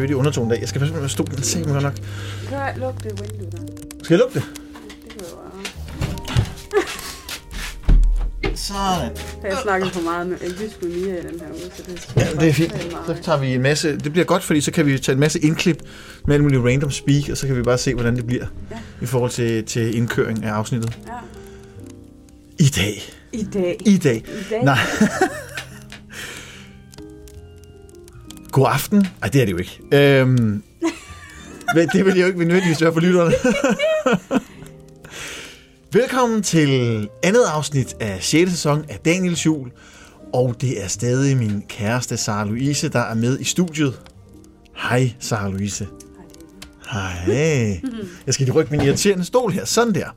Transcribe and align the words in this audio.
dirty 0.00 0.12
undertone 0.12 0.50
dag. 0.50 0.60
Jeg 0.60 0.68
skal 0.68 0.78
passe 0.78 0.94
på 0.94 1.00
med 1.00 1.08
stolen. 1.08 1.42
Se 1.42 1.58
mig 1.58 1.68
godt 1.68 1.82
nok. 1.82 1.94
Kan 2.48 2.58
jeg 2.58 2.74
lukke 2.76 2.98
det 3.02 3.20
vindue 3.22 3.50
der? 3.50 3.58
Skal 4.04 4.14
jeg 4.14 4.18
lukke 4.18 4.34
det? 4.34 4.44
Det 5.04 5.12
kan. 5.12 5.26
Sådan. 8.56 9.10
Jeg 9.42 9.54
har 9.56 9.62
snakket 9.62 9.92
for 9.92 10.00
meget 10.00 10.26
med 10.26 10.36
med 10.82 10.88
Mia 10.88 11.14
i 11.14 11.22
den 11.22 11.40
her 11.40 11.48
uge, 11.48 11.70
så 11.76 11.82
det 11.86 12.08
Ja, 12.16 12.40
det 12.40 12.48
er 12.48 12.52
fint. 12.52 12.72
Så 13.06 13.16
tager 13.22 13.38
vi 13.38 13.54
en 13.54 13.62
masse... 13.62 13.96
Det 13.98 14.12
bliver 14.12 14.24
godt, 14.24 14.42
fordi 14.42 14.60
så 14.60 14.70
kan 14.70 14.86
vi 14.86 14.98
tage 14.98 15.14
en 15.14 15.20
masse 15.20 15.40
indklip 15.40 15.82
med 16.26 16.34
alle 16.34 16.42
mulige 16.42 16.60
random 16.64 16.90
speak, 16.90 17.28
og 17.30 17.36
så 17.36 17.46
kan 17.46 17.56
vi 17.56 17.62
bare 17.62 17.78
se, 17.78 17.94
hvordan 17.94 18.16
det 18.16 18.26
bliver 18.26 18.46
Ja. 18.70 18.76
i 19.02 19.06
forhold 19.06 19.30
til, 19.30 19.64
til 19.64 19.96
indkøring 19.96 20.44
af 20.44 20.52
afsnittet. 20.52 20.98
Ja. 21.06 21.12
I 22.58 22.68
dag. 22.68 23.02
I 23.32 23.44
dag. 23.44 23.76
I 23.86 23.96
dag. 23.98 24.16
I 24.16 24.50
dag. 24.50 24.64
Nej. 24.64 24.78
God 28.56 28.66
aften. 28.68 29.06
Ej, 29.22 29.28
det 29.28 29.40
er 29.40 29.44
det 29.44 29.52
jo 29.52 29.58
ikke. 29.58 29.80
Øhm, 29.92 30.62
men 31.74 31.88
det 31.92 32.04
vil 32.04 32.20
jo 32.20 32.26
ikke 32.26 32.38
nødvendigvis 32.38 32.82
være 32.82 32.92
for 32.92 33.00
lytterne. 33.00 33.32
Velkommen 36.00 36.42
til 36.42 37.08
andet 37.22 37.44
afsnit 37.44 37.96
af 38.00 38.22
6. 38.22 38.50
sæson 38.50 38.84
af 38.88 38.98
Daniels 38.98 39.46
Jul. 39.46 39.70
Og 40.32 40.54
det 40.60 40.82
er 40.82 40.88
stadig 40.88 41.36
min 41.36 41.62
kæreste, 41.68 42.16
Sara 42.16 42.44
Louise, 42.44 42.88
der 42.88 43.00
er 43.00 43.14
med 43.14 43.40
i 43.40 43.44
studiet. 43.44 44.00
Hej, 44.76 45.12
Sara 45.18 45.48
Louise. 45.48 45.88
Hej. 46.90 47.80
Jeg 48.26 48.34
skal 48.34 48.46
lige 48.46 48.54
rykke 48.54 48.70
min 48.70 48.80
irriterende 48.80 49.24
stol 49.24 49.52
her. 49.52 49.64
Sådan 49.64 49.94
der. 49.94 50.16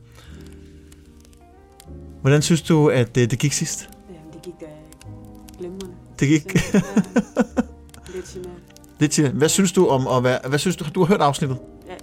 Hvordan 2.22 2.42
synes 2.42 2.62
du, 2.62 2.90
at 2.90 3.18
øh, 3.18 3.30
det 3.32 3.40
gik 3.40 3.54
sidst? 3.54 3.90
Jamen, 4.10 4.34
det 4.34 4.42
gik 4.42 4.54
da 4.60 4.66
glimrende. 5.60 5.96
Det 6.20 6.28
gik... 6.28 6.58
Ja. 9.00 9.06
Det 9.06 9.12
til. 9.12 9.30
Hvad 9.32 9.50
synes 9.50 9.72
du 9.72 9.88
om 9.88 10.08
at 10.08 10.24
være... 10.24 10.40
Hvad 10.50 10.60
synes 10.60 10.76
du? 10.76 10.86
Du 10.96 11.00
har 11.00 11.08
hørt 11.08 11.22
afsnittet? 11.22 11.58
Ja, 11.88 11.96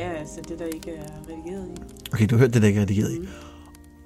ja, 0.00 0.10
altså 0.18 0.40
det 0.48 0.58
der 0.58 0.64
ikke 0.64 0.90
er 0.90 1.02
redigeret 1.28 1.68
i. 1.68 1.72
Okay, 2.12 2.26
du 2.26 2.34
har 2.34 2.40
hørt 2.40 2.54
det, 2.54 2.62
der 2.62 2.68
ikke 2.68 2.78
er 2.78 2.82
redigeret 2.82 3.12
i. 3.12 3.18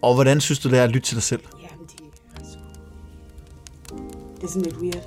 Og 0.03 0.15
hvordan 0.15 0.41
synes 0.41 0.59
du, 0.59 0.71
det 0.71 0.79
er 0.79 0.85
at 0.85 0.91
lytte 0.91 1.07
til 1.09 1.15
dig 1.15 1.23
selv? 1.23 1.41
Jamen, 1.63 1.87
det 1.87 2.01
er 2.37 2.41
sgu- 2.41 4.37
Det 4.37 4.43
er 4.45 4.49
sådan 4.49 4.63
lidt 4.63 4.77
weird. 4.77 5.07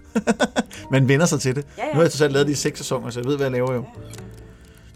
Man 0.92 1.08
vender 1.08 1.26
sig 1.26 1.40
til 1.40 1.56
det. 1.56 1.66
Ja, 1.78 1.82
ja. 1.84 1.88
Nu 1.88 1.94
har 1.94 2.02
jeg 2.02 2.10
totalt 2.12 2.32
lavet 2.32 2.46
det 2.46 2.52
i 2.52 2.56
seks 2.56 2.78
sæsoner, 2.78 3.10
så 3.10 3.20
jeg 3.20 3.26
ved, 3.26 3.36
hvad 3.36 3.44
jeg 3.46 3.52
laver 3.52 3.72
jo. 3.74 3.84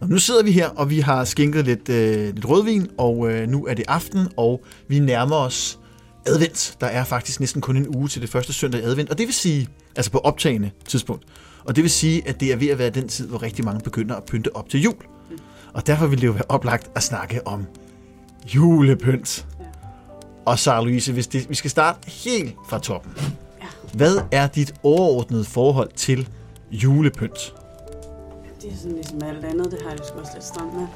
Nå, 0.01 0.07
nu 0.07 0.19
sidder 0.19 0.43
vi 0.43 0.53
her, 0.53 0.69
og 0.69 0.91
vi 0.91 1.01
har 1.01 1.25
skænket 1.25 1.65
lidt, 1.65 1.89
øh, 1.89 2.35
lidt 2.35 2.49
rødvin, 2.49 2.89
og 2.99 3.31
øh, 3.33 3.49
nu 3.49 3.67
er 3.67 3.75
det 3.75 3.85
aften, 3.89 4.29
og 4.37 4.61
vi 4.89 4.99
nærmer 4.99 5.37
os 5.37 5.79
advent. 6.27 6.77
Der 6.81 6.87
er 6.87 7.05
faktisk 7.05 7.41
næsten 7.41 7.61
kun 7.61 7.77
en 7.77 7.97
uge 7.97 8.09
til 8.09 8.23
det 8.23 8.31
første 8.31 8.53
søndag 8.53 8.81
i 8.81 8.85
advent, 8.85 9.11
og 9.11 9.19
det 9.19 9.27
vil 9.27 9.35
sige, 9.35 9.69
altså 9.97 10.11
på 10.11 10.19
optagende 10.19 10.71
tidspunkt, 10.89 11.25
og 11.65 11.77
det 11.77 11.83
vil 11.83 11.91
sige, 11.91 12.29
at 12.29 12.41
det 12.41 12.53
er 12.53 12.57
ved 12.57 12.69
at 12.69 12.79
være 12.79 12.91
den 12.91 13.09
tid, 13.09 13.29
hvor 13.29 13.43
rigtig 13.43 13.65
mange 13.65 13.81
begynder 13.81 14.15
at 14.17 14.25
pynte 14.25 14.57
op 14.57 14.69
til 14.69 14.83
jul. 14.83 14.95
Og 15.75 15.87
derfor 15.87 16.07
vil 16.07 16.21
det 16.21 16.27
jo 16.27 16.33
være 16.33 16.45
oplagt 16.49 16.91
at 16.95 17.03
snakke 17.03 17.47
om 17.47 17.67
julepynt. 18.55 19.47
Og 20.47 20.59
Sara 20.59 20.85
Louise, 20.85 21.13
hvis 21.13 21.27
det, 21.27 21.51
vi 21.51 21.55
skal 21.55 21.71
starte 21.71 22.11
helt 22.11 22.55
fra 22.69 22.79
toppen. 22.79 23.13
Hvad 23.95 24.17
er 24.33 24.47
dit 24.47 24.75
overordnede 24.83 25.45
forhold 25.45 25.91
til 25.97 26.29
julepynt? 26.71 27.55
Det 28.63 28.73
er 28.73 28.77
sådan 28.77 28.93
ligesom 28.93 29.23
alt 29.23 29.45
andet, 29.45 29.71
det 29.71 29.79
har 29.83 29.91
jeg 29.91 29.99
sgu 30.09 30.19
også 30.19 30.33
lidt 30.35 30.45
stramt 30.45 30.75
med. 30.75 30.87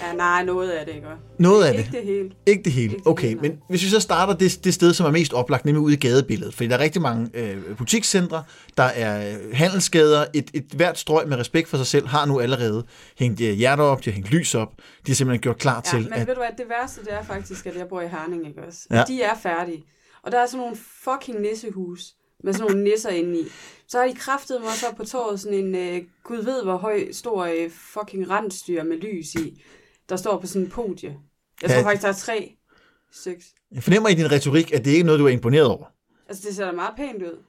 Ja, 0.00 0.12
nej, 0.12 0.44
noget 0.44 0.70
af 0.70 0.86
det, 0.86 0.94
ikke? 0.94 1.06
Noget 1.38 1.64
af 1.64 1.72
det. 1.72 1.80
Ikke 1.80 1.92
det 1.96 2.04
hele. 2.04 2.30
Ikke 2.46 2.62
det 2.62 2.72
hele. 2.72 2.92
Ikke 2.92 2.96
det 2.96 3.06
Okay, 3.06 3.28
hele, 3.28 3.40
men 3.40 3.58
hvis 3.68 3.82
vi 3.82 3.88
så 3.88 4.00
starter 4.00 4.34
det, 4.34 4.64
det 4.64 4.74
sted, 4.74 4.94
som 4.94 5.06
er 5.06 5.10
mest 5.10 5.32
oplagt, 5.32 5.64
nemlig 5.64 5.80
ude 5.80 5.94
i 5.94 5.96
gadebilledet. 5.96 6.54
Fordi 6.54 6.68
der 6.68 6.74
er 6.76 6.80
rigtig 6.80 7.02
mange 7.02 7.30
øh, 7.34 7.76
butikscentre, 7.76 8.42
der 8.76 8.82
er 8.82 9.30
øh, 9.30 9.36
handelsgader. 9.52 10.24
Et, 10.34 10.50
et 10.54 10.64
hvert 10.76 10.98
strøg 10.98 11.28
med 11.28 11.36
respekt 11.36 11.68
for 11.68 11.76
sig 11.76 11.86
selv 11.86 12.06
har 12.06 12.26
nu 12.26 12.40
allerede 12.40 12.84
hængt 13.18 13.40
øh, 13.40 13.50
hjerter 13.52 13.84
op, 13.84 14.04
de 14.04 14.10
har 14.10 14.14
hængt 14.14 14.30
lys 14.30 14.54
op. 14.54 14.72
De 14.76 15.12
har 15.12 15.14
simpelthen 15.14 15.40
gjort 15.40 15.58
klar 15.58 15.82
Ja, 15.84 15.90
til, 15.90 16.02
men 16.02 16.12
at... 16.12 16.26
ved 16.26 16.34
du 16.34 16.40
hvad, 16.40 16.50
det 16.58 16.66
værste 16.68 17.00
det 17.00 17.12
er 17.12 17.22
faktisk, 17.22 17.66
at 17.66 17.76
jeg 17.76 17.88
bor 17.88 18.00
i 18.00 18.08
Herning, 18.08 18.48
ikke 18.48 18.62
også? 18.66 18.80
Ja. 18.90 19.04
De 19.08 19.22
er 19.22 19.34
færdige. 19.42 19.84
Og 20.22 20.32
der 20.32 20.38
er 20.38 20.46
sådan 20.46 20.58
nogle 20.60 20.76
fucking 21.04 21.40
nissehus 21.40 22.02
med 22.44 22.52
sådan 22.52 22.70
nogle 22.70 22.90
nisser 22.90 23.10
inde 23.10 23.40
i. 23.40 23.44
Så 23.88 23.98
har 23.98 24.06
de 24.06 24.14
kraftet 24.14 24.60
mig 24.60 24.70
op 24.90 24.96
på 24.96 25.04
torvet 25.04 25.40
sådan 25.40 25.58
en, 25.58 25.74
øh, 25.74 26.02
gud 26.24 26.44
ved 26.44 26.62
hvor 26.64 26.76
høj, 26.76 27.12
stor 27.12 27.44
øh, 27.44 27.70
fucking 27.70 28.30
rensdyr 28.30 28.82
med 28.82 28.96
lys 28.96 29.34
i, 29.34 29.62
der 30.08 30.16
står 30.16 30.40
på 30.40 30.46
sådan 30.46 30.62
en 30.62 30.70
podie. 30.70 31.16
Jeg 31.62 31.70
tror 31.70 31.78
Ja. 31.78 31.84
faktisk, 31.86 32.02
der 32.02 32.08
er 32.08 32.12
tre 32.12 32.56
stykker. 33.12 33.42
Jeg 33.72 33.82
fornemmer 33.82 34.08
i 34.08 34.14
din 34.14 34.32
retorik, 34.32 34.72
at 34.72 34.84
det 34.84 34.90
ikke 34.90 35.00
er 35.00 35.04
noget, 35.06 35.18
du 35.20 35.24
er 35.26 35.30
imponeret 35.30 35.66
over. 35.66 35.84
Altså, 36.28 36.48
det 36.48 36.56
ser 36.56 36.64
da 36.66 36.72
meget 36.72 36.94
pænt 36.96 37.22
ud. 37.22 37.42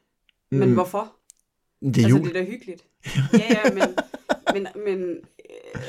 Men 0.51 0.67
Mm, 0.69 0.73
hvorfor? 0.73 1.13
Det 1.81 1.97
er 1.97 2.03
altså, 2.03 2.09
jul. 2.09 2.27
det 2.27 2.35
er 2.37 2.43
da 2.43 2.49
hyggeligt. 2.49 2.83
Ja, 3.33 3.39
ja, 3.49 3.73
men, 3.73 3.83
men, 4.53 4.67
men 4.85 4.99
øh, 5.09 5.81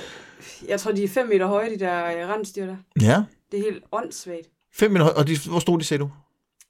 jeg 0.68 0.80
tror, 0.80 0.92
de 0.92 1.04
er 1.04 1.08
fem 1.08 1.28
meter 1.28 1.46
høje, 1.46 1.70
de 1.70 1.78
der 1.78 2.04
øh, 2.04 2.28
rensdyr 2.28 2.66
der. 2.66 2.76
Ja. 3.02 3.22
Det 3.52 3.58
er 3.60 3.64
helt 3.72 3.84
åndssvagt 3.92 4.48
Fem 4.74 4.90
minutter. 4.90 5.14
Og 5.14 5.26
de, 5.26 5.36
hvor 5.48 5.58
stod 5.58 5.78
de, 5.78 5.84
sagde 5.84 6.00
du? 6.02 6.10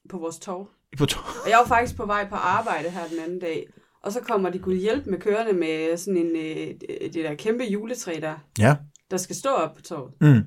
på 0.09 0.19
vores 0.19 0.39
tog. 0.39 0.69
På 0.99 1.07
to. 1.07 1.19
Og 1.45 1.51
jeg 1.51 1.59
var 1.59 1.67
faktisk 1.67 1.97
på 1.97 2.07
vej 2.07 2.29
på 2.29 2.35
arbejde 2.35 2.91
her 2.91 3.09
den 3.09 3.19
anden 3.19 3.39
dag, 3.39 3.67
og 4.03 4.13
så 4.13 4.21
kommer 4.21 4.51
de 4.51 4.59
kunne 4.59 4.77
hjælpe 4.77 5.11
med 5.11 5.19
kørende 5.19 5.53
med 5.53 5.97
sådan 5.97 6.17
en, 6.17 6.37
øh, 6.37 6.75
det 7.01 7.15
der 7.15 7.35
kæmpe 7.35 7.65
juletræ 7.65 8.19
der, 8.23 8.35
Ja. 8.59 8.77
Der 9.11 9.17
skal 9.17 9.37
stå 9.37 9.51
op 9.51 9.75
på 9.75 9.83
toget. 9.83 10.13
Mm. 10.21 10.43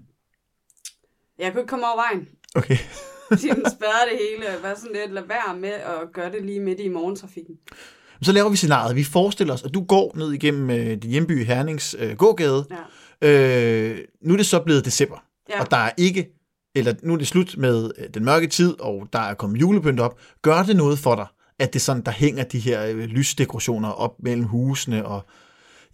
Jeg 1.39 1.51
kunne 1.51 1.61
ikke 1.61 1.69
komme 1.69 1.85
over 1.85 1.95
vejen. 1.95 2.27
Okay. 2.55 2.77
De 3.31 3.37
spærrede 3.47 4.09
det 4.11 4.19
hele, 4.29 4.57
og 4.57 4.63
var 4.63 4.75
sådan 4.75 4.95
lidt, 4.95 5.13
lad 5.13 5.23
være 5.27 5.57
med 5.59 5.69
at 5.69 6.13
gøre 6.13 6.31
det 6.31 6.45
lige 6.45 6.59
midt 6.59 6.79
i 6.79 6.87
morgentrafikken. 6.87 7.55
Så 8.21 8.31
laver 8.31 8.49
vi 8.49 8.55
scenariet. 8.55 8.95
Vi 8.95 9.03
forestiller 9.03 9.53
os, 9.53 9.63
at 9.63 9.73
du 9.73 9.83
går 9.83 10.11
ned 10.15 10.31
igennem 10.31 10.69
øh, 10.69 10.97
din 10.97 11.11
hjemby 11.11 11.45
Hernings 11.45 11.95
øh, 11.99 12.17
gågade. 12.17 12.65
Ja. 13.21 13.27
Øh, 13.27 13.99
nu 14.21 14.33
er 14.33 14.37
det 14.37 14.45
så 14.45 14.59
blevet 14.59 14.85
december. 14.85 15.23
Ja. 15.49 15.61
og 15.61 15.71
der 15.71 15.77
er 15.77 15.91
ikke, 15.97 16.29
eller 16.75 16.93
nu 17.03 17.13
er 17.13 17.17
det 17.17 17.27
slut 17.27 17.57
med 17.57 17.91
øh, 17.97 18.09
den 18.13 18.25
mørke 18.25 18.47
tid, 18.47 18.79
og 18.79 19.07
der 19.13 19.19
er 19.19 19.33
kommet 19.33 19.61
julepynt 19.61 19.99
op. 19.99 20.19
Gør 20.41 20.63
det 20.63 20.75
noget 20.75 20.99
for 20.99 21.15
dig, 21.15 21.27
at 21.59 21.73
det 21.73 21.81
sådan, 21.81 22.01
der 22.01 22.11
hænger 22.11 22.43
de 22.43 22.59
her 22.59 22.85
øh, 22.85 22.97
lysdekorationer 22.97 23.89
op 23.89 24.15
mellem 24.19 24.43
husene, 24.43 25.05
og 25.05 25.25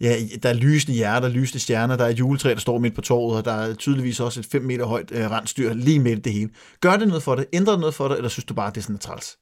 ja, 0.00 0.16
der 0.42 0.48
er 0.48 0.52
lysende 0.52 0.96
hjerter, 0.96 1.28
lysende 1.28 1.60
stjerner, 1.60 1.96
der 1.96 2.04
er 2.04 2.08
et 2.08 2.18
juletræ, 2.18 2.50
der 2.50 2.60
står 2.60 2.78
midt 2.78 2.94
på 2.94 3.00
torvet, 3.00 3.36
og 3.38 3.44
der 3.44 3.52
er 3.52 3.74
tydeligvis 3.74 4.20
også 4.20 4.40
et 4.40 4.46
5 4.46 4.62
meter 4.62 4.84
højt 4.84 5.10
øh, 5.12 5.30
rensdyr 5.30 5.72
lige 5.74 5.98
midt 5.98 6.18
i 6.18 6.22
det 6.22 6.32
hele. 6.32 6.50
Gør 6.80 6.96
det 6.96 7.08
noget 7.08 7.22
for 7.22 7.34
dig? 7.34 7.46
Ændrer 7.52 7.72
det 7.72 7.80
noget 7.80 7.94
for 7.94 8.08
dig, 8.08 8.16
eller 8.16 8.28
synes 8.28 8.44
du 8.44 8.54
bare, 8.54 8.70
det 8.70 8.76
er 8.76 8.82
sådan 8.82 8.94
et 8.94 9.00
træls? 9.00 9.38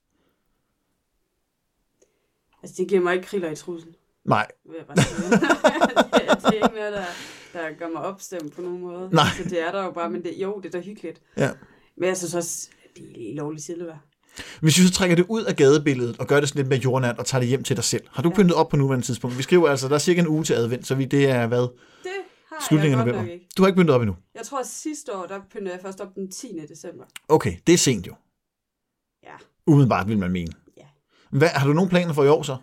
Altså, 2.63 2.75
det 2.79 2.89
giver 2.89 3.01
mig 3.01 3.15
ikke 3.15 3.27
kriller 3.27 3.51
i 3.51 3.57
trussen, 3.57 3.91
Nej, 4.25 4.47
vil 4.65 4.75
jeg 4.79 4.87
bare 4.87 4.97
sige. 4.97 5.31
det, 5.31 6.43
det 6.43 6.61
er 6.61 6.65
ikke 6.65 6.77
noget, 6.77 6.93
der, 6.93 7.05
der 7.53 7.79
gør 7.79 7.89
mig 7.89 8.03
opstemt 8.03 8.53
på 8.55 8.61
nogen 8.61 8.81
måde. 8.81 9.09
Nej. 9.13 9.25
Så 9.37 9.45
det 9.45 9.61
er 9.61 9.73
der 9.73 9.85
jo 9.85 9.91
bare, 9.91 10.11
men 10.11 10.23
det, 10.23 10.35
jo, 10.37 10.61
det 10.63 10.75
er 10.75 10.79
da 10.81 10.85
hyggeligt. 10.85 11.21
ja. 11.37 11.51
Men 11.97 12.09
jeg 12.09 12.17
synes 12.17 12.35
også, 12.35 12.69
det 12.97 13.05
er 13.05 13.13
lige 13.13 13.35
lovligt 13.35 13.65
silver. 13.65 13.97
Hvis 14.61 14.79
vi 14.79 14.83
så 14.87 14.93
trækker 14.93 15.17
det 15.17 15.27
ud 15.29 15.43
af 15.45 15.57
gadebilledet 15.57 16.17
og 16.19 16.27
gør 16.27 16.41
det 16.41 16.49
sådan 16.49 16.59
lidt 16.61 16.69
mere 16.69 16.79
jordnært 16.81 17.19
og 17.19 17.27
tager 17.27 17.41
det 17.41 17.49
hjem 17.49 17.63
til 17.63 17.77
dig 17.77 17.85
selv. 17.85 18.03
Har 18.11 18.23
du 18.23 18.29
Ja. 18.29 18.35
pyntet 18.35 18.55
op 18.57 18.69
på 18.69 18.77
nuværende 18.77 19.07
tidspunkt? 19.07 19.39
Vi 19.39 19.43
skriver 19.43 19.69
altså, 19.69 19.89
der 19.89 19.95
er 19.95 19.99
cirka 19.99 20.21
en 20.21 20.29
uge 20.29 20.45
til 20.45 20.55
advent, 20.55 20.87
så 20.87 20.95
vi, 20.95 21.05
det 21.05 21.31
er 21.31 21.47
hvad? 21.47 21.59
Det 21.59 21.69
har 22.49 22.67
Slutningen 22.69 23.01
af 23.01 23.05
jeg 23.05 23.13
godt 23.13 23.17
november. 23.17 23.33
ikke. 23.33 23.49
Du 23.57 23.63
har 23.63 23.67
ikke 23.69 23.77
pyntet 23.81 23.95
op 23.95 24.01
endnu? 24.03 24.17
Jeg 24.35 24.43
tror, 24.47 24.61
at 24.61 24.67
sidste 24.67 25.17
år, 25.17 25.27
der 25.27 25.41
pyntede 25.51 25.73
jeg 25.75 25.81
først 25.83 26.01
op 26.01 26.15
den 26.15 26.31
10. 26.31 26.47
december. 26.69 27.05
Okay, 27.29 27.57
det 27.67 27.73
er 27.73 27.79
sent 27.79 28.07
jo. 28.07 28.15
Ja. 29.25 29.33
Umiddelbart 29.67 30.09
vil 30.09 30.19
man 30.19 30.31
mene. 30.33 30.53
Ja. 30.77 30.83
Hvad, 31.31 31.49
har 31.49 31.67
du 31.67 31.73
nogen 31.73 31.91
planer 31.91 32.13
for 32.13 32.25
i 32.25 32.29
år 32.29 32.43
så? 32.43 32.57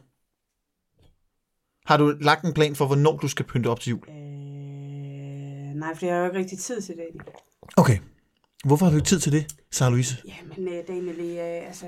Har 1.86 1.98
du 1.98 2.14
lagt 2.22 2.46
en 2.46 2.54
plan 2.54 2.76
for, 2.76 2.86
hvornår 2.88 3.18
du 3.18 3.28
skal 3.28 3.46
pynte 3.46 3.68
op 3.68 3.80
til 3.80 3.90
jul? 3.90 4.04
Øh, 4.10 4.16
nej, 5.76 5.96
for 5.96 6.06
jeg 6.06 6.16
har 6.16 6.20
jo 6.22 6.26
ikke 6.28 6.40
rigtig 6.40 6.60
tid 6.60 6.82
til 6.82 6.96
det. 6.96 7.22
Okay. 7.78 7.98
Hvorfor 8.64 8.86
har 8.86 8.92
du 8.92 8.98
ikke 8.98 9.08
tid 9.08 9.20
til 9.20 9.32
det, 9.32 9.56
Sarah 9.72 9.92
Louise? 9.92 10.16
Ja, 10.28 10.34
men 10.56 10.68
øh, 10.68 10.88
Daniel, 10.88 11.20
øh, 11.20 11.68
altså... 11.68 11.86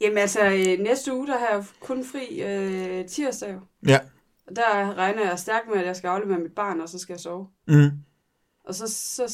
Jamen 0.00 0.18
altså, 0.18 0.44
øh, 0.44 0.78
næste 0.78 1.14
uge, 1.14 1.26
der 1.26 1.38
har 1.38 1.48
jeg 1.48 1.64
kun 1.80 2.04
fri 2.04 2.42
øh, 2.42 3.08
tirsdag. 3.08 3.58
Ja. 3.88 3.98
Og 4.46 4.56
der 4.56 4.94
regner 4.94 5.28
jeg 5.28 5.38
stærkt 5.38 5.68
med, 5.68 5.76
at 5.76 5.86
jeg 5.86 5.96
skal 5.96 6.08
aflevere 6.08 6.38
mit 6.38 6.52
barn, 6.52 6.80
og 6.80 6.88
så 6.88 6.98
skal 6.98 7.12
jeg 7.12 7.20
sove. 7.20 7.46
Mm. 7.68 7.90
Og 8.64 8.74
så, 8.74 8.88
så, 8.88 9.24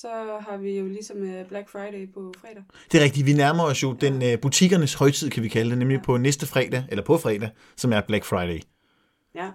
så 0.00 0.38
har 0.40 0.56
vi 0.56 0.78
jo 0.78 0.86
ligesom 0.86 1.16
øh, 1.16 1.48
Black 1.48 1.68
Friday 1.68 2.12
på 2.14 2.32
fredag. 2.40 2.62
Det 2.92 3.00
er 3.00 3.04
rigtigt. 3.04 3.26
Vi 3.26 3.32
nærmer 3.32 3.64
os 3.64 3.82
jo 3.82 3.92
den 3.92 4.32
uh, 4.32 4.40
butikkernes 4.42 4.94
højtid, 4.94 5.30
kan 5.30 5.42
vi 5.42 5.48
kalde 5.48 5.70
det, 5.70 5.78
nemlig 5.78 6.02
på 6.02 6.16
næste 6.16 6.46
fredag, 6.46 6.84
eller 6.88 7.04
på 7.04 7.18
fredag, 7.18 7.50
som 7.76 7.92
er 7.92 8.00
Black 8.00 8.24
Friday. 8.24 8.60
Ja. 9.34 9.50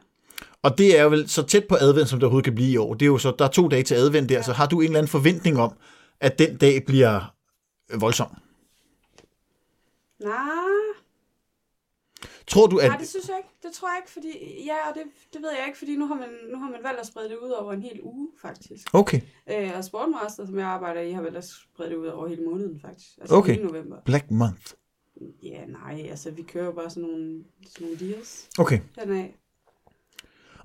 Og 0.64 0.78
det 0.78 1.00
er 1.00 1.04
jo 1.04 1.10
vel 1.10 1.30
så 1.30 1.44
tæt 1.44 1.68
på 1.68 1.76
advent, 1.80 2.10
som 2.10 2.20
det 2.20 2.24
overhovedet 2.24 2.44
kan 2.46 2.56
blive 2.56 2.70
i 2.72 2.78
år. 2.78 2.94
Det 2.94 3.02
er 3.02 3.08
jo 3.08 3.18
så, 3.18 3.36
der 3.40 3.46
er 3.46 3.50
to 3.50 3.68
dage 3.68 3.84
til 3.84 3.96
advent 3.96 4.30
der, 4.30 4.42
så 4.42 4.54
har 4.54 4.66
du 4.66 4.80
en 4.80 4.86
eller 4.86 4.98
anden 5.00 5.10
forventning 5.10 5.60
om, 5.60 5.74
at 6.20 6.40
den 6.40 6.58
dag 6.58 6.86
bliver 6.86 7.34
voldsom? 8.00 8.28
Nej, 10.20 10.34
Tror 12.48 12.68
du, 12.68 12.78
at... 12.78 12.88
Nej, 12.88 12.98
det 12.98 13.08
synes 13.08 13.28
jeg 13.28 13.38
ikke. 13.38 13.50
Det 13.64 13.72
tror 13.72 13.88
jeg 13.90 13.98
ikke, 14.02 14.12
fordi... 14.12 14.64
Ja, 14.66 14.90
og 14.90 14.96
det, 14.96 15.04
det 15.34 15.42
ved 15.42 15.50
jeg 15.60 15.64
ikke, 15.68 15.78
fordi 15.78 15.96
nu 15.96 16.08
har, 16.08 16.16
man, 16.16 16.30
nu 16.52 16.60
har 16.60 16.70
man 16.72 16.80
valgt 16.84 17.00
at 17.00 17.08
sprede 17.08 17.30
det 17.30 17.36
ud 17.38 17.50
over 17.50 17.74
en 17.74 17.82
hel 17.82 18.00
uge, 18.04 18.28
faktisk. 18.42 18.88
Okay, 18.94 19.22
Øh, 19.52 19.72
og 19.78 19.84
Sportmaster, 19.84 20.46
som 20.46 20.60
jeg 20.60 20.68
arbejder 20.68 21.02
i, 21.02 21.12
har 21.12 21.22
valgt 21.22 21.38
at 21.38 21.44
sprede 21.48 21.90
det 21.90 21.96
ud 21.96 22.08
over 22.08 22.28
hele 22.28 22.44
måneden, 22.46 22.80
faktisk. 22.80 23.18
Altså 23.22 23.36
Okay. 23.36 23.54
hele 23.54 23.68
november. 23.68 23.98
Black 24.06 24.32
Month. 24.32 24.72
Ja, 25.44 25.66
nej, 25.66 26.08
altså 26.10 26.32
vi 26.32 26.42
kører 26.42 26.66
jo 26.66 26.72
bare 26.72 26.90
sådan 26.90 27.04
nogle, 27.10 27.44
sådan 27.68 27.88
nogle 27.88 28.00
deals 28.14 28.50
Okay. 28.60 28.80
dernaf. 28.96 29.30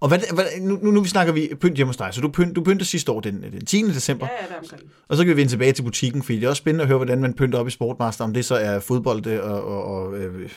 Og 0.02 0.08
hvad, 0.08 0.19
hvad, 0.34 0.44
nu, 0.60 0.78
nu, 0.82 0.90
nu 0.90 1.04
snakker 1.04 1.32
vi 1.32 1.54
pynt 1.60 1.76
hjemme 1.76 1.88
hos 1.88 1.96
dig, 1.96 2.08
så 2.14 2.20
du, 2.20 2.28
pynt, 2.28 2.56
du 2.56 2.64
pynter 2.64 2.84
sidste 2.84 3.12
år 3.12 3.20
den, 3.20 3.43
den 3.43 3.66
10. 3.66 3.82
december, 3.82 4.26
Ja, 4.26 4.44
ja, 4.44 4.49
der 4.54 4.58
omkring. 4.60 4.82
og 5.08 5.16
så 5.16 5.22
kan 5.25 5.31
vi 5.31 5.37
vende 5.37 5.52
tilbage 5.52 5.72
til 5.72 5.82
butikken, 5.82 6.22
fordi 6.22 6.37
det 6.38 6.44
er 6.44 6.49
også 6.49 6.60
spændende 6.60 6.82
at 6.82 6.88
høre, 6.88 6.99
hvordan 6.99 7.20
man 7.20 7.34
pynter 7.34 7.58
op 7.58 7.66
i 7.69 7.70
Sportmaster, 7.70 8.25
om 8.25 8.34
det 8.34 8.44
så 8.44 8.54
er 8.54 8.81
fodbold 8.81 9.26
og, 9.26 9.64
og, 9.64 9.84
og 9.84 10.19
øh, 10.19 10.50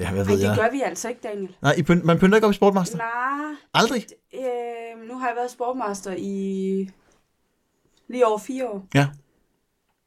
ja, 0.00 0.12
hvad 0.12 0.24
ved 0.24 0.36
det 0.36 0.42
jeg. 0.42 0.56
gør 0.60 0.70
vi 0.72 0.80
altså 0.84 1.08
ikke, 1.08 1.20
Daniel. 1.22 1.56
Nej, 1.62 1.74
I 1.78 1.82
pynt, 1.82 2.04
man 2.04 2.18
pynter 2.18 2.36
ikke 2.36 2.46
op 2.46 2.52
i 2.52 2.54
Sportmaster? 2.54 2.96
Nej, 2.98 3.54
Aldrig? 3.74 4.06
øh, 4.34 5.08
nu 5.08 5.18
har 5.18 5.26
jeg 5.28 5.36
været 5.36 5.50
sportmaster 5.50 6.14
i 6.18 6.90
lige 8.08 8.26
over 8.26 8.38
fire 8.38 8.68
år. 8.68 8.86
Ja. 8.94 9.06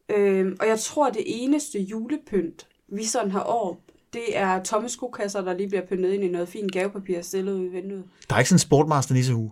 Øh, 0.10 0.56
og 0.60 0.68
jeg 0.68 0.80
tror, 0.80 1.10
det 1.10 1.24
eneste 1.26 1.80
julepynt, 1.80 2.68
vi 2.88 3.06
sådan 3.06 3.32
har 3.32 3.44
år, 3.44 3.82
det 4.14 4.38
er 4.38 4.64
tomme 4.64 4.90
skokasser, 4.90 5.42
der 5.42 5.54
lige 5.54 5.70
bliver 5.70 5.86
pyntet 5.86 6.14
ind 6.14 6.24
i 6.24 6.28
noget 6.28 6.50
fint 6.50 6.72
gavepapir 6.72 7.22
stillet 7.22 7.54
ud 7.54 7.66
i 7.66 7.70
vinduet. 7.70 8.04
Der 8.30 8.36
er 8.36 8.40
ikke 8.40 8.50
sådan 8.50 8.56
en 8.56 8.60
Sportmaster 8.60 9.14
nissehue? 9.14 9.52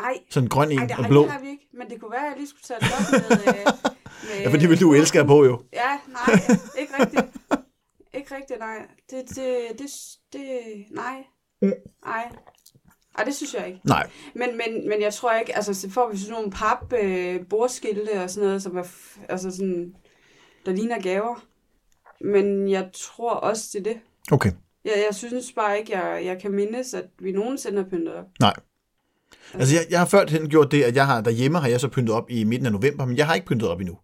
Nej, 0.00 0.14
Sådan 0.30 0.44
en 0.44 0.50
grøn 0.50 0.72
en 0.72 0.78
ej, 0.78 0.86
det, 0.86 0.96
og 0.98 1.04
blå? 1.08 1.22
det 1.22 1.30
har 1.30 1.40
vi 1.40 1.48
ikke. 1.48 1.68
Men 1.72 1.90
det 1.90 2.00
kunne 2.00 2.10
være, 2.10 2.20
at 2.20 2.30
jeg 2.30 2.36
lige 2.36 2.48
skulle 2.48 2.62
tage 2.62 2.80
det 2.80 2.88
op 2.98 3.30
med... 3.30 3.54
øh, 3.54 3.66
med 4.28 4.40
Ja, 4.40 4.50
for 4.50 4.56
det 4.56 4.68
vil 4.68 4.80
du 4.80 4.94
elske 4.94 5.20
at 5.20 5.26
på 5.26 5.44
jo. 5.44 5.62
Ja, 5.72 5.98
nej, 6.08 6.40
ikke 6.78 6.92
rigtigt. 7.00 7.24
Ikke 8.14 8.34
rigtigt, 8.34 8.58
nej. 8.58 8.76
Det, 9.10 9.28
det, 9.28 9.78
det, 9.78 9.90
det 10.32 10.48
nej. 10.90 11.24
Nej. 12.04 12.32
Ej, 13.18 13.24
det 13.24 13.34
synes 13.34 13.54
jeg 13.54 13.66
ikke. 13.66 13.80
Nej. 13.84 14.10
Men, 14.34 14.48
men, 14.56 14.88
men 14.88 15.02
jeg 15.02 15.14
tror 15.14 15.32
ikke, 15.32 15.56
altså 15.56 15.74
så 15.74 15.90
får 15.90 16.10
vi 16.10 16.16
sådan 16.18 16.32
nogle 16.32 16.50
pap 16.50 16.92
øh, 16.92 17.46
bordskilte 17.46 18.22
og 18.22 18.30
sådan 18.30 18.46
noget, 18.46 18.62
som 18.62 18.76
er, 18.76 18.84
altså 19.28 19.50
sådan, 19.50 19.94
der 20.66 20.72
ligner 20.72 21.00
gaver. 21.00 21.44
Men 22.24 22.70
jeg 22.70 22.88
tror 22.94 23.30
også, 23.34 23.64
det 23.72 23.78
er 23.78 23.92
det. 23.92 24.00
Okay. 24.32 24.50
Jeg, 24.84 24.92
jeg 25.08 25.14
synes 25.14 25.52
bare 25.56 25.78
ikke, 25.78 25.98
jeg, 25.98 26.24
jeg 26.24 26.38
kan 26.42 26.50
mindes, 26.52 26.94
at 26.94 27.04
vi 27.18 27.32
nogensinde 27.32 27.82
har 27.82 27.88
pyntet 27.90 28.14
op. 28.14 28.24
Nej. 28.40 28.54
Altså, 29.54 29.74
jeg, 29.74 29.86
jeg 29.90 29.98
har 29.98 30.06
ført 30.06 30.30
hen 30.30 30.48
gjort 30.48 30.72
det, 30.72 30.82
at 30.82 30.96
jeg 30.96 31.06
har 31.06 31.20
derhjemme 31.20 31.58
har 31.58 31.68
jeg 31.68 31.80
så 31.80 31.88
pyntet 31.88 32.14
op 32.14 32.30
i 32.30 32.44
midten 32.44 32.66
af 32.66 32.72
november, 32.72 33.04
men 33.04 33.16
jeg 33.16 33.26
har 33.26 33.34
ikke 33.34 33.46
pyntet 33.46 33.68
op 33.68 33.80
endnu. 33.80 33.98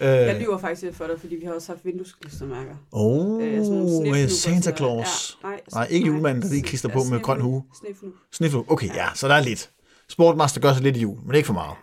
Øh, 0.00 0.08
Jeg 0.08 0.40
lyver 0.40 0.58
faktisk 0.58 0.82
lidt 0.82 0.96
for 0.96 1.06
dig, 1.06 1.20
fordi 1.20 1.34
vi 1.36 1.44
har 1.46 1.52
også 1.52 1.72
haft 1.72 1.84
vinduesklistermærker. 1.84 2.74
Åh, 2.92 3.42
Øh, 3.42 3.58
oh, 3.60 3.66
snifnukker, 3.66 4.28
Santa 4.28 4.76
Claus. 4.76 5.38
Ja, 5.42 5.48
nej, 5.48 5.60
Nej, 5.74 5.86
ikke 5.90 6.06
julemanden, 6.06 6.42
der 6.42 6.48
lige 6.48 6.62
klister 6.62 6.88
på 6.88 6.98
med 7.10 7.20
grøn 7.20 7.40
hue. 7.40 7.62
Snifnu. 7.80 8.08
Sniflu. 8.32 8.64
Okay, 8.68 8.86
ja, 8.94 9.06
så 9.14 9.28
der 9.28 9.34
er 9.34 9.40
lidt. 9.42 9.70
Sportmaster 10.08 10.60
gør 10.60 10.72
sig 10.72 10.82
lidt 10.82 10.96
i 10.96 11.00
jul, 11.00 11.18
men 11.26 11.34
ikke 11.34 11.46
for 11.46 11.52
meget. 11.54 11.76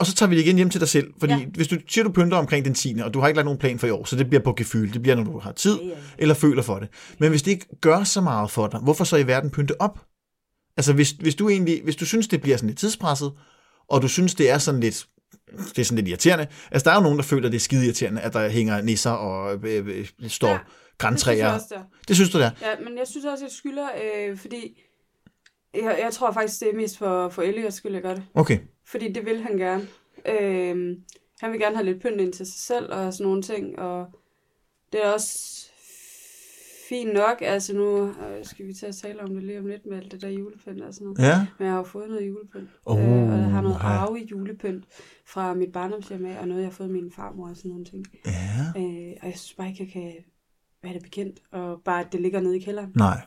Og 0.00 0.06
så 0.06 0.14
tager 0.14 0.30
vi 0.30 0.36
det 0.36 0.42
igen 0.42 0.56
hjem 0.56 0.70
til 0.70 0.80
dig 0.80 0.88
selv, 0.88 1.12
fordi 1.20 1.32
ja. 1.32 1.38
Ja. 1.38 1.46
hvis 1.54 1.68
du 1.68 1.76
siger, 1.88 2.04
du 2.04 2.12
pynter 2.12 2.36
omkring 2.36 2.64
den 2.64 2.74
10. 2.74 2.96
og 3.04 3.14
du 3.14 3.20
har 3.20 3.28
ikke 3.28 3.36
lagt 3.36 3.44
nogen 3.44 3.58
plan 3.58 3.78
for 3.78 3.86
i 3.86 3.90
år, 3.90 4.04
så 4.04 4.16
det 4.16 4.28
bliver 4.28 4.42
på 4.42 4.54
gefyl, 4.56 4.92
det 4.92 5.02
bliver, 5.02 5.14
når 5.16 5.24
du 5.24 5.38
har 5.38 5.52
tid, 5.52 5.78
Ja, 5.80 5.86
ja. 5.88 5.94
eller 6.18 6.34
føler 6.34 6.62
for 6.62 6.78
det. 6.78 6.88
Men 7.18 7.30
hvis 7.30 7.42
det 7.42 7.50
ikke 7.50 7.66
gør 7.80 8.04
så 8.04 8.20
meget 8.20 8.50
for 8.50 8.66
dig, 8.66 8.80
hvorfor 8.80 9.04
så 9.04 9.16
i 9.16 9.26
verden 9.26 9.50
pynte 9.50 9.80
op? 9.80 10.00
Altså 10.76 10.92
hvis, 10.92 11.10
hvis 11.10 11.34
du 11.34 11.48
egentlig, 11.48 11.80
hvis 11.84 11.96
du 11.96 12.06
synes, 12.06 12.28
det 12.28 12.40
bliver 12.42 12.56
sådan 12.56 12.68
lidt 12.68 12.78
tidspresset, 12.78 13.32
og 13.88 14.02
du 14.02 14.08
synes, 14.08 14.34
det 14.34 14.50
er 14.50 14.58
sådan 14.58 14.80
lidt, 14.80 15.06
det 15.68 15.78
er 15.78 15.84
sådan 15.84 15.96
lidt 15.96 16.08
irriterende. 16.08 16.46
Altså 16.70 16.84
der 16.84 16.90
er 16.90 16.94
jo 16.96 17.02
nogen, 17.02 17.18
der 17.18 17.24
føler, 17.24 17.48
det 17.48 17.56
er 17.56 17.60
skide 17.60 17.84
irriterende, 17.84 18.20
at 18.20 18.32
der 18.32 18.48
hænger 18.48 18.82
nisser 18.82 19.10
og 19.10 19.54
øh, 19.68 19.86
øh, 19.88 20.06
står 20.28 20.48
ja, 20.48 20.52
Ja, 20.54 20.58
Det 20.58 21.20
synes 21.20 21.26
jeg 21.26 21.38
græntræer. 21.38 21.48
også, 21.52 21.66
der. 21.70 21.80
Det 22.08 22.16
synes 22.16 22.30
du, 22.30 22.38
der? 22.38 22.50
Ja, 22.62 22.68
men 22.84 22.98
jeg 22.98 23.06
synes 23.06 23.24
også, 23.26 23.44
jeg 23.44 23.50
skylder, 23.52 23.86
øh, 24.28 24.38
fordi 24.38 24.80
jeg, 25.74 25.98
jeg 26.02 26.12
tror 26.12 26.32
faktisk, 26.32 26.60
det 26.60 26.68
er 26.72 26.76
mest 26.76 26.98
for, 26.98 27.28
for 27.28 27.42
Elliot 27.42 27.72
skyld, 27.72 27.92
jeg 27.92 28.02
gør 28.02 28.14
det. 28.14 28.22
Okay. 28.34 28.58
Fordi 28.86 29.12
det 29.12 29.26
vil 29.26 29.42
han 29.42 29.56
gerne. 29.56 29.88
Øh, 30.26 30.96
han 31.40 31.52
vil 31.52 31.60
gerne 31.60 31.76
have 31.76 31.86
lidt 31.86 32.02
pynt 32.02 32.20
ind 32.20 32.32
til 32.32 32.46
sig 32.46 32.60
selv 32.60 32.92
og 32.92 33.12
sådan 33.12 33.26
nogle 33.26 33.42
ting, 33.42 33.78
og 33.78 34.06
det 34.92 35.04
er 35.04 35.10
også 35.10 35.66
fint 36.88 37.14
nok. 37.14 37.36
Altså 37.40 37.76
nu 37.76 38.08
øh, 38.08 38.44
skal 38.44 38.66
vi 38.66 38.72
til 38.72 38.86
at 38.86 38.96
tale 38.96 39.22
om 39.22 39.34
det 39.34 39.42
lige 39.42 39.58
om 39.58 39.66
lidt 39.66 39.86
med 39.86 39.96
alt 39.96 40.12
det 40.12 40.22
der 40.22 40.28
julepynt 40.28 40.82
og 40.82 40.94
sådan 40.94 41.04
noget. 41.04 41.18
Ja. 41.18 41.46
Men 41.58 41.64
jeg 41.66 41.72
har 41.72 41.78
jo 41.78 41.84
fået 41.84 42.08
noget 42.08 42.26
julepynt. 42.26 42.70
Oh, 42.84 42.98
øh, 42.98 43.32
og 43.32 43.38
jeg 43.38 43.50
har 43.50 43.60
noget 43.60 43.78
arve 43.80 44.18
julepynt 44.30 44.84
fra 45.26 45.54
mit 45.54 45.72
barndomshjem 45.72 46.26
af, 46.26 46.40
og 46.40 46.48
noget, 46.48 46.60
jeg 46.60 46.68
har 46.68 46.74
fået 46.74 46.86
af 46.86 46.92
min 46.92 47.10
farmor 47.10 47.48
og 47.48 47.56
sådan 47.56 47.68
nogle 47.68 47.84
ting. 47.84 48.06
Ja. 48.26 48.80
Øh, 48.80 49.16
og 49.22 49.26
jeg 49.28 49.38
synes 49.38 49.54
bare 49.54 49.68
ikke, 49.68 49.82
jeg 49.84 49.92
kan 49.92 50.12
være 50.82 50.94
det 50.94 51.02
bekendt, 51.02 51.42
og 51.52 51.80
bare 51.84 52.00
at 52.00 52.12
det 52.12 52.20
ligger 52.20 52.40
nede 52.40 52.56
i 52.56 52.60
kælderen. 52.60 52.92
Nej. 52.94 53.20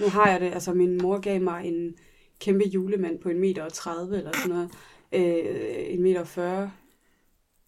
Nu 0.00 0.08
har 0.08 0.30
jeg 0.30 0.40
det, 0.40 0.52
altså 0.52 0.74
min 0.74 0.98
mor 1.02 1.18
gav 1.18 1.40
mig 1.40 1.66
en 1.66 1.94
kæmpe 2.40 2.64
julemand 2.64 3.18
på 3.18 3.28
en 3.28 3.40
meter 3.40 3.62
og 3.62 3.72
30 3.72 4.16
eller 4.18 4.32
sådan 4.32 4.50
noget. 4.50 4.70
Øh, 5.14 5.94
en 5.94 6.02
meter 6.02 6.20
og 6.20 6.28
40. 6.28 6.72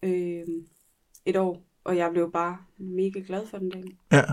Øh, 0.03 0.45
et 1.25 1.35
år. 1.35 1.63
Og 1.83 1.97
jeg 1.97 2.11
blev 2.11 2.31
bare 2.31 2.57
mega 2.77 3.19
glad 3.27 3.47
for 3.47 3.57
den 3.57 3.69
dag. 3.69 3.83
Ja. 4.11 4.23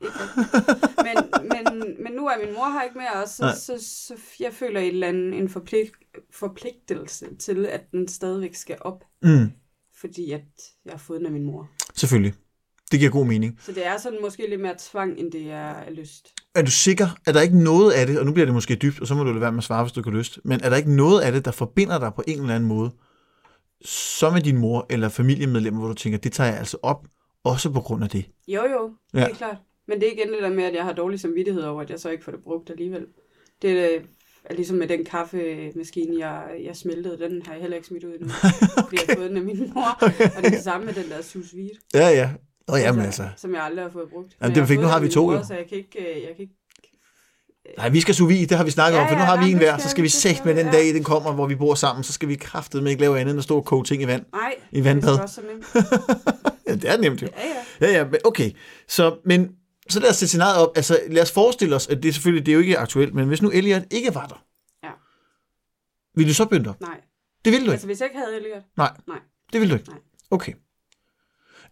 Men, 1.06 1.16
men, 1.42 1.96
men 2.02 2.12
nu 2.12 2.26
er 2.26 2.46
min 2.46 2.54
mor 2.54 2.72
her 2.72 2.82
ikke 2.82 2.98
mere, 2.98 3.22
og 3.22 3.28
så, 3.28 3.42
Nej. 3.42 3.54
så, 3.54 3.84
så, 4.06 4.14
jeg 4.40 4.52
føler 4.52 4.80
et 4.80 4.88
eller 4.88 5.08
andet, 5.08 5.38
en 5.38 5.48
forpligt, 5.48 5.92
forpligtelse 6.30 7.36
til, 7.36 7.66
at 7.66 7.90
den 7.92 8.08
stadigvæk 8.08 8.54
skal 8.54 8.76
op. 8.80 9.04
Mm. 9.22 9.52
Fordi 9.94 10.32
at 10.32 10.44
jeg 10.84 10.92
har 10.92 10.98
fået 10.98 11.18
den 11.18 11.26
af 11.26 11.32
min 11.32 11.44
mor. 11.44 11.70
Selvfølgelig. 11.94 12.34
Det 12.90 12.98
giver 12.98 13.10
god 13.10 13.26
mening. 13.26 13.58
Så 13.60 13.72
det 13.72 13.86
er 13.86 13.98
sådan 13.98 14.18
måske 14.22 14.50
lidt 14.50 14.60
mere 14.60 14.74
tvang, 14.78 15.18
end 15.18 15.32
det 15.32 15.50
er 15.50 15.90
lyst. 15.90 16.34
Er 16.54 16.62
du 16.62 16.70
sikker, 16.70 17.06
at 17.26 17.34
der 17.34 17.40
ikke 17.40 17.58
noget 17.58 17.92
af 17.92 18.06
det, 18.06 18.18
og 18.18 18.26
nu 18.26 18.32
bliver 18.32 18.46
det 18.46 18.54
måske 18.54 18.74
dybt, 18.74 19.00
og 19.00 19.06
så 19.06 19.14
må 19.14 19.24
du 19.24 19.30
lade 19.30 19.40
være 19.40 19.52
med 19.52 19.58
at 19.58 19.64
svare, 19.64 19.84
hvis 19.84 19.92
du 19.92 20.02
har 20.04 20.10
lyst, 20.10 20.40
men 20.44 20.60
er 20.64 20.70
der 20.70 20.76
ikke 20.76 20.96
noget 20.96 21.20
af 21.20 21.32
det, 21.32 21.44
der 21.44 21.50
forbinder 21.50 21.98
dig 21.98 22.12
på 22.14 22.22
en 22.26 22.40
eller 22.40 22.54
anden 22.54 22.68
måde, 22.68 22.90
så 23.84 24.30
med 24.30 24.40
din 24.40 24.56
mor 24.56 24.86
eller 24.90 25.08
familiemedlemmer, 25.08 25.80
hvor 25.80 25.88
du 25.88 25.94
tænker, 25.94 26.18
det 26.18 26.32
tager 26.32 26.50
jeg 26.50 26.58
altså 26.58 26.78
op, 26.82 27.06
også 27.44 27.70
på 27.70 27.80
grund 27.80 28.04
af 28.04 28.10
det? 28.10 28.24
Jo, 28.48 28.62
jo, 28.62 28.92
det 29.12 29.22
er 29.22 29.34
klart. 29.34 29.56
Men 29.88 30.00
det 30.00 30.08
er 30.08 30.12
igen 30.12 30.32
det 30.32 30.42
der 30.42 30.50
med, 30.50 30.64
at 30.64 30.74
jeg 30.74 30.84
har 30.84 30.92
dårlig 30.92 31.20
samvittighed 31.20 31.62
over, 31.62 31.82
at 31.82 31.90
jeg 31.90 32.00
så 32.00 32.10
ikke 32.10 32.24
får 32.24 32.32
det 32.32 32.42
brugt 32.42 32.70
alligevel. 32.70 33.06
Det 33.62 33.70
er, 33.70 34.00
er 34.44 34.54
ligesom 34.54 34.76
med 34.76 34.88
den 34.88 35.04
kaffemaskine, 35.04 36.18
jeg, 36.18 36.44
jeg 36.64 36.76
smeltede, 36.76 37.18
den 37.18 37.42
har 37.46 37.52
jeg 37.52 37.60
heller 37.60 37.76
ikke 37.76 37.88
smidt 37.88 38.04
ud 38.04 38.12
endnu. 38.12 38.28
okay. 38.76 38.84
Fordi 38.84 38.96
jeg 38.96 39.04
har 39.08 39.16
fået 39.16 39.28
den 39.28 39.36
af 39.36 39.42
min 39.42 39.72
mor. 39.74 39.98
Og 40.00 40.12
det 40.18 40.46
er 40.46 40.50
det 40.50 40.62
samme 40.62 40.86
med 40.86 40.94
den 40.94 41.10
der 41.10 41.22
sous 41.22 41.54
vide. 41.54 41.70
Ja, 41.94 42.08
ja. 42.08 42.30
Og 42.72 42.80
jamen 42.80 43.04
altså. 43.04 43.28
Som 43.36 43.54
jeg 43.54 43.62
aldrig 43.62 43.84
har 43.84 43.90
fået 43.90 44.08
brugt. 44.12 44.36
Jamen, 44.40 44.50
Men 44.50 44.60
det 44.60 44.68
fået 44.68 44.80
Nu 44.80 44.86
har 44.86 45.00
vi 45.00 45.08
to, 45.08 45.32
jo. 45.32 45.44
Så 45.44 45.54
jeg 45.54 45.66
kan 45.68 45.78
ikke... 45.78 45.98
øh, 45.98 46.06
Jeg 46.22 46.28
kan 46.36 46.40
ikke 46.40 46.54
Nej, 47.76 47.88
vi 47.88 48.00
skal 48.00 48.14
sous 48.14 48.28
vide, 48.28 48.46
det 48.46 48.56
har 48.56 48.64
vi 48.64 48.70
snakket 48.70 48.96
Ja, 48.96 49.02
om, 49.02 49.08
for 49.08 49.14
nu 49.14 49.20
ja, 49.20 49.26
har 49.26 49.44
vi 49.44 49.50
en 49.50 49.56
hver, 49.56 49.78
så 49.78 49.88
skal 49.88 50.04
vi 50.04 50.08
sætte 50.08 50.42
med 50.44 50.54
den 50.54 50.66
ja. 50.66 50.72
dag, 50.72 50.94
den 50.94 51.04
kommer, 51.04 51.32
hvor 51.32 51.46
vi 51.46 51.54
bor 51.54 51.74
sammen, 51.74 52.04
så 52.04 52.12
skal 52.12 52.28
vi 52.28 52.34
kraftedeme 52.34 52.90
ikke 52.90 53.00
lave 53.00 53.18
andet 53.20 53.30
end 53.30 53.38
at 53.38 53.44
stå 53.44 53.56
og 53.56 53.64
koge 53.64 53.84
ting 53.84 54.02
i 54.02 54.06
vand. 54.06 54.24
Nej, 54.32 54.54
I 54.72 54.84
vandbad. 54.84 55.10
det 55.12 55.18
er 55.18 55.22
også 55.22 55.34
så 55.34 55.40
nemt. 55.52 55.66
Ja, 56.66 56.74
det 56.74 56.90
er 56.90 56.96
nemt 56.96 57.22
jo. 57.22 57.28
Ja, 57.36 57.46
ja. 57.80 57.86
Ja, 57.88 57.98
ja, 57.98 58.04
men 58.04 58.20
okay. 58.24 58.50
Så, 58.88 59.16
men, 59.24 59.50
så 59.88 60.00
lad 60.00 60.10
os 60.10 60.16
sætte 60.16 60.28
scenariet 60.28 60.62
op. 60.68 60.72
Altså, 60.76 60.98
lad 61.10 61.22
os 61.22 61.32
forestille 61.32 61.76
os, 61.76 61.88
at 61.88 62.02
det 62.02 62.08
er 62.08 62.12
selvfølgelig, 62.12 62.46
det 62.46 62.52
er 62.52 62.54
jo 62.54 62.60
ikke 62.60 62.78
aktuelt, 62.78 63.14
men 63.14 63.28
hvis 63.28 63.42
nu 63.42 63.50
Elliot 63.50 63.82
ikke 63.90 64.14
var 64.14 64.26
der, 64.26 64.44
Ja. 64.84 64.90
vil 66.14 66.28
du 66.28 66.34
så 66.34 66.44
op? 66.66 66.80
Nej. 66.80 67.00
Det 67.44 67.52
vil 67.52 67.60
du 67.60 67.64
ikke. 67.64 67.72
Altså, 67.72 67.86
hvis 67.86 68.00
jeg 68.00 68.06
ikke 68.06 68.18
havde 68.18 68.36
Elliot. 68.36 68.62
Nej. 68.76 68.90
Nej. 69.08 69.18
Det 69.52 69.60
vil 69.60 69.70
du 69.70 69.74
ikke? 69.74 69.88
Nej. 69.90 69.98
Okay. 70.30 70.52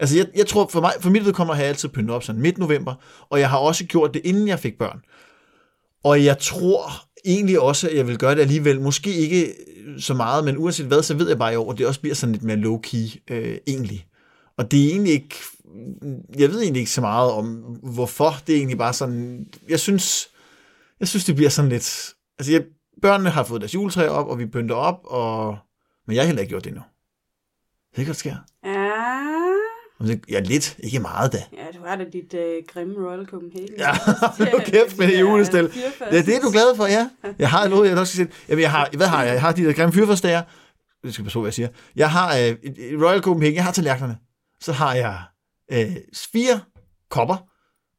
Altså, 0.00 0.16
jeg, 0.16 0.26
jeg 0.36 0.46
tror, 0.46 0.66
for 0.66 0.80
mig, 0.80 0.92
for 1.00 1.10
mit 1.10 1.24
vedkommende 1.24 1.56
har 1.56 1.62
jeg 1.62 1.68
altid 1.68 1.88
pyntet 1.88 2.16
op 2.16 2.22
sådan 2.22 2.40
midt 2.40 2.58
november, 2.58 2.94
og 3.30 3.40
jeg 3.40 3.50
har 3.50 3.58
også 3.58 3.84
gjort 3.84 4.14
det, 4.14 4.22
inden 4.24 4.48
jeg 4.48 4.58
fik 4.58 4.78
børn. 4.78 5.00
Og 6.04 6.24
jeg 6.24 6.38
tror 6.38 6.90
egentlig 7.24 7.60
også, 7.60 7.88
at 7.88 7.96
jeg 7.96 8.06
vil 8.06 8.18
gøre 8.18 8.34
det 8.34 8.40
alligevel. 8.40 8.80
Måske 8.80 9.14
ikke 9.14 9.54
så 9.98 10.14
meget, 10.14 10.44
men 10.44 10.58
uanset 10.58 10.86
hvad, 10.86 11.02
så 11.02 11.14
ved 11.14 11.28
jeg 11.28 11.38
bare 11.38 11.52
i 11.52 11.56
år, 11.56 11.72
at 11.72 11.78
det 11.78 11.86
også 11.86 12.00
bliver 12.00 12.14
sådan 12.14 12.32
lidt 12.32 12.44
mere 12.44 12.56
low-key 12.56 13.34
øh, 13.34 13.58
egentlig. 13.66 14.06
Og 14.56 14.70
det 14.70 14.84
er 14.84 14.90
egentlig 14.90 15.12
ikke... 15.12 15.34
Jeg 16.38 16.50
ved 16.50 16.60
egentlig 16.60 16.80
ikke 16.80 16.92
så 16.92 17.00
meget 17.00 17.30
om, 17.30 17.46
hvorfor. 17.82 18.36
Det 18.46 18.52
er 18.52 18.56
egentlig 18.56 18.78
bare 18.78 18.92
sådan... 18.92 19.46
Jeg 19.68 19.80
synes, 19.80 20.28
jeg 21.00 21.08
synes 21.08 21.24
det 21.24 21.34
bliver 21.34 21.50
sådan 21.50 21.68
lidt... 21.68 22.14
Altså, 22.38 22.52
jeg, 22.52 22.62
børnene 23.02 23.30
har 23.30 23.44
fået 23.44 23.60
deres 23.60 23.74
juletræ 23.74 24.08
op, 24.08 24.26
og 24.26 24.38
vi 24.38 24.46
pynter 24.46 24.74
op, 24.74 25.00
og... 25.04 25.58
Men 26.06 26.16
jeg 26.16 26.22
har 26.22 26.26
heller 26.26 26.42
ikke 26.42 26.50
gjort 26.50 26.64
det 26.64 26.70
endnu. 26.70 26.82
Det 27.90 27.96
kan 27.96 28.06
godt 28.06 28.16
sker. 28.16 28.36
Ja. 28.64 28.77
Ja, 30.28 30.40
lidt. 30.40 30.76
Ikke 30.78 30.98
meget 30.98 31.32
da. 31.32 31.42
Ja, 31.52 31.78
du 31.78 31.86
har 31.86 31.96
da 31.96 32.04
dit 32.12 32.34
øh, 32.34 32.62
grimme 32.68 32.94
Royal 33.08 33.26
Copenhagen. 33.26 33.68
Ja, 33.78 33.90
hold 34.50 34.64
kæft 34.64 34.98
med 34.98 35.08
det 35.08 35.20
julestel. 35.20 35.64
Det 36.10 36.18
er 36.18 36.22
det, 36.22 36.42
du 36.42 36.50
glad 36.50 36.76
for, 36.76 36.86
ja. 36.86 37.10
Jeg 37.38 37.50
har 37.50 37.68
noget, 37.68 37.90
jeg 37.90 37.98
også 37.98 38.12
skal 38.12 38.26
sætte. 38.26 38.44
Jamen, 38.48 38.62
jeg 38.62 38.70
har, 38.70 38.88
hvad 38.96 39.06
har 39.06 39.24
jeg? 39.24 39.32
Jeg 39.32 39.40
har 39.40 39.52
de 39.52 39.64
der 39.64 39.72
grimme 39.72 39.92
fyrfærdsdager. 39.92 40.42
Det 41.04 41.14
skal 41.14 41.24
passe 41.24 41.36
på, 41.36 41.40
hvad 41.40 41.48
jeg 41.48 41.54
siger. 41.54 41.68
Jeg 41.96 42.10
har 42.10 42.36
øh, 42.36 42.54
Royal 43.02 43.20
Copenhagen, 43.22 43.54
jeg 43.54 43.64
har 43.64 43.72
tallerkenerne. 43.72 44.18
Så 44.60 44.72
har 44.72 44.94
jeg 44.94 45.20
øh, 45.72 45.96
fire 46.32 46.60
kopper, 47.10 47.36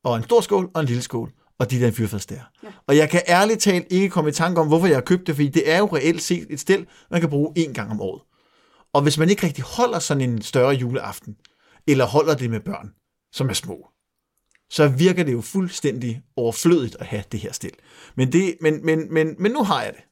og 0.04 0.18
en 0.18 0.24
stor 0.24 0.42
skål 0.42 0.70
og 0.74 0.82
en 0.82 0.88
lille 0.88 1.02
skål, 1.02 1.32
og 1.60 1.72
de 1.72 1.80
der 1.80 1.92
fyrfærdsdager. 1.92 2.44
Ja. 2.64 2.68
Og 2.88 2.98
jeg 2.98 3.10
kan 3.10 3.22
ærligt 3.28 3.60
talt 3.60 3.88
ikke 3.90 4.10
komme 4.10 4.30
i 4.30 4.34
tanke 4.34 4.62
om, 4.62 4.68
hvorfor 4.68 4.88
jeg 4.88 4.96
har 4.96 5.02
købt 5.02 5.28
det, 5.28 5.36
fordi 5.36 5.48
det 5.48 5.72
er 5.72 5.78
jo 5.78 5.86
reelt 5.86 6.22
set 6.22 6.48
et 6.50 6.60
stel, 6.60 6.86
man 7.12 7.22
kan 7.22 7.30
bruge 7.30 7.54
én 7.58 7.74
gang 7.74 7.92
om 7.92 8.02
året. 8.02 8.22
Og 8.94 9.02
hvis 9.02 9.18
man 9.18 9.30
ikke 9.30 9.46
rigtig 9.46 9.64
holder 9.64 10.00
sådan 10.00 10.30
en 10.30 10.42
større 10.42 10.74
juleaften, 10.74 11.36
eller 11.88 12.06
holder 12.06 12.36
det 12.36 12.50
med 12.50 12.60
børn, 12.60 12.94
som 13.32 13.50
er 13.50 13.54
små, 13.54 13.88
så 14.70 14.88
virker 14.88 15.24
det 15.24 15.32
jo 15.34 15.42
fuldstændig 15.42 16.22
overflødigt 16.36 16.96
at 17.00 17.06
have 17.06 17.24
det 17.32 17.40
her 17.40 17.52
stil. 17.52 17.72
Men, 18.16 18.32
det, 18.32 18.58
men, 18.62 18.86
men, 18.86 19.14
men, 19.14 19.36
men 19.40 19.52
nu 19.52 19.64
har 19.64 19.84
jeg 19.84 19.94
det. 19.94 20.04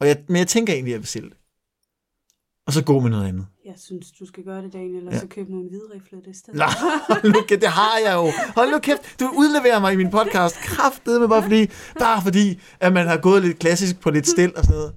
Og 0.00 0.08
jeg, 0.08 0.24
men 0.28 0.36
jeg 0.36 0.48
tænker 0.48 0.72
egentlig, 0.72 0.90
at 0.90 0.94
jeg 0.94 1.00
vil 1.00 1.06
sælge 1.08 1.28
det. 1.28 1.36
Og 2.66 2.72
så 2.72 2.84
gå 2.84 3.00
med 3.00 3.10
noget 3.10 3.28
andet. 3.28 3.46
Jeg 3.64 3.74
synes, 3.76 4.12
du 4.12 4.26
skal 4.26 4.44
gøre 4.44 4.62
det, 4.62 4.72
Daniel, 4.72 5.06
og 5.06 5.12
Ja. 5.12 5.18
så 5.18 5.26
købe 5.26 5.50
nogle 5.50 5.68
hvidrifler 5.68 6.20
det 6.20 6.36
sted. 6.36 6.54
Nej, 6.54 6.68
hold 7.08 7.46
kæft, 7.48 7.60
det 7.60 7.68
har 7.68 7.98
jeg 8.06 8.14
jo. 8.14 8.32
Hold 8.54 8.70
nu 8.70 8.78
kæft, 8.78 9.20
du 9.20 9.32
udleverer 9.36 9.80
mig 9.80 9.92
i 9.92 9.96
min 9.96 10.10
podcast. 10.10 10.56
Kraftede 10.56 11.20
med 11.20 11.28
bare 11.28 11.42
fordi, 11.42 11.66
bare 11.98 12.22
fordi, 12.22 12.60
at 12.80 12.92
man 12.92 13.06
har 13.06 13.16
gået 13.16 13.42
lidt 13.42 13.58
klassisk 13.58 14.00
på 14.00 14.10
lidt 14.10 14.26
stil 14.26 14.56
og 14.56 14.64
sådan 14.64 14.76
noget. 14.76 14.94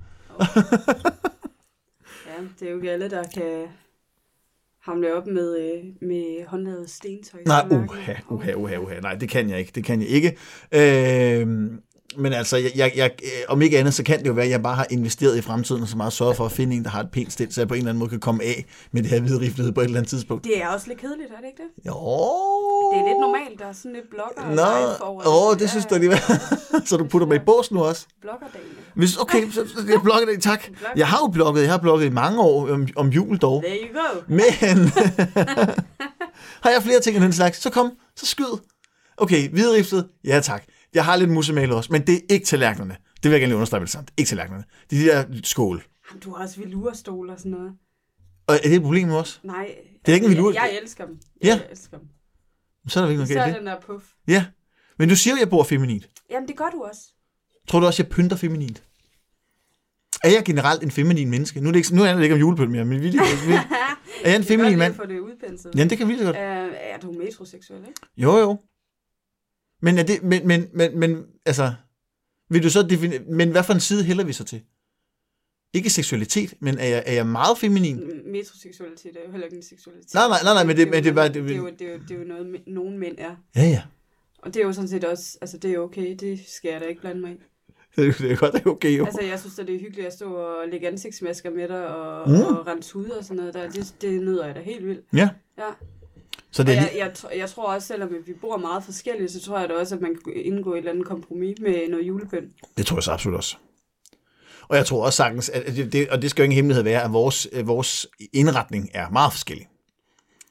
Ja, 2.27 2.41
det 2.59 2.67
er 2.67 2.71
jo 2.71 2.75
ikke 2.77 2.91
alle, 2.91 3.09
der 3.09 3.23
kan 3.23 3.67
hamle 4.83 5.13
op 5.13 5.27
med, 5.27 5.59
øh, 5.59 5.83
med 6.01 6.45
håndlavet 6.47 6.89
stentøj. 6.89 7.41
Nej, 7.45 7.67
uha, 7.71 8.13
uha, 8.29 8.53
uha, 8.53 8.77
uha. 8.77 8.99
Nej, 8.99 9.15
det 9.15 9.29
kan 9.29 9.49
jeg 9.49 9.59
ikke. 9.59 9.71
Det 9.75 9.83
kan 9.83 10.01
jeg 10.01 10.09
ikke. 10.09 10.37
Øh, 10.71 11.71
men 12.17 12.33
altså, 12.33 12.57
jeg, 12.57 12.71
jeg, 12.75 12.91
jeg, 12.95 13.11
øh, 13.23 13.29
om 13.47 13.61
ikke 13.61 13.79
andet, 13.79 13.93
så 13.93 14.03
kan 14.03 14.19
det 14.19 14.27
jo 14.27 14.33
være, 14.33 14.45
at 14.45 14.51
jeg 14.51 14.63
bare 14.63 14.75
har 14.75 14.87
investeret 14.89 15.37
i 15.37 15.41
fremtiden, 15.41 15.81
og 15.81 15.87
så 15.87 15.97
meget 15.97 16.13
sørget 16.13 16.37
for 16.37 16.45
at 16.45 16.51
finde 16.51 16.75
en, 16.75 16.83
der 16.83 16.89
har 16.89 16.99
et 16.99 17.11
pænt 17.11 17.33
stil, 17.33 17.53
så 17.53 17.61
jeg 17.61 17.67
på 17.67 17.73
en 17.73 17.77
eller 17.77 17.89
anden 17.89 17.99
måde 17.99 18.09
kan 18.09 18.19
komme 18.19 18.43
af 18.43 18.65
med 18.91 19.03
det 19.03 19.11
her 19.11 19.19
hvide 19.19 19.39
riflighed 19.39 19.73
på 19.73 19.81
et 19.81 19.85
eller 19.85 19.97
andet 19.97 20.09
tidspunkt. 20.09 20.43
Det 20.43 20.61
er 20.63 20.67
også 20.67 20.87
lidt 20.87 21.01
kedeligt, 21.01 21.29
er 21.31 21.35
det 21.41 21.47
ikke 21.47 21.63
det? 21.63 21.87
Jo. 21.87 21.93
Det 22.93 22.99
er 22.99 23.07
lidt 23.07 23.19
normalt, 23.19 23.59
der 23.59 23.65
er 23.65 23.73
sådan 23.73 23.93
lidt 23.93 24.09
blogger. 24.09 24.55
Nå, 24.55 25.05
over 25.05 25.51
åh, 25.51 25.59
det 25.59 25.69
synes 25.69 25.85
du 25.85 25.95
alligevel. 25.95 26.19
så 26.87 26.97
du 26.97 27.07
putter 27.07 27.27
mig 27.27 27.35
i 27.35 27.39
bås 27.45 27.71
nu 27.71 27.83
også? 27.83 28.05
Blogger, 28.21 28.47
Daniel. 28.53 28.71
Hvis, 28.95 29.17
okay, 29.17 29.51
så, 29.51 29.61
jeg 29.89 29.99
blogger 30.03 30.25
det, 30.25 30.43
tak. 30.51 30.63
Jeg 30.95 31.07
har 31.07 31.17
jo 31.17 31.27
blogget, 31.27 31.61
jeg 31.61 31.71
har 31.71 31.77
blogget 31.77 32.05
i 32.05 32.09
mange 32.09 32.41
år 32.41 32.69
om, 32.69 32.87
om 32.95 33.07
jul 33.07 33.37
dog. 33.37 33.63
There 33.63 33.77
you 33.81 33.99
go. 34.01 34.21
Men 34.27 34.77
har 36.63 36.69
jeg 36.69 36.83
flere 36.83 36.99
ting 36.99 37.15
af 37.15 37.21
den 37.21 37.33
slags, 37.33 37.61
så 37.61 37.69
kom, 37.69 37.91
så 38.15 38.25
skyd. 38.25 38.57
Okay, 39.17 39.49
hvidriftet, 39.49 40.07
ja 40.25 40.39
tak. 40.39 40.63
Jeg 40.93 41.05
har 41.05 41.15
lidt 41.15 41.29
musemaler 41.29 41.75
også, 41.75 41.91
men 41.93 42.07
det 42.07 42.15
er 42.15 42.19
ikke 42.29 42.45
tallerkenerne. 42.45 42.97
Det 43.15 43.23
vil 43.23 43.31
jeg 43.31 43.41
gerne 43.41 43.55
understrege 43.55 43.79
med 43.81 43.87
det. 43.87 44.09
Ikke 44.17 44.29
tallerkenerne. 44.29 44.63
Det 44.89 45.13
er 45.15 45.23
de 45.25 45.33
der 45.33 45.39
skål. 45.43 45.83
Jamen, 46.09 46.21
du 46.21 46.33
har 46.33 46.43
også 46.43 46.59
velurstol 46.61 47.29
og 47.29 47.37
sådan 47.37 47.51
noget. 47.51 47.71
Og 48.47 48.55
er 48.55 48.59
det 48.59 48.73
et 48.75 48.81
problem 48.81 49.09
også? 49.09 49.39
Nej. 49.43 49.75
Det 50.05 50.11
er 50.11 50.15
ikke 50.15 50.27
en 50.27 50.33
velur- 50.33 50.53
Jeg, 50.53 50.69
jeg 50.73 50.79
elsker 50.83 51.05
dem. 51.05 51.19
Ja. 51.43 51.47
Jeg 51.47 51.67
elsker 51.71 51.97
dem. 51.97 52.07
Så 52.87 52.99
er 52.99 53.03
der 53.03 53.09
ikke 53.09 53.17
noget 53.17 53.27
Så 53.29 53.33
galt 53.35 53.47
i 53.47 53.51
er 53.53 53.57
den 53.57 53.67
der 53.67 53.79
puff. 53.79 54.05
Ja. 54.27 54.45
Men 54.99 55.09
du 55.09 55.15
siger 55.15 55.33
jo, 55.33 55.35
at 55.35 55.39
jeg 55.39 55.49
bor 55.49 55.63
feminint. 55.63 56.09
Jamen, 56.29 56.47
det 56.47 56.57
gør 56.57 56.69
du 56.73 56.83
også. 56.83 57.01
Tror 57.67 57.79
du 57.79 57.85
også, 57.85 58.03
jeg 58.03 58.09
pynter 58.09 58.35
feminint? 58.35 58.83
Er 60.23 60.29
jeg 60.29 60.43
generelt 60.45 60.83
en 60.83 60.91
feminin 60.91 61.29
menneske? 61.29 61.61
Nu 61.61 61.67
er 61.67 61.71
det 61.71 61.79
ikke, 61.79 61.95
nu 61.95 62.03
er 62.03 62.13
det 62.13 62.23
ikke 62.23 62.35
om 62.35 62.39
julepynt 62.39 62.71
mere, 62.71 62.85
men 62.85 63.01
vi, 63.01 63.09
vi, 63.09 63.17
er 64.23 64.29
jeg 64.29 64.35
en 64.35 64.43
feminin 64.43 64.77
mand? 64.77 64.93
Det 64.93 64.99
er 64.99 65.03
få 65.05 65.09
det 65.11 65.19
udpenslet. 65.19 65.75
Ja, 65.75 65.83
det 65.83 65.97
kan 65.97 66.07
vi 66.07 66.17
så 66.17 66.23
godt. 66.23 66.35
Uh, 66.35 66.41
er 66.41 66.97
du 67.01 67.11
metroseksuel, 67.11 67.79
ikke? 67.79 67.93
Jo, 68.17 68.37
jo. 68.37 68.59
Men, 69.81 69.97
er 69.97 70.03
det, 70.03 70.23
men, 70.23 70.47
men, 70.47 70.67
men, 70.73 70.99
men 70.99 71.23
altså, 71.45 71.73
vil 72.49 72.63
du 72.63 72.69
så 72.69 72.81
definere, 72.83 73.19
men 73.19 73.51
hvad 73.51 73.63
for 73.63 73.73
en 73.73 73.79
side 73.79 74.03
hælder 74.03 74.23
vi 74.23 74.33
så 74.33 74.43
til? 74.43 74.61
Ikke 75.73 75.89
seksualitet, 75.89 76.53
men 76.59 76.77
er 76.77 76.85
jeg, 76.87 77.03
er 77.05 77.13
jeg 77.13 77.27
meget 77.27 77.57
feminin? 77.57 78.01
Metroseksualitet 78.25 79.15
er 79.17 79.19
jo 79.25 79.31
heller 79.31 79.45
ikke 79.45 79.57
en 79.57 79.63
seksualitet. 79.63 80.13
Nej, 80.13 80.27
nej, 80.27 80.37
nej, 80.43 80.53
nej, 80.53 80.63
men 80.63 80.75
det- 80.77 80.87
er 80.87 80.91
men 80.91 81.03
det 81.03 81.09
er 81.09 81.13
bare- 81.13 81.27
det- 81.27 81.43
det, 81.43 81.51
er 81.51 81.57
jo, 81.57 81.69
det, 81.79 81.81
er 81.87 81.91
jo, 81.93 81.99
det 82.07 82.11
er 82.15 82.19
jo 82.19 82.23
noget, 82.25 82.61
nogle 82.67 82.97
mænd 82.97 83.15
er. 83.17 83.35
Ja, 83.55 83.61
ja. 83.63 83.81
Og 84.39 84.53
det 84.53 84.61
er 84.61 84.65
jo 84.65 84.73
sådan 84.73 84.87
set 84.87 85.03
også, 85.03 85.37
altså 85.41 85.57
det 85.57 85.71
er 85.71 85.79
okay, 85.79 86.15
det 86.19 86.39
skal 86.47 86.71
jeg 86.71 86.81
da 86.81 86.85
ikke 86.85 87.01
blande 87.01 87.21
mig 87.21 87.31
i. 87.31 87.35
Det 87.95 88.07
er, 88.07 88.11
det 88.27 88.39
godt, 88.39 88.53
det 88.53 88.61
er 88.65 88.69
okay 88.69 88.97
jo. 88.97 89.05
Altså 89.05 89.21
jeg 89.21 89.39
synes 89.39 89.59
at 89.59 89.67
det 89.67 89.75
er 89.75 89.79
hyggeligt 89.79 90.07
at 90.07 90.13
stå 90.13 90.33
og 90.33 90.67
lægge 90.71 90.87
ansigtsmasker 90.87 91.49
med 91.49 91.67
dig 91.67 91.87
og, 91.87 92.29
mm. 92.29 92.35
og 92.35 92.67
rense 92.67 92.93
hud 92.93 93.09
og 93.09 93.23
sådan 93.23 93.37
noget 93.37 93.53
der. 93.53 93.69
Det, 93.69 93.95
det 94.01 94.21
nyder 94.21 94.45
jeg 94.45 94.55
da 94.55 94.61
helt 94.61 94.87
vildt. 94.87 95.05
Ja, 95.13 95.29
Ja. 95.57 95.63
Så 96.51 96.63
det 96.63 96.71
er 96.71 96.81
jeg, 96.81 96.89
lige, 96.93 97.05
jeg, 97.05 97.13
tr- 97.17 97.37
jeg 97.37 97.49
tror 97.49 97.73
også, 97.73 97.87
selvom 97.87 98.09
vi 98.25 98.33
bor 98.33 98.57
meget 98.57 98.83
forskelligt, 98.83 99.31
så 99.31 99.41
tror 99.41 99.59
jeg 99.59 99.69
da 99.69 99.73
også, 99.73 99.95
at 99.95 100.01
man 100.01 100.15
kan 100.23 100.33
indgå 100.35 100.73
et 100.73 100.77
eller 100.77 100.91
andet 100.91 101.05
kompromis 101.05 101.59
med 101.61 101.89
noget 101.89 102.07
julepynt. 102.07 102.53
det 102.77 102.85
tror 102.85 102.97
jeg 102.97 103.03
så 103.03 103.11
absolut 103.11 103.37
også. 103.37 103.55
Og 104.67 104.77
jeg 104.77 104.85
tror 104.85 105.05
også 105.05 105.17
sagtens, 105.17 105.49
at 105.49 105.75
det, 105.91 106.09
og 106.09 106.21
det 106.21 106.29
skal 106.29 106.41
jo 106.41 106.43
ingen 106.43 106.55
hemmelighed 106.55 106.83
være, 106.83 107.03
at 107.03 107.13
vores, 107.13 107.47
øh, 107.51 107.67
vores 107.67 108.07
indretning 108.33 108.89
er 108.93 109.09
meget 109.09 109.33
forskellig. 109.33 109.67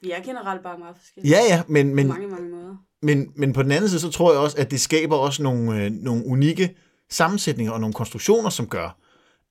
Vi 0.03 0.11
er 0.11 0.23
generelt 0.23 0.63
bare 0.63 0.79
meget 0.79 0.97
forskellige. 0.99 1.37
Ja, 1.37 1.41
ja, 1.49 1.63
men, 1.69 1.91
På 1.91 1.95
men, 1.95 2.09
mange, 2.09 2.29
mange 2.29 2.49
måder. 2.51 2.77
men, 3.03 3.33
men 3.37 3.53
på 3.53 3.63
den 3.63 3.71
anden 3.73 3.89
side, 3.89 4.01
så 4.01 4.11
tror 4.11 4.33
jeg 4.33 4.41
også, 4.41 4.57
at 4.59 4.71
det 4.71 4.81
skaber 4.81 5.17
også 5.17 5.43
nogle, 5.43 5.85
øh, 5.85 5.91
nogle 5.91 6.27
unikke 6.27 6.77
sammensætninger 7.11 7.73
og 7.73 7.81
nogle 7.81 7.95
konstruktioner, 7.95 8.51
som 8.51 8.67
gør, 8.69 8.97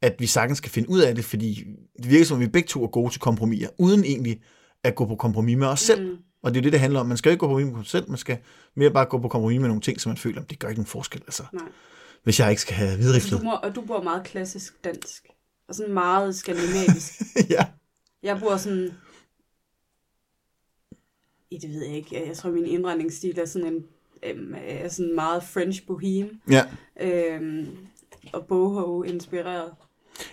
at 0.01 0.15
vi 0.19 0.27
sagtens 0.27 0.59
kan 0.59 0.71
finde 0.71 0.89
ud 0.89 0.99
af 0.99 1.15
det, 1.15 1.25
fordi 1.25 1.63
det 2.03 2.09
virker 2.11 2.25
som, 2.25 2.37
at 2.37 2.41
vi 2.41 2.47
begge 2.47 2.67
to 2.67 2.83
er 2.83 2.87
gode 2.87 3.13
til 3.13 3.21
kompromiser, 3.21 3.69
uden 3.77 4.03
egentlig 4.03 4.41
at 4.83 4.95
gå 4.95 5.05
på 5.05 5.15
kompromis 5.15 5.57
med 5.57 5.67
os 5.67 5.79
selv. 5.79 6.11
Mm. 6.11 6.17
Og 6.41 6.53
det 6.53 6.59
er 6.59 6.61
jo 6.61 6.63
det, 6.63 6.71
det 6.71 6.79
handler 6.79 6.99
om. 6.99 7.05
Man 7.05 7.17
skal 7.17 7.31
ikke 7.31 7.39
gå 7.39 7.47
på 7.47 7.53
kompromis 7.53 7.75
med 7.75 7.83
sig 7.83 7.91
selv, 7.91 8.09
man 8.09 8.17
skal 8.17 8.37
mere 8.75 8.91
bare 8.91 9.05
gå 9.05 9.17
på 9.17 9.27
kompromis 9.27 9.59
med 9.59 9.67
nogle 9.67 9.81
ting, 9.81 10.01
som 10.01 10.09
man 10.09 10.17
føler, 10.17 10.41
det 10.43 10.59
gør 10.59 10.67
ikke 10.67 10.79
nogen 10.79 10.87
forskel. 10.87 11.21
Altså, 11.21 11.43
Nej. 11.53 11.63
hvis 12.23 12.39
jeg 12.39 12.49
ikke 12.49 12.61
skal 12.61 12.75
have 12.75 12.95
hvidriflet. 12.95 13.39
du, 13.39 13.43
må, 13.43 13.51
og 13.51 13.75
du 13.75 13.81
bor 13.81 14.01
meget 14.03 14.23
klassisk 14.23 14.83
dansk. 14.83 15.27
Og 15.67 15.75
sådan 15.75 15.93
meget 15.93 16.35
skandinavisk. 16.35 17.21
ja. 17.55 17.65
Jeg 18.23 18.39
bor 18.39 18.57
sådan... 18.57 18.93
I 21.51 21.57
det 21.57 21.69
ved 21.69 21.85
jeg 21.85 21.95
ikke. 21.95 22.27
Jeg 22.27 22.37
tror, 22.37 22.49
min 22.51 22.65
indretningsstil 22.65 23.39
er 23.39 23.45
sådan 23.45 23.73
en 23.73 23.85
øhm, 24.23 24.53
er 24.57 24.89
sådan 24.89 25.15
meget 25.15 25.43
French 25.43 25.85
boheme. 25.85 26.29
ja. 26.49 26.65
Øhm, 27.01 27.67
og 28.33 28.45
boho-inspireret. 28.45 29.71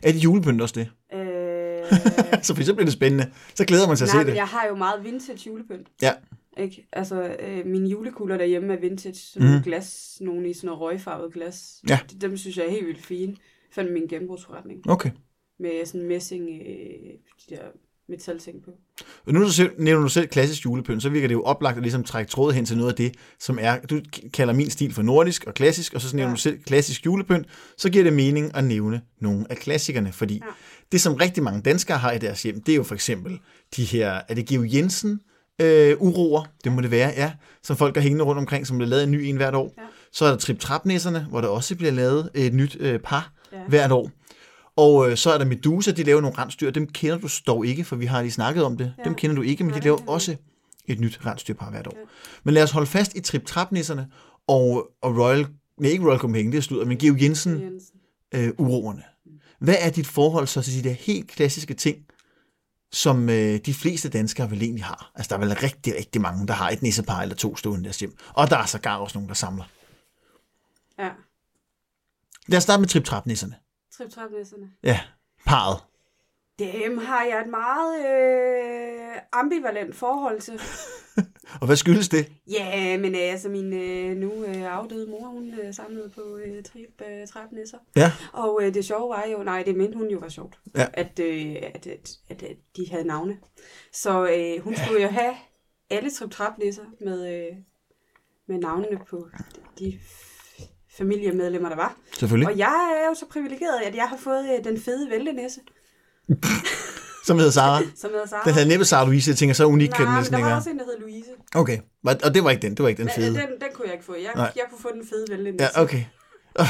Er 0.02 0.12
det 0.12 0.24
julepynt 0.24 0.62
også 0.62 0.74
det? 0.74 0.90
Øh, 1.18 1.55
Så 2.46 2.54
for 2.54 2.60
eksempel 2.60 2.82
er 2.82 2.86
det 2.86 2.92
spændende. 2.92 3.32
Så 3.54 3.64
glæder 3.64 3.86
man 3.88 3.96
sig 3.96 4.08
til 4.08 4.14
nej, 4.14 4.20
at 4.20 4.24
se 4.24 4.26
men 4.26 4.32
det. 4.32 4.38
jeg 4.38 4.46
har 4.46 4.66
jo 4.68 4.74
meget 4.74 5.04
vintage 5.04 5.46
julepynt. 5.50 5.88
Ja. 6.02 6.12
Ikke? 6.58 6.88
Altså, 6.92 7.36
øh, 7.40 7.66
mine 7.66 7.88
julekugler 7.88 8.36
derhjemme 8.36 8.72
er 8.74 8.80
vintage. 8.80 9.14
Sådan 9.14 9.48
nogle 9.48 9.62
glas, 9.64 10.18
nogle 10.20 10.50
i 10.50 10.54
sådan 10.54 10.66
noget 10.66 10.80
røgfarvet 10.80 11.32
glas. 11.32 11.82
Ja. 11.88 11.98
De- 12.10 12.18
Dem 12.18 12.36
synes 12.36 12.56
jeg 12.56 12.66
er 12.66 12.70
helt 12.70 12.86
vildt 12.86 13.06
fine. 13.06 13.36
Fandt 13.72 13.92
min 13.92 14.06
genbrugsforretning 14.06 14.90
Okay. 14.90 15.10
med 15.58 15.86
sådan 15.86 16.06
messing, 16.06 16.48
øh, 16.50 17.12
de 17.50 17.54
der 17.56 17.62
metalting 18.08 18.62
på. 18.64 18.70
Og 19.26 19.32
nu 19.32 19.40
nævner 19.78 20.02
du 20.02 20.08
selv 20.08 20.26
klassisk 20.28 20.64
julepynt, 20.64 21.02
så 21.02 21.08
virker 21.08 21.28
det 21.28 21.34
jo 21.34 21.42
oplagt 21.42 21.76
at 21.76 21.82
ligesom 21.82 22.04
trække 22.04 22.30
trådet 22.30 22.54
hen 22.56 22.64
til 22.66 22.76
noget 22.76 22.90
af 22.90 22.96
det, 22.96 23.14
som 23.40 23.58
er, 23.60 23.78
du 23.80 24.00
kalder 24.32 24.54
min 24.54 24.70
stil 24.70 24.92
for 24.94 25.02
nordisk 25.02 25.44
og 25.44 25.54
klassisk, 25.54 25.94
og 25.94 26.00
så 26.00 26.16
nævner 26.16 26.30
Ja. 26.30 26.34
du 26.34 26.40
selv 26.40 26.58
klassisk 26.62 27.06
julepynt, 27.06 27.46
så 27.78 27.90
giver 27.90 28.04
det 28.04 28.12
mening 28.12 28.56
at 28.56 28.64
nævne 28.64 29.00
nogle 29.20 29.46
af 29.50 29.56
klassikerne, 29.56 30.12
fordi 30.12 30.34
Ja. 30.34 30.40
det, 30.92 31.00
som 31.00 31.14
rigtig 31.14 31.42
mange 31.42 31.62
danskere 31.62 31.98
har 31.98 32.12
i 32.12 32.18
deres 32.18 32.42
hjem, 32.42 32.60
det 32.62 32.72
er 32.72 32.76
jo 32.76 32.82
for 32.82 32.94
eksempel 32.94 33.38
de 33.76 33.84
her, 33.84 34.20
er 34.28 34.34
det 34.34 34.46
Georg 34.46 34.74
Jensen, 34.74 35.20
øh, 35.60 35.96
uroer, 35.98 36.44
det 36.64 36.72
må 36.72 36.80
det 36.80 36.90
være, 36.90 37.12
ja, 37.16 37.32
som 37.62 37.76
folk 37.76 37.96
har 37.96 38.02
hængende 38.02 38.24
rundt 38.24 38.38
omkring, 38.38 38.66
som 38.66 38.76
bliver 38.78 38.88
lavet 38.90 39.04
en 39.04 39.10
ny 39.10 39.16
en 39.24 39.36
hvert 39.36 39.54
år. 39.54 39.74
Ja. 39.78 39.82
Så 40.12 40.24
er 40.24 40.30
der 40.30 40.36
trip 40.36 40.58
trap 40.58 40.82
hvor 41.28 41.40
der 41.40 41.48
også 41.48 41.76
bliver 41.76 41.92
lavet 41.92 42.30
et 42.34 42.54
nyt 42.54 42.76
øh, 42.80 42.98
par 43.00 43.32
Ja. 43.52 43.58
hvert 43.68 43.92
år. 43.92 44.10
Og 44.76 45.10
øh, 45.10 45.16
så 45.16 45.30
er 45.30 45.38
der 45.38 45.44
Medusa, 45.44 45.90
de 45.90 46.02
laver 46.02 46.20
nogle 46.20 46.38
rensdyr. 46.38 46.70
Dem 46.70 46.86
kender 46.86 47.18
du 47.18 47.28
dog 47.46 47.66
ikke, 47.66 47.84
for 47.84 47.96
vi 47.96 48.06
har 48.06 48.22
lige 48.22 48.32
snakket 48.32 48.64
om 48.64 48.76
det. 48.76 48.94
Ja. 48.98 49.04
Dem 49.04 49.14
kender 49.14 49.36
du 49.36 49.42
ikke, 49.42 49.64
men 49.64 49.74
de 49.74 49.80
laver 49.80 49.98
også 50.06 50.36
et 50.86 51.00
nyt 51.00 51.26
rensdyrpar 51.26 51.70
hvert 51.70 51.86
år. 51.86 51.96
Ja. 51.96 52.04
Men 52.44 52.54
lad 52.54 52.62
os 52.62 52.70
holde 52.70 52.86
fast 52.86 53.14
i 53.14 53.20
trip 53.20 53.46
trap 53.46 53.72
og, 54.46 54.88
og 55.02 55.16
Royal, 55.18 55.46
nej 55.78 55.90
ikke 55.90 56.04
Royal 56.04 56.18
Copenhagen, 56.18 56.52
det 56.52 56.58
er 56.58 56.62
sludder, 56.62 56.84
men 56.86 56.98
Georg 56.98 57.22
Jensen 57.22 57.62
Jensen. 57.62 57.98
øh, 58.34 58.52
uroerne. 58.58 59.02
Hvad 59.58 59.76
er 59.80 59.90
dit 59.90 60.06
forhold 60.06 60.46
så 60.46 60.62
til 60.62 60.84
de 60.84 60.88
der 60.88 60.94
helt 60.94 61.28
klassiske 61.28 61.74
ting, 61.74 61.98
som 62.92 63.28
øh, 63.30 63.60
de 63.66 63.74
fleste 63.74 64.08
danskere 64.08 64.50
vel 64.50 64.62
egentlig 64.62 64.84
har? 64.84 65.12
Altså, 65.14 65.28
der 65.28 65.36
er 65.36 65.46
vel 65.46 65.56
rigtig, 65.56 65.94
rigtig 65.96 66.20
mange, 66.20 66.46
der 66.46 66.54
har 66.54 66.70
et 66.70 66.82
nissepar 66.82 67.22
eller 67.22 67.34
to 67.34 67.56
stående 67.56 67.80
i 67.80 67.84
deres 67.84 67.98
hjem. 67.98 68.16
Og 68.28 68.50
der 68.50 68.56
er 68.56 68.66
sågar 68.66 68.96
også 68.96 69.18
nogen, 69.18 69.28
der 69.28 69.34
samler. 69.34 69.64
Ja. 70.98 71.10
Lad 72.46 72.56
os 72.56 72.62
starte 72.62 72.80
med 72.80 72.88
trip 72.88 73.04
trap 73.04 73.26
nisserne 73.26 73.54
trip 73.98 74.10
trap 74.10 74.30
Ja, 74.82 75.00
parret. 75.46 75.78
Dem 76.58 76.98
har 76.98 77.24
jeg 77.24 77.40
et 77.40 77.48
meget 77.48 78.06
øh, 78.06 79.20
ambivalent 79.32 79.94
forhold 79.96 80.40
til. 80.40 80.60
Og 81.60 81.66
hvad 81.66 81.76
skyldes 81.76 82.08
det? 82.08 82.32
Ja, 82.50 82.98
men 82.98 83.14
øh, 83.14 83.20
altså 83.20 83.48
min 83.48 83.72
øh, 83.72 84.16
nu 84.16 84.44
øh, 84.44 84.62
afdøde 84.62 85.10
mor, 85.10 85.26
hun 85.28 85.54
øh, 85.54 85.74
samlede 85.74 86.10
på 86.10 86.36
øh, 86.36 86.62
trip 86.64 87.02
øh, 87.10 87.26
trapnisser. 87.26 87.78
Ja, 87.96 88.12
Og 88.32 88.60
øh, 88.62 88.74
det 88.74 88.84
sjove 88.84 89.08
var 89.08 89.24
jo, 89.32 89.42
nej, 89.42 89.62
det 89.62 89.76
mente 89.76 89.98
hun 89.98 90.08
jo 90.08 90.18
var 90.18 90.28
sjovt, 90.28 90.58
Ja. 90.74 90.86
at, 90.92 91.18
øh, 91.18 91.56
at, 91.74 91.86
at, 91.86 92.10
at, 92.28 92.42
at 92.42 92.56
de 92.76 92.90
havde 92.90 93.04
navne. 93.04 93.38
Så 93.92 94.26
øh, 94.26 94.64
hun 94.64 94.76
skulle 94.76 95.02
jo 95.02 95.08
have 95.08 95.34
alle 95.90 96.10
trip 96.10 96.82
med, 97.00 97.34
øh, 97.36 97.56
med 98.48 98.58
navnene 98.58 98.98
på 99.10 99.28
de 99.78 99.98
familiemedlemmer, 100.98 101.68
der 101.68 101.76
var. 101.76 101.96
selvfølgelig. 102.18 102.48
Og 102.52 102.58
jeg 102.58 103.00
er 103.04 103.08
jo 103.08 103.14
så 103.14 103.26
privilegeret, 103.30 103.80
at 103.86 103.94
jeg 103.94 104.08
har 104.08 104.16
fået 104.16 104.44
øh, 104.58 104.64
den 104.64 104.80
fede 104.80 105.10
væltenisse, 105.10 105.60
Som 107.26 107.36
hedder 107.38 107.52
Sara. 107.52 107.82
som 108.02 108.10
hedder 108.10 108.26
Sara. 108.26 108.42
Den 108.44 108.52
havde 108.54 108.68
næppe 108.68 108.84
Sara 108.84 109.04
Louise. 109.04 109.30
Jeg 109.30 109.36
tænker, 109.38 109.54
så 109.54 109.64
unik 109.66 109.88
kan 109.88 109.96
den 109.98 110.04
Nej, 110.04 110.12
men 110.12 110.18
næsten 110.20 110.32
der 110.32 110.38
ikke 110.38 110.44
var 110.44 110.48
være. 110.50 110.58
også 110.58 110.70
en, 110.70 110.78
der 110.78 110.84
hed 110.84 110.98
Louise. 111.00 111.28
Okay, 111.54 111.78
og 112.24 112.34
det 112.34 112.44
var 112.44 112.50
ikke 112.50 112.62
den. 112.62 112.70
Det 112.74 112.82
var 112.82 112.88
ikke 112.88 112.98
den 112.98 113.06
Men, 113.06 113.14
fede. 113.14 113.28
øh, 113.28 113.34
den, 113.42 113.60
den 113.60 113.68
kunne 113.74 113.84
jeg 113.86 113.92
ikke 113.94 114.04
få. 114.04 114.14
Jeg, 114.14 114.32
Nej. 114.36 114.52
jeg 114.56 114.64
kunne 114.70 114.80
få 114.80 114.90
den 114.94 115.06
fede 115.08 115.26
væltenisse. 115.30 115.70
Ja, 115.76 115.82
okay. 115.82 116.04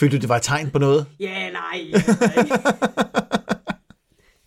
Følte 0.00 0.16
du, 0.16 0.20
det 0.20 0.28
var 0.28 0.36
et 0.36 0.42
tegn 0.42 0.70
på 0.70 0.78
noget? 0.78 1.06
Ja, 1.20 1.50
nej. 1.50 1.80
Det 1.94 2.04
tror 2.04 2.26
jeg 2.26 2.38
ikke. 2.44 2.54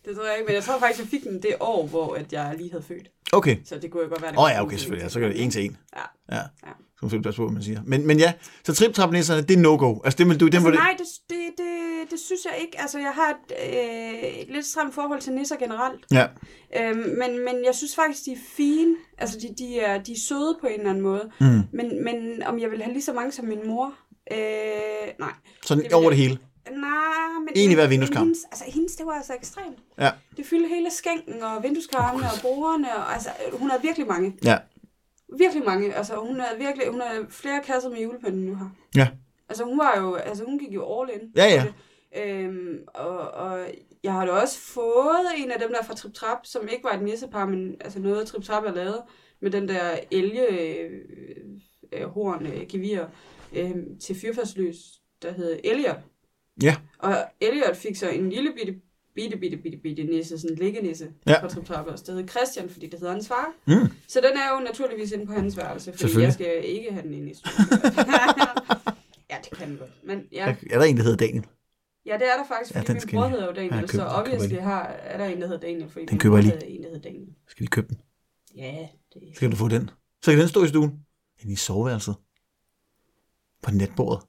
det 0.05 0.15
tror 0.15 0.25
jeg 0.25 0.35
ikke, 0.37 0.45
men 0.47 0.55
jeg 0.55 0.63
tror 0.63 0.79
faktisk, 0.79 0.99
jeg 0.99 1.07
fik 1.07 1.23
den 1.23 1.41
det 1.41 1.55
år, 1.59 1.87
hvor 1.87 2.15
at 2.15 2.33
jeg 2.33 2.53
lige 2.57 2.71
havde 2.71 2.83
født. 2.87 3.07
Okay. 3.33 3.57
Så 3.65 3.75
det 3.81 3.91
kunne 3.91 4.03
jo 4.03 4.09
godt 4.09 4.21
være, 4.21 4.31
det 4.31 4.37
Åh 4.37 4.43
oh, 4.43 4.49
ja, 4.53 4.61
okay, 4.63 4.77
selvfølgelig. 4.77 5.03
Ja, 5.03 5.09
så 5.09 5.19
kan 5.19 5.29
det 5.29 5.43
en 5.43 5.51
til 5.51 5.65
en. 5.65 5.77
Ja. 5.95 6.35
Ja. 6.35 6.41
Ja. 6.65 6.71
Så 7.01 7.05
må 7.05 7.07
man 7.07 7.09
selvfølgelig 7.09 7.23
passe 7.23 7.37
på, 7.37 7.45
hvad 7.45 7.53
man 7.53 7.63
siger. 7.63 7.81
Men, 7.85 8.07
men 8.07 8.19
ja, 8.19 8.33
så 8.63 8.73
triptrapnisserne, 8.73 9.41
det 9.41 9.57
er 9.57 9.61
no-go. 9.61 9.99
Altså 10.03 10.17
det, 10.17 10.27
vil 10.27 10.39
du, 10.39 10.45
den, 10.47 10.53
Altså, 10.55 10.71
det, 10.71 10.79
nej, 10.79 10.95
det, 10.97 11.07
det, 11.29 11.37
det, 11.57 12.11
det 12.11 12.19
synes 12.19 12.41
jeg 12.45 12.61
ikke. 12.61 12.81
Altså, 12.81 12.99
jeg 12.99 13.11
har 13.15 13.29
et, 13.29 13.53
øh, 13.67 14.41
et 14.41 14.47
lidt 14.49 14.65
stramt 14.65 14.93
forhold 14.93 15.21
til 15.21 15.33
nisser 15.33 15.55
generelt. 15.55 16.05
Ja, 16.11 16.25
Øhm, 16.79 16.97
men, 16.97 17.45
men 17.45 17.55
jeg 17.65 17.75
synes 17.75 17.95
faktisk, 17.95 18.25
de 18.25 18.31
er 18.31 18.37
fine. 18.57 18.95
Altså, 19.17 19.37
de, 19.41 19.47
de, 19.63 19.79
er, 19.79 20.03
de 20.03 20.11
er 20.11 20.19
søde 20.27 20.57
på 20.61 20.67
en 20.67 20.73
eller 20.79 20.89
anden 20.89 21.03
måde. 21.03 21.29
mm. 21.39 21.45
Men, 21.73 22.03
men 22.03 22.43
om 22.43 22.59
jeg 22.59 22.71
vil 22.71 22.81
have 22.81 22.93
lige 22.93 23.03
så 23.03 23.13
mange 23.13 23.31
som 23.31 23.45
min 23.45 23.67
mor? 23.67 23.93
Øh, 24.31 24.37
nej. 25.19 25.29
sådan 25.65 25.83
vil 25.83 25.93
over 25.93 26.09
det 26.09 26.17
hele. 26.17 26.37
Nej, 26.71 26.79
men... 27.55 27.67
Men- 27.69 27.75
hver 27.75 27.87
vindueskarm. 27.87 28.23
Hendes, 28.23 28.39
altså, 28.51 28.63
hendes, 28.67 28.95
det 28.95 29.05
var 29.05 29.11
altså 29.11 29.33
ekstremt. 29.39 29.77
Ja. 29.99 30.09
Det 30.37 30.45
fyldte 30.45 30.67
hele 30.69 30.91
skænken 30.91 31.43
og 31.43 31.63
vindueskarmene 31.63 32.25
og 32.25 32.41
bordene. 32.41 32.95
Og, 32.95 33.13
altså, 33.13 33.29
hun 33.53 33.69
havde 33.69 33.81
virkelig 33.81 34.07
mange. 34.07 34.33
Ja. 34.45 34.57
Virkelig 35.37 35.65
mange. 35.65 35.93
Altså, 35.93 36.15
hun 36.15 36.39
havde 36.39 36.59
virkelig... 36.59 36.87
Hun 36.87 37.01
havde 37.01 37.25
flere 37.29 37.63
kasser 37.63 37.89
med 37.89 38.01
julepynt, 38.01 38.35
end 38.35 38.45
nu 38.45 38.55
har. 38.55 38.71
Ja. 38.95 39.07
Altså, 39.49 39.63
hun 39.63 39.77
var 39.77 39.99
jo... 39.99 40.15
Altså, 40.15 40.43
hun 40.45 40.59
gik 40.59 40.73
jo 40.73 41.01
all 41.01 41.09
in. 41.13 41.31
Ja, 41.35 41.45
ja. 41.45 41.65
Øhm, 42.17 42.77
og, 42.87 43.17
og 43.17 43.67
jeg 44.03 44.13
har 44.13 44.25
da 44.25 44.31
også 44.31 44.59
fået 44.59 45.27
en 45.37 45.51
af 45.51 45.59
dem 45.59 45.69
der 45.69 45.83
fra 45.83 45.95
Trip 45.95 46.13
Trap, 46.13 46.37
som 46.43 46.67
ikke 46.67 46.83
var 46.83 46.93
et 46.93 47.03
nissepar, 47.03 47.45
men 47.45 47.75
altså 47.81 47.99
noget 47.99 48.27
Trip 48.27 48.43
Trap 48.43 48.63
er 48.63 48.73
lavet, 48.73 49.01
med 49.41 49.51
den 49.51 49.67
der 49.67 49.99
elge 50.11 50.47
øh, 50.47 51.01
øh, 51.93 52.03
horn 52.07 52.45
øh, 52.45 52.67
gevir 52.69 53.05
øh, 53.55 53.75
til 54.01 54.15
fyrfærdsløs, 54.21 54.77
der 55.21 55.31
hed 55.31 55.59
Elliot. 55.63 55.99
Ja. 56.63 56.75
Og 56.99 57.15
Elliot 57.41 57.75
fik 57.75 57.95
så 57.95 58.09
en 58.09 58.29
lille 58.29 58.53
bitte, 58.53 58.81
bitte, 59.15 59.37
bitte, 59.37 59.57
bitte, 59.57 59.77
bitte 59.77 60.03
nisse, 60.03 60.39
sådan 60.39 60.57
en 60.57 60.63
liggenisse 60.63 61.11
Ja. 61.27 61.41
fra 61.41 61.47
Trip 61.47 61.69
også. 61.87 62.03
Det 62.07 62.15
hed 62.15 62.27
Christian, 62.29 62.69
fordi 62.69 62.87
det 62.87 62.99
hedder 62.99 63.13
hans 63.13 63.27
far. 63.27 63.53
Mm. 63.67 63.73
Så 64.07 64.21
den 64.21 64.37
er 64.37 64.53
jo 64.55 64.59
naturligvis 64.65 65.11
inde 65.11 65.25
på 65.25 65.33
hans 65.33 65.57
værelse, 65.57 65.93
fordi 65.93 66.19
jeg 66.21 66.33
skal 66.33 66.65
ikke 66.65 66.91
have 66.91 67.03
den 67.03 67.13
inde 67.13 67.31
i 67.31 67.35
ja, 69.31 69.37
det 69.49 69.57
kan 69.57 69.69
den 69.69 69.77
godt. 69.77 69.89
Men 70.03 70.23
ja, 70.31 70.55
Er 70.69 70.77
der 70.79 70.85
en, 70.85 70.97
der 70.97 71.03
hedder 71.03 71.17
Daniel? 71.17 71.45
Ja, 72.05 72.13
det 72.13 72.27
er 72.31 72.37
der 72.37 72.45
faktisk, 72.47 72.75
Ja, 72.75 72.79
fordi 72.79 72.93
den 72.93 73.01
min 73.05 73.15
bror 73.19 73.25
vi- 73.27 73.31
hedder 73.31 73.45
jo 73.45 73.51
Daniel, 73.53 73.71
Ja, 73.73 73.75
ja, 73.75 73.81
køb 73.81 73.89
så 73.89 74.05
obviously 74.05 74.55
har, 74.55 74.83
er 74.83 75.17
der 75.17 75.25
en, 75.25 75.41
der 75.41 75.47
hedder 75.47 75.59
Daniel, 75.61 75.89
fordi 75.89 76.05
Den 76.05 76.13
min 76.13 76.19
køber 76.19 76.33
bror 76.33 76.37
jeg 76.37 76.43
lige. 76.43 76.53
hedder 76.53 76.67
en, 76.77 76.83
der 76.83 76.89
hedder 76.89 77.01
Daniel. 77.09 77.27
Skal 77.47 77.63
de 77.65 77.69
købe 77.69 77.87
den? 77.87 78.01
Ja, 78.55 78.87
det 79.13 79.21
Så 79.33 79.39
kan 79.39 79.49
du 79.51 79.55
få 79.57 79.67
den. 79.67 79.89
Så 80.23 80.31
kan 80.31 80.39
den 80.39 80.47
stå 80.47 80.63
i 80.63 80.67
stuen. 80.67 80.91
Inde 81.41 81.53
i 81.53 81.55
soveværelset. 81.55 82.15
På 83.61 83.71
netbordet. 83.71 84.23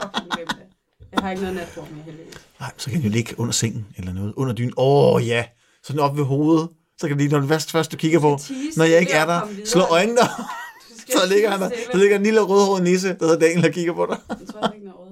fucking 0.00 0.30
glem 0.32 0.46
det. 0.48 0.66
Jeg 1.12 1.15
har 1.26 1.30
ikke 1.30 1.42
noget 1.42 1.56
natbord 1.56 1.90
med 1.90 2.02
heldigvis. 2.02 2.34
Nej, 2.60 2.70
så 2.76 2.90
kan 2.90 2.98
den 2.98 3.06
jo 3.06 3.12
ligge 3.12 3.40
under 3.40 3.52
sengen 3.52 3.86
eller 3.96 4.12
noget. 4.12 4.32
Under 4.36 4.54
dynen. 4.54 4.72
Åh 4.76 5.14
oh, 5.14 5.26
ja. 5.28 5.44
Så 5.82 5.92
den 5.92 6.00
op 6.00 6.16
ved 6.16 6.24
hovedet. 6.24 6.68
Så 6.98 7.08
kan 7.08 7.16
det 7.16 7.22
lige, 7.22 7.32
når 7.32 7.40
det 7.40 7.48
først, 7.48 7.70
først 7.70 7.92
du 7.92 7.96
kigger 7.96 8.20
på. 8.20 8.38
Når 8.76 8.84
jeg 8.84 9.00
ikke 9.00 9.12
det 9.12 9.18
er 9.18 9.26
der, 9.26 9.40
slå 9.64 9.82
øjnene 9.82 10.20
op. 10.20 10.28
Så 11.16 11.28
ligger 11.28 11.50
han 11.50 11.60
der. 11.60 11.70
Så 11.92 11.98
ligger 11.98 12.16
en 12.16 12.22
lille 12.22 12.40
rødhåret 12.40 12.82
nisse, 12.82 13.08
der 13.08 13.26
hedder 13.26 13.38
Daniel 13.38 13.66
og 13.66 13.72
kigger 13.72 13.92
på 13.92 14.06
dig. 14.10 14.18
Jeg 14.28 14.48
tror 14.48 14.68
ikke, 14.72 14.84
den 14.84 14.88
er 14.88 14.92
rød. 14.92 15.06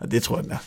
Og 0.00 0.10
det 0.10 0.22
tror 0.22 0.36
jeg, 0.36 0.44
den 0.44 0.52
er. 0.52 0.58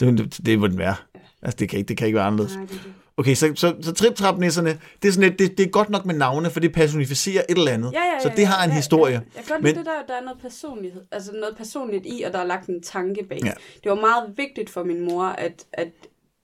Det, 0.00 0.46
det 0.46 0.58
må 0.58 0.66
den 0.66 0.78
være. 0.78 0.94
Altså, 1.42 1.56
det 1.56 1.68
kan 1.68 1.78
ikke, 1.78 1.88
det 1.88 1.96
kan 1.96 2.06
ikke 2.06 2.16
være 2.16 2.26
anderledes. 2.26 2.54
Nej, 2.56 2.64
det 2.64 2.70
det. 2.84 2.92
Okay, 3.18 3.34
så, 3.34 3.52
så, 3.56 3.74
så 3.82 3.92
trip-trap-nisserne, 3.94 4.80
det 5.02 5.08
er, 5.08 5.12
sådan 5.12 5.32
et, 5.32 5.38
det, 5.38 5.58
det 5.58 5.66
er 5.66 5.70
godt 5.70 5.90
nok 5.90 6.04
med 6.06 6.14
navne, 6.14 6.50
for 6.50 6.60
det 6.60 6.72
personificerer 6.72 7.42
et 7.48 7.58
eller 7.58 7.72
andet. 7.72 7.92
Ja, 7.92 7.98
ja, 8.00 8.12
ja, 8.12 8.20
så 8.20 8.32
det 8.36 8.46
har 8.46 8.64
en 8.64 8.70
ja, 8.70 8.76
historie. 8.76 9.12
Ja. 9.14 9.20
Jeg 9.36 9.44
kan 9.44 9.56
Men- 9.62 9.74
det 9.76 9.86
der, 9.86 9.92
der 10.08 10.14
er 10.14 10.20
noget 10.24 10.38
personlighed, 10.40 11.02
altså 11.12 11.32
noget 11.32 11.56
personligt 11.56 12.06
i, 12.06 12.22
og 12.26 12.32
der 12.32 12.38
er 12.38 12.44
lagt 12.44 12.66
en 12.68 12.82
tanke 12.82 13.24
bag. 13.28 13.38
Ja. 13.44 13.52
Det 13.84 13.90
var 13.90 13.94
meget 14.00 14.32
vigtigt 14.36 14.70
for 14.70 14.84
min 14.84 15.00
mor, 15.08 15.24
at, 15.24 15.66
at, 15.72 15.88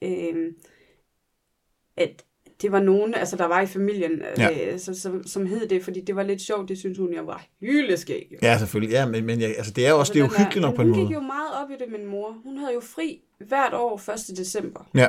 øh, 0.02 0.34
at 1.96 2.22
det 2.62 2.72
var 2.72 2.80
nogen, 2.80 3.14
altså 3.14 3.36
der 3.36 3.44
var 3.46 3.60
i 3.60 3.66
familien, 3.66 4.22
Ja. 4.38 4.72
øh, 4.72 4.78
som, 4.78 4.94
som, 4.94 5.26
som 5.26 5.46
hed 5.46 5.68
det, 5.68 5.84
fordi 5.84 6.00
det 6.00 6.16
var 6.16 6.22
lidt 6.22 6.40
sjovt, 6.42 6.68
det 6.68 6.78
synes 6.78 6.98
hun, 6.98 7.14
jeg 7.14 7.26
var 7.26 7.44
hyldeskæg. 7.60 8.32
Ja, 8.42 8.58
selvfølgelig. 8.58 8.92
Ja, 8.92 9.06
men, 9.06 9.24
men 9.26 9.40
ja, 9.40 9.46
altså, 9.46 9.72
det 9.72 9.86
er 9.86 9.90
jo 9.90 9.98
også 9.98 10.12
det 10.12 10.20
er 10.20 10.24
jo 10.24 10.30
hyggeligt 10.38 10.60
nok 10.62 10.74
på 10.74 10.82
en 10.82 10.88
Hun 10.88 10.96
måde. 10.96 11.06
gik 11.08 11.14
jo 11.14 11.20
meget 11.20 11.50
op 11.64 11.70
i 11.70 11.74
det, 11.84 11.92
min 11.92 12.06
mor. 12.06 12.36
Hun 12.44 12.56
havde 12.56 12.74
jo 12.74 12.80
fri 12.80 13.20
hvert 13.48 13.74
år 13.74 14.10
1. 14.30 14.36
december, 14.36 14.80
Ja, 14.94 15.06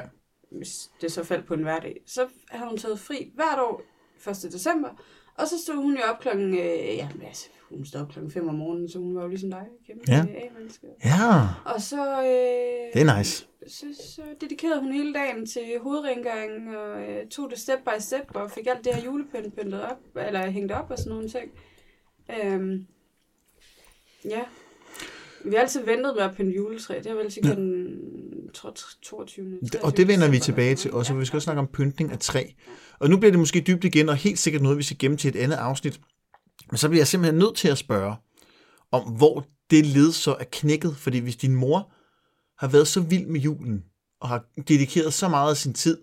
hvis 0.57 0.91
det 1.01 1.11
så 1.11 1.23
faldt 1.23 1.45
på 1.45 1.53
en 1.53 1.63
hverdag. 1.63 2.01
Så 2.05 2.27
havde 2.49 2.69
hun 2.69 2.77
taget 2.77 2.99
fri 2.99 3.31
hvert 3.35 3.59
år 3.59 3.81
1. 4.29 4.51
december, 4.51 4.89
og 5.37 5.47
så 5.47 5.55
stod 5.63 5.75
hun 5.75 5.93
jo 5.93 6.01
op 6.09 6.19
klokken, 6.19 6.53
øh, 6.53 6.95
ja, 6.95 7.07
altså, 7.27 7.47
hun 7.69 7.85
stod 7.85 8.01
op 8.01 8.09
klokken 8.09 8.31
5 8.31 8.47
om 8.47 8.55
morgenen, 8.55 8.89
så 8.89 8.99
hun 8.99 9.15
var 9.15 9.21
jo 9.21 9.27
ligesom 9.27 9.49
dig, 9.51 9.65
kæmpe 9.87 10.03
Ja. 10.07 10.15
ja. 10.15 10.45
A-menneske. 10.47 10.87
ja, 11.05 11.47
Og 11.73 11.81
så, 11.81 12.21
øh, 12.21 12.93
det 12.93 13.09
er 13.09 13.17
nice. 13.17 13.47
så, 13.67 13.85
så 14.15 14.21
dedikerede 14.41 14.79
hun 14.81 14.93
hele 14.93 15.13
dagen 15.13 15.45
til 15.45 15.79
hovedrengøring, 15.81 16.77
og 16.77 17.01
øh, 17.01 17.27
tog 17.27 17.49
det 17.49 17.59
step 17.59 17.79
by 17.85 17.99
step, 17.99 18.35
og 18.35 18.51
fik 18.51 18.67
alt 18.67 18.85
det 18.85 18.95
her 18.95 19.03
julepynt 19.03 19.55
pyntet 19.55 19.81
op, 19.81 19.97
eller 20.27 20.49
hængt 20.49 20.71
op 20.71 20.91
og 20.91 20.97
sådan 20.97 21.13
nogle 21.13 21.29
ting. 21.29 21.51
Øhm, 22.43 22.85
ja. 24.25 24.41
Vi 25.45 25.55
har 25.55 25.61
altid 25.61 25.85
ventet 25.85 26.15
med 26.15 26.23
at 26.23 26.35
pynte 26.35 26.51
juletræ. 26.55 26.97
Det 26.97 27.05
har 27.05 27.13
vel 27.15 27.31
sikkert 27.31 27.57
tror, 27.57 28.34
22. 29.01 29.59
Og 29.83 29.97
det 29.97 30.07
vender 30.07 30.29
vi 30.29 30.37
23. 30.37 30.39
tilbage 30.39 30.75
til 30.75 30.93
også, 30.93 31.11
for 31.13 31.19
vi 31.19 31.25
skal 31.25 31.37
også 31.37 31.43
snakke 31.45 31.59
om 31.59 31.67
pyntning 31.67 32.11
af 32.11 32.19
træ. 32.19 32.43
Og 32.99 33.09
nu 33.09 33.17
bliver 33.17 33.31
det 33.31 33.39
måske 33.39 33.61
dybt 33.67 33.83
igen, 33.83 34.09
og 34.09 34.15
helt 34.15 34.39
sikkert 34.39 34.61
noget, 34.61 34.77
vi 34.77 34.83
skal 34.83 34.97
gemme 34.97 35.17
til 35.17 35.29
et 35.29 35.35
andet 35.35 35.55
afsnit. 35.57 36.01
Men 36.71 36.77
så 36.77 36.89
bliver 36.89 36.99
jeg 36.99 37.07
simpelthen 37.07 37.39
nødt 37.39 37.55
til 37.55 37.67
at 37.67 37.77
spørge, 37.77 38.15
om 38.91 39.11
hvor 39.17 39.45
det 39.69 39.85
led 39.85 40.11
så 40.11 40.33
er 40.39 40.43
knækket. 40.51 40.97
Fordi 40.97 41.19
hvis 41.19 41.35
din 41.35 41.55
mor 41.55 41.91
har 42.57 42.67
været 42.67 42.87
så 42.87 43.01
vild 43.01 43.25
med 43.27 43.39
julen, 43.41 43.83
og 44.19 44.29
har 44.29 44.45
dedikeret 44.67 45.13
så 45.13 45.29
meget 45.29 45.49
af 45.51 45.57
sin 45.57 45.73
tid 45.73 46.01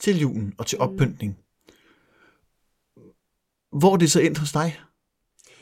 til 0.00 0.20
julen 0.20 0.54
og 0.58 0.66
til 0.66 0.78
Mm. 0.78 0.82
oppyntning, 0.82 1.38
hvor 3.78 3.92
er 3.92 3.96
det 3.96 4.10
så 4.10 4.20
endt 4.20 4.38
hos 4.38 4.52
dig? 4.52 4.80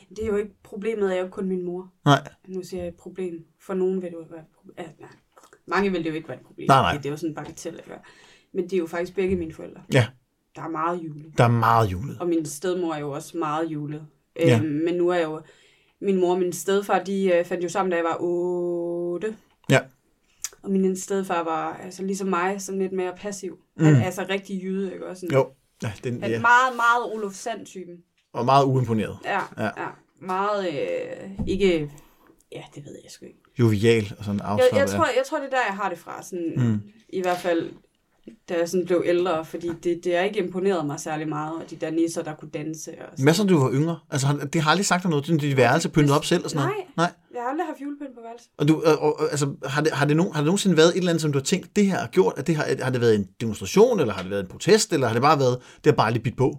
Det 0.08 0.18
er 0.22 0.26
jo 0.26 0.36
ikke, 0.36 0.50
problemet 0.62 1.16
er 1.16 1.20
jo 1.20 1.28
kun 1.28 1.48
min 1.48 1.64
mor. 1.64 1.92
Nej, 2.04 2.28
Nu 2.48 2.62
siger 2.62 2.82
jeg 2.82 2.88
et 2.88 2.94
problem. 2.94 3.44
For 3.60 3.74
nogen 3.74 4.02
vil 4.02 4.10
det 4.10 4.16
jo 4.16 4.26
være. 4.30 4.44
Ja, 4.78 4.86
nej. 5.00 5.08
Mange 5.68 5.92
vil 5.92 6.04
det 6.04 6.10
jo 6.10 6.14
ikke 6.14 6.28
være 6.28 6.38
et 6.38 6.46
problem. 6.46 6.66
Nej, 6.68 6.82
nej. 6.82 6.96
Det 6.96 7.06
er 7.06 7.10
jo 7.10 7.16
sådan 7.16 7.30
en 7.30 7.34
bagatell, 7.34 7.76
ikke? 7.76 7.90
Men 8.52 8.64
det 8.64 8.72
er 8.72 8.78
jo 8.78 8.86
faktisk 8.86 9.14
begge 9.14 9.36
mine 9.36 9.52
forældre. 9.52 9.80
Ja. 9.92 10.06
Der 10.56 10.62
er 10.62 10.68
meget 10.68 11.04
jule. 11.04 11.24
der 11.38 11.44
er 11.44 11.48
meget 11.48 11.92
julet. 11.92 12.16
Og 12.20 12.28
min 12.28 12.46
stedmor 12.46 12.94
er 12.94 12.98
jo 12.98 13.10
også 13.10 13.38
meget 13.38 13.64
julet. 13.70 14.06
Ja. 14.40 14.58
Øhm, 14.58 14.66
men 14.84 14.94
nu 14.94 15.08
er 15.08 15.14
jeg 15.14 15.24
jo... 15.24 15.40
Min 16.00 16.20
mor 16.20 16.32
og 16.32 16.38
min 16.38 16.52
stedfar, 16.52 16.98
de 17.02 17.32
øh, 17.34 17.44
fandt 17.44 17.64
jo 17.64 17.68
sammen, 17.68 17.90
da 17.90 17.96
jeg 17.96 18.04
var 18.04 18.16
8. 18.20 19.36
Ja. 19.70 19.80
Og 20.62 20.70
min 20.70 20.96
stedfar 20.96 21.44
var 21.44 21.74
altså 21.76 22.02
ligesom 22.02 22.28
mig, 22.28 22.60
sådan 22.62 22.78
lidt 22.80 22.92
mere 22.92 23.12
passiv. 23.16 23.58
Mm. 23.76 23.84
Altså 23.86 24.26
rigtig 24.28 24.62
jyde, 24.62 24.92
ikke 24.92 25.06
også? 25.06 25.20
Sådan, 25.20 25.34
Jo, 25.36 25.48
ja, 25.82 25.92
den, 26.04 26.14
ja. 26.18 26.28
meget, 26.28 26.76
meget 26.76 27.12
Olof 27.14 27.32
Sand-typen. 27.32 27.94
og 28.32 28.44
meget 28.44 28.64
uimponeret. 28.64 29.18
Ja, 29.24 29.40
Ja. 29.56 29.64
ja. 29.64 29.70
ja. 29.82 29.88
Meget, 30.20 30.68
øh, 30.68 31.30
ikke... 31.46 31.90
Ja, 32.52 32.62
det 32.74 32.84
ved 32.84 32.96
jeg 33.04 33.10
sgu 33.10 33.24
ikke. 33.26 33.40
Jovial 33.58 34.12
og 34.18 34.24
sådan 34.24 34.40
Jeg, 34.40 34.46
afslappet. 34.48 34.78
jeg, 34.78 34.88
tror, 34.88 35.04
jeg 35.16 35.22
tror, 35.26 35.38
det 35.38 35.46
er 35.46 35.50
der, 35.50 35.64
jeg 35.68 35.74
har 35.76 35.88
det 35.88 35.98
fra. 35.98 36.22
Sådan, 36.22 36.52
Mm. 36.56 36.80
I 37.08 37.20
hvert 37.22 37.38
fald, 37.38 37.70
da 38.48 38.58
jeg 38.58 38.68
sådan 38.68 38.86
blev 38.86 39.02
ældre, 39.06 39.44
fordi 39.44 39.68
det, 39.82 40.00
det 40.04 40.16
har 40.16 40.22
ikke 40.24 40.38
imponeret 40.38 40.86
mig 40.86 41.00
særlig 41.00 41.28
meget, 41.28 41.54
og 41.62 41.70
de 41.70 41.76
der 41.76 41.90
nisser, 41.90 42.22
der 42.22 42.34
kunne 42.34 42.50
danse. 42.50 42.90
Og 42.90 42.96
sådan. 43.10 43.22
Hvad 43.22 43.34
så, 43.34 43.44
du 43.44 43.58
var 43.58 43.72
yngre? 43.72 43.98
Altså, 44.10 44.26
han- 44.26 44.48
det 44.48 44.60
har 44.60 44.70
aldrig 44.70 44.86
sagt 44.86 45.02
dig 45.02 45.10
noget 45.10 45.26
dit 45.26 45.56
værelse, 45.56 45.88
pyntet 45.88 46.16
op 46.16 46.24
selv 46.24 46.44
og 46.44 46.50
sådan 46.50 46.66
noget? 46.66 46.76
Nej. 46.96 47.06
Nej. 47.06 47.12
Jeg 47.34 47.42
har 47.42 47.48
aldrig 47.50 47.66
haft 47.66 47.80
julepynt 47.80 48.14
på 48.14 48.20
værelse. 48.22 48.48
Og, 48.58 48.68
du, 48.68 48.82
og, 48.86 49.02
og, 49.20 49.22
altså, 49.30 49.54
har, 49.64 49.82
det, 49.82 49.92
har, 49.92 50.06
det 50.06 50.16
nogen, 50.16 50.32
har 50.32 50.40
det 50.40 50.46
nogensinde 50.46 50.76
været 50.76 50.88
et 50.88 50.96
eller 50.96 51.10
andet, 51.10 51.22
som 51.22 51.32
du 51.32 51.38
har 51.38 51.44
tænkt, 51.44 51.76
det 51.76 51.86
her 51.86 51.98
har 51.98 52.06
gjort, 52.06 52.34
at 52.36 52.46
det 52.46 52.56
har, 52.56 52.66
har 52.82 52.90
det 52.90 53.00
været 53.00 53.14
en 53.14 53.28
demonstration, 53.40 54.00
eller 54.00 54.14
har 54.14 54.22
det 54.22 54.30
været 54.30 54.40
en 54.42 54.48
protest, 54.48 54.92
eller 54.92 55.06
har 55.06 55.14
det 55.14 55.22
bare 55.22 55.38
været, 55.38 55.58
det 55.84 55.92
har 55.92 55.96
bare 55.96 56.12
lige 56.12 56.22
bidt 56.22 56.36
på? 56.36 56.58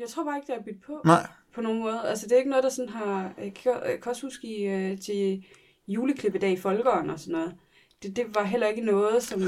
Jeg 0.00 0.08
tror 0.08 0.24
bare 0.24 0.36
ikke, 0.38 0.46
det 0.46 0.54
er 0.58 0.62
byttet 0.64 0.82
på. 0.86 0.92
Nej. 1.04 1.26
På 1.54 1.60
nogen 1.60 1.80
måde. 1.80 2.00
Altså, 2.04 2.26
det 2.26 2.32
er 2.32 2.36
ikke 2.38 2.50
noget, 2.50 2.64
der 2.64 2.70
sådan 2.70 2.88
har... 2.88 3.32
Jeg 3.44 3.52
kan, 3.62 3.72
jeg 3.72 3.98
kan 4.02 4.10
også 4.10 4.22
huske 4.26 4.46
i, 4.58 4.62
øh, 4.66 4.98
til 4.98 5.44
juleklippedag 5.90 6.50
i 6.52 6.56
Folkeånd 6.60 7.10
og 7.10 7.18
sådan 7.18 7.32
noget. 7.32 7.52
Det, 8.02 8.16
det 8.16 8.24
var 8.34 8.42
heller 8.44 8.66
ikke 8.66 8.82
noget, 8.82 9.22
som 9.22 9.42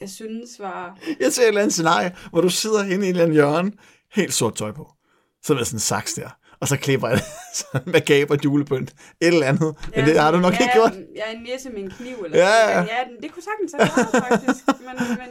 jeg 0.00 0.10
synes 0.10 0.50
var... 0.58 0.98
Jeg 1.20 1.32
ser 1.32 1.42
et 1.42 1.48
eller 1.48 1.60
andet 1.60 1.72
scenarie, 1.72 2.16
hvor 2.30 2.40
du 2.40 2.48
sidder 2.48 2.82
henne 2.82 3.06
i 3.06 3.08
et 3.08 3.10
eller 3.10 3.22
andet 3.22 3.34
hjørne, 3.34 3.72
helt 4.14 4.34
sort 4.34 4.54
tøj 4.56 4.72
på. 4.72 4.92
Så 5.42 5.52
er 5.52 5.56
der 5.58 5.64
sådan 5.64 5.76
en 5.76 5.80
saks 5.80 6.14
der. 6.14 6.28
Og 6.60 6.68
så 6.68 6.76
klipper 6.76 7.08
jeg 7.08 7.20
sådan 7.60 7.92
med 7.92 8.00
gaber 8.06 8.36
julepynt. 8.44 8.90
Et 9.20 9.26
eller 9.28 9.46
andet. 9.46 9.74
Men 9.96 10.04
det 10.04 10.20
har 10.20 10.30
du 10.30 10.38
nok 10.38 10.52
ja, 10.52 10.58
ikke 10.58 10.72
gjort. 10.74 10.92
Jeg 10.92 11.22
er 11.26 11.30
en 11.30 11.42
næse 11.42 11.70
med 11.70 11.78
en 11.82 11.90
kniv. 11.90 12.14
Eller 12.24 12.38
Ja, 12.38 12.50
sådan. 12.66 12.70
ja. 12.74 12.80
Men 12.80 13.14
ja, 13.14 13.20
det 13.22 13.32
kunne 13.32 13.42
sagtens 13.42 13.72
have 13.72 13.88
været, 13.96 14.24
faktisk. 14.28 14.64
Men, 14.86 15.08
men 15.08 15.28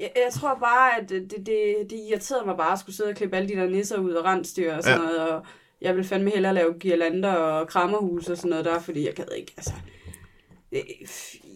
jeg, 0.00 0.10
jeg 0.16 0.32
tror 0.32 0.54
bare, 0.60 1.00
at 1.00 1.08
det, 1.08 1.30
det, 1.30 1.46
det 1.90 1.98
irriterede 2.10 2.46
mig 2.46 2.56
bare 2.56 2.72
at 2.72 2.78
skulle 2.78 2.96
sidde 2.96 3.10
og 3.10 3.16
klippe 3.16 3.36
alle 3.36 3.48
de 3.48 3.54
der 3.60 3.68
nisser 3.68 3.98
ud 3.98 4.12
og 4.12 4.24
rensdyr 4.24 4.74
og 4.74 4.82
sådan 4.82 4.98
Ja. 5.00 5.06
ja. 5.06 5.08
noget. 5.16 5.28
Og 5.30 5.46
jeg 5.84 5.94
ville 5.94 6.08
fandme 6.08 6.30
hellere 6.30 6.54
lave 6.54 6.74
girlander 6.80 7.32
og 7.32 7.68
krammerhus 7.68 8.28
og 8.28 8.36
sådan 8.36 8.50
noget 8.50 8.64
der, 8.64 8.80
fordi 8.80 9.06
jeg 9.06 9.14
gad 9.14 9.24
ikke, 9.36 9.52
altså... 9.56 9.72
øh, 10.72 10.80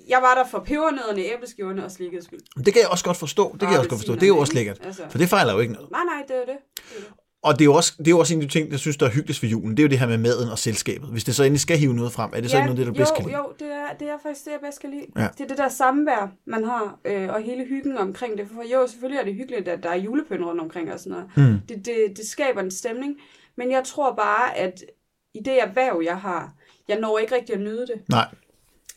Jeg 0.09 0.19
var 0.23 0.35
der 0.35 0.51
for 0.51 0.59
pebernødderne, 0.59 1.21
æbleskiverne 1.35 1.85
og 1.85 1.91
slikket 1.91 2.25
skyld. 2.25 2.65
Det 2.65 2.73
kan 2.75 2.83
jeg 2.83 2.89
også 2.91 3.05
godt 3.05 3.17
forstå. 3.17 3.53
Det 3.53 3.61
kan 3.61 3.71
jeg 3.71 3.79
også 3.79 3.91
godt 3.91 4.01
forstå. 4.01 4.15
Det 4.15 4.23
er 4.23 4.27
jo 4.27 4.39
også 4.39 4.55
lækkert. 4.55 4.79
Altså, 4.85 5.03
For 5.11 5.19
det 5.19 5.29
fejler 5.29 5.53
jo 5.53 5.59
ikke 5.61 5.73
noget. 5.73 5.91
nej, 5.91 6.05
nej, 6.05 6.23
det 6.29 6.37
er 6.37 6.41
det. 6.41 6.47
det, 6.49 6.97
er 6.97 7.01
det. 7.01 7.09
Og 7.43 7.53
det 7.55 7.61
er, 7.61 7.65
jo 7.65 7.75
også, 7.75 7.95
det 7.99 8.07
er 8.07 8.11
jo 8.11 8.19
også 8.19 8.35
en 8.35 8.41
af 8.43 8.49
de 8.49 8.53
ting, 8.53 8.71
jeg 8.71 8.79
synes, 8.79 8.97
der 8.97 9.07
er 9.07 9.11
hyggeligst 9.11 9.43
ved 9.43 9.51
julen. 9.51 9.71
Det 9.71 9.79
er 9.79 9.83
jo 9.85 9.89
det 9.89 9.99
her 9.99 10.07
med 10.07 10.19
maden 10.19 10.49
og 10.51 10.59
selskabet. 10.59 11.09
Hvis 11.09 11.25
det 11.25 11.35
så 11.35 11.43
endelig 11.45 11.61
skal 11.61 11.79
hive 11.79 11.95
noget 11.95 12.13
frem, 12.13 12.31
er 12.35 12.41
det 12.41 12.51
så 12.51 12.57
ikke 12.57 12.67
noget, 12.67 12.79
det, 12.79 12.87
du 12.87 12.93
bedst 12.93 13.11
jo, 13.11 13.17
kan 13.17 13.25
lide? 13.25 13.37
Jo, 13.37 13.45
det 13.59 13.67
er, 13.67 13.87
det 14.01 14.09
er 14.09 14.19
faktisk 14.23 14.45
det, 14.45 14.51
jeg 14.51 14.61
bedst 14.61 14.81
kan 14.81 14.91
lide. 14.91 15.07
Ja. 15.17 15.29
Det 15.39 15.45
er 15.45 15.49
det 15.49 15.59
der 15.59 15.69
samvær, 15.69 16.31
man 16.47 16.65
har, 16.65 16.99
øh, 17.05 17.29
og 17.29 17.41
hele 17.43 17.65
hyggen 17.65 17.99
omkring 17.99 18.39
det. 18.39 18.47
For 18.55 18.63
jo, 18.73 18.87
selvfølgelig 18.87 19.21
er 19.21 19.25
det 19.25 19.35
hyggeligt, 19.35 19.69
at 19.69 19.83
der 19.83 19.89
er 19.91 19.97
julepynt 19.97 20.45
rundt 20.45 20.61
omkring 20.61 20.93
og 20.93 21.01
sådan 21.01 21.13
noget. 21.13 21.53
Mm. 21.53 21.59
Det, 21.69 21.87
det, 21.87 21.97
det 22.17 22.27
skaber 22.29 22.61
en 22.61 22.71
stemning. 22.71 23.17
Men 23.59 23.71
jeg 23.71 23.85
tror 23.85 24.15
bare, 24.15 24.57
at 24.57 24.85
i 25.35 25.41
det 25.41 25.63
erhverv, 25.63 26.03
jeg 26.05 26.21
har, 26.21 26.55
jeg 26.89 27.01
når 27.01 27.19
ikke 27.19 27.35
rigtig 27.35 27.55
at 27.55 27.61
nyde 27.61 27.87
det. 27.87 28.03
Nej. 28.09 28.35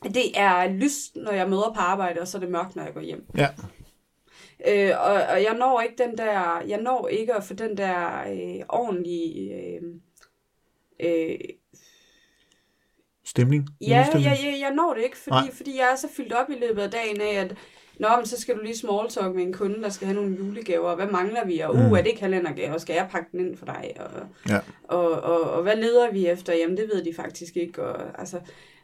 Det 0.04 0.40
er 0.40 0.68
lyst, 0.68 1.16
når 1.16 1.32
jeg 1.32 1.50
møder 1.50 1.74
på 1.76 1.80
arbejde, 1.80 2.22
og 2.22 2.28
så 2.28 2.38
er 2.38 2.40
det 2.40 2.52
mørkt, 2.52 2.76
når 2.76 2.84
jeg 2.84 2.94
går 2.94 3.02
hjem. 3.02 3.26
Ja. 3.38 3.48
Øh, 4.68 4.92
og, 5.00 5.14
og 5.14 5.44
jeg 5.44 5.56
når 5.58 5.82
ikke 5.82 6.04
den 6.04 6.18
der, 6.18 6.62
jeg 6.62 6.82
når 6.82 7.08
ikke 7.08 7.34
at 7.34 7.44
få 7.44 7.54
den 7.54 7.78
der 7.78 8.22
øh, 8.32 8.66
ordentlige, 8.70 9.54
øh, 9.54 9.82
øh, 11.00 11.40
Stemning? 13.26 13.70
ja, 13.82 14.08
jeg, 14.14 14.24
jeg, 14.24 14.58
jeg 14.60 14.74
når 14.76 14.94
det 14.94 15.04
ikke, 15.04 15.18
fordi, 15.18 15.36
Nej. 15.36 15.52
fordi 15.52 15.78
jeg 15.78 15.92
er 15.92 15.96
så 15.96 16.08
fyldt 16.18 16.34
op 16.34 16.50
i 16.50 16.60
løbet 16.60 16.82
af 16.82 16.92
dagen 16.92 17.22
af, 17.22 17.34
at 17.34 17.56
Nå, 18.02 18.08
men 18.18 18.26
så 18.26 18.42
skal 18.42 18.56
du 18.56 18.62
lige 18.62 18.78
small 18.78 19.10
talk 19.10 19.36
med 19.36 19.44
en 19.44 19.54
kunde, 19.54 19.82
der 19.84 19.90
skal 19.90 20.08
have 20.08 20.16
nogle 20.22 20.38
julegaver, 20.38 20.90
og 20.90 20.96
hvad 20.96 21.08
mangler 21.08 21.46
vi? 21.46 21.60
Og 21.60 21.74
uh, 21.76 21.86
Mm. 21.86 21.94
er 21.94 22.02
det 22.02 22.18
kalendergaver? 22.18 22.78
Skal 22.78 22.94
jeg 22.94 23.08
pakke 23.12 23.30
den 23.32 23.40
ind 23.40 23.58
for 23.58 23.66
dig? 23.66 23.94
Og, 24.00 24.12
Ja. 24.50 24.60
og, 24.84 25.12
og, 25.12 25.42
og 25.42 25.64
hvad 25.64 25.76
leder 25.76 26.12
vi 26.12 26.28
efter? 26.28 26.54
Jamen, 26.54 26.78
det 26.78 26.90
ved 26.94 27.04
de 27.06 27.14
faktisk 27.14 27.58
ikke. 27.58 27.84
Og, 27.84 28.20
altså, 28.20 28.40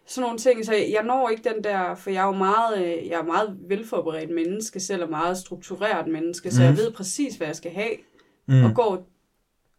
sådan 0.05 0.21
nogle 0.25 0.37
ting. 0.37 0.65
Så 0.65 0.73
jeg 0.73 1.03
når 1.03 1.29
ikke 1.29 1.49
den 1.53 1.63
der, 1.63 1.95
for 1.95 2.09
jeg 2.09 2.21
er 2.23 2.25
jo 2.27 2.31
meget, 2.31 2.77
øh, 2.77 3.07
jeg 3.07 3.19
er 3.19 3.23
meget 3.23 3.57
velforberedt 3.67 4.29
menneske, 4.29 4.79
selv 4.79 5.03
og 5.03 5.09
meget 5.09 5.37
struktureret 5.37 6.07
menneske, 6.07 6.51
så 6.51 6.61
Mm. 6.61 6.65
jeg 6.67 6.77
ved 6.77 6.91
præcis, 6.91 7.35
hvad 7.35 7.47
jeg 7.47 7.55
skal 7.55 7.71
have, 7.71 7.91
Mm. 8.47 8.63
og 8.63 8.71
går 8.75 9.07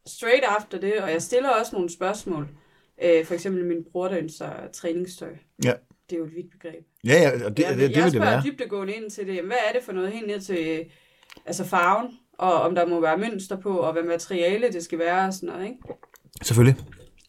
straight 0.06 0.44
after 0.58 0.78
det, 0.80 0.94
og 1.02 1.10
jeg 1.12 1.22
stiller 1.22 1.48
også 1.50 1.76
nogle 1.76 1.90
spørgsmål. 1.92 2.48
Øh, 3.04 3.24
for 3.24 3.34
eksempel 3.34 3.64
min 3.64 3.84
bror, 3.92 4.08
der 4.08 4.18
ønsker 4.18 4.46
træningstøj. 4.72 5.30
Ja. 5.64 5.72
Det 6.10 6.16
er 6.16 6.18
jo 6.18 6.24
et 6.24 6.34
vidt 6.36 6.50
begreb. 6.50 6.84
Ja, 7.04 7.12
ja, 7.14 7.44
og 7.46 7.56
det, 7.56 7.62
jeg, 7.62 7.70
det, 7.70 7.78
det, 7.78 7.88
det 7.90 7.96
jeg 7.96 8.04
vil 8.04 8.12
det 8.12 8.12
spørger 8.12 8.30
være. 8.30 8.42
dybdegående 8.44 8.92
ind 8.94 9.10
til 9.10 9.26
det. 9.26 9.42
Hvad 9.44 9.56
er 9.68 9.72
det 9.72 9.82
for 9.84 9.92
noget 9.92 10.12
helt 10.12 10.26
ned 10.26 10.40
til 10.40 10.84
altså 11.46 11.64
farven, 11.64 12.10
og 12.38 12.52
om 12.52 12.74
der 12.74 12.86
må 12.86 13.00
være 13.00 13.18
mønster 13.18 13.56
på, 13.56 13.76
og 13.78 13.92
hvad 13.92 14.02
materiale 14.02 14.72
det 14.72 14.84
skal 14.84 14.98
være 14.98 15.26
og 15.26 15.32
sådan 15.34 15.48
noget, 15.48 15.64
ikke? 15.64 15.76
Selvfølgelig. 16.42 16.82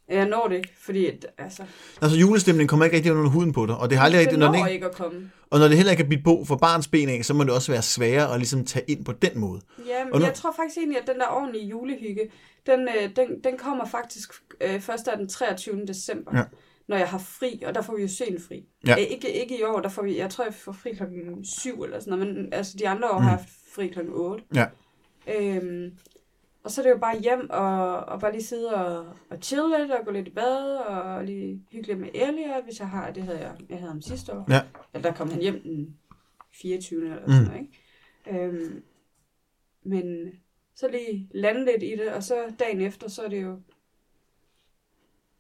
Jeg 0.10 0.26
når 0.28 0.48
det 0.48 0.56
ikke, 0.56 0.74
fordi 0.82 1.08
altså, 1.38 1.64
Altså 2.02 2.18
julestemningen 2.18 2.68
kommer 2.68 2.86
ikke 2.86 2.96
rigtig 2.98 3.12
under 3.14 3.30
huden 3.32 3.54
på 3.54 3.66
dig, 3.66 3.78
og 3.78 3.90
det 3.90 3.98
har 3.98 4.06
aldrig 4.06 4.22
rigtig, 4.22 4.38
når 4.38 4.52
det 4.52 4.58
ikke, 4.58 4.72
ikke 4.74 4.86
at 4.86 4.92
komme. 4.96 5.32
og 5.50 5.60
når 5.60 5.68
det 5.68 5.78
heller 5.78 5.92
ikke 5.92 6.04
er 6.04 6.08
bidt 6.08 6.24
på 6.24 6.44
for 6.48 6.56
barns 6.56 6.88
ben 6.88 7.10
af, 7.10 7.26
så 7.26 7.34
må 7.34 7.44
det 7.44 7.52
også 7.54 7.72
være 7.72 7.82
sværere 7.82 8.34
at 8.34 8.40
ligesom 8.40 8.66
tage 8.66 8.86
ind 8.88 9.06
på 9.06 9.12
den 9.12 9.40
måde. 9.40 9.62
Ja, 9.88 10.00
Og 10.02 10.08
men 10.12 10.20
nu- 10.20 10.26
jeg 10.26 10.34
tror 10.34 10.54
faktisk 10.56 10.78
egentlig, 10.78 11.02
at 11.02 11.08
den 11.08 11.16
der 11.20 11.28
ordentlige 11.28 11.66
julehygge, 11.68 12.22
den, 12.66 12.80
øh, 12.80 13.10
den, 13.16 13.28
den 13.44 13.58
kommer 13.58 13.86
faktisk 13.86 14.32
øh, 14.62 14.80
først 14.80 15.08
af 15.08 15.18
den 15.18 15.28
23. 15.30 15.86
december, 15.88 16.38
Ja. 16.38 16.44
Når 16.90 16.98
jeg 16.98 17.08
har 17.10 17.18
fri, 17.18 17.64
og 17.66 17.76
der 17.76 17.82
får 17.82 17.96
vi 17.96 18.02
jo 18.02 18.08
sent 18.08 18.42
fri. 18.42 18.66
Ja. 18.88 18.96
Ikke, 18.96 19.34
ikke 19.42 19.60
i 19.60 19.64
år, 19.64 19.80
der 19.80 19.90
får 19.90 20.02
vi, 20.04 20.18
jeg 20.18 20.30
tror, 20.30 20.44
jeg 20.44 20.54
får 20.54 20.72
fri 20.72 20.94
klokken 20.94 21.46
7 21.46 21.84
eller 21.84 22.00
sådan 22.00 22.20
noget, 22.20 22.36
men 22.36 22.54
altså 22.54 22.78
de 22.78 22.88
andre 22.88 23.10
år 23.12 23.18
Mm. 23.18 23.24
har 23.24 23.30
jeg 23.32 23.38
haft 23.40 23.50
fri 23.76 23.88
klokken 23.88 24.14
8. 24.14 24.44
Ja. 24.56 24.66
Øhm, 25.36 25.98
og 26.64 26.72
så 26.72 26.82
er 26.82 26.86
det 26.86 26.92
jo 26.92 26.98
bare 26.98 27.20
hjem 27.20 27.50
og, 27.50 27.96
og 28.00 28.20
bare 28.20 28.32
lige 28.32 28.44
sidde 28.44 28.76
og, 28.76 29.06
og 29.30 29.38
chill 29.42 29.62
lidt 29.80 29.92
og 29.92 30.06
gå 30.06 30.12
lidt 30.12 30.28
i 30.28 30.32
bad 30.32 30.76
og 30.78 31.24
lige 31.26 31.66
hygge 31.72 31.88
lidt 31.88 32.00
med 32.00 32.10
Elia, 32.14 32.62
hvis 32.62 32.80
jeg 32.80 32.90
har, 32.90 33.12
det 33.12 33.24
havde 33.24 33.40
jeg, 33.40 33.56
jeg 33.70 33.78
havde 33.78 33.92
ham 33.92 34.02
sidste 34.02 34.34
år. 34.34 34.46
Ja. 34.50 34.62
Eller 34.94 35.10
der 35.12 35.18
kom 35.18 35.30
han 35.32 35.42
hjem 35.42 35.62
den 35.62 35.98
24. 36.54 37.04
eller 37.04 37.20
Mm. 37.26 37.32
sådan 37.32 37.46
noget, 37.46 37.60
ikke? 37.62 38.44
Øhm, 38.46 38.84
men 39.84 40.32
så 40.76 40.88
lige 40.88 41.30
lande 41.34 41.66
lidt 41.66 41.84
i 41.84 41.92
det, 41.96 42.14
og 42.14 42.24
så 42.24 42.36
dagen 42.60 42.82
efter, 42.82 43.10
så 43.10 43.22
er 43.22 43.30
det 43.30 43.42
jo, 43.44 43.60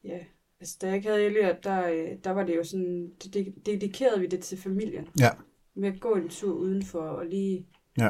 ja, 0.03 0.19
altså 0.59 0.77
da 0.81 0.87
jeg 0.87 0.95
ikke 0.95 1.09
havde 1.09 1.23
Elliot, 1.23 1.63
der, 1.63 1.89
øh, 1.89 2.07
der 2.23 2.31
var 2.31 2.43
det 2.43 2.55
jo 2.55 2.63
sådan, 2.63 3.09
det, 3.23 3.33
det, 3.33 3.53
dedikerede 3.65 4.19
vi 4.19 4.27
det 4.27 4.39
til 4.39 4.57
familien. 4.57 5.07
Ja. 5.19 5.29
Med 5.75 5.93
at 5.93 5.99
gå 5.99 6.13
en 6.15 6.29
tur 6.29 6.53
udenfor 6.53 6.99
og 6.99 7.25
lige 7.25 7.65
Ja. 7.97 8.09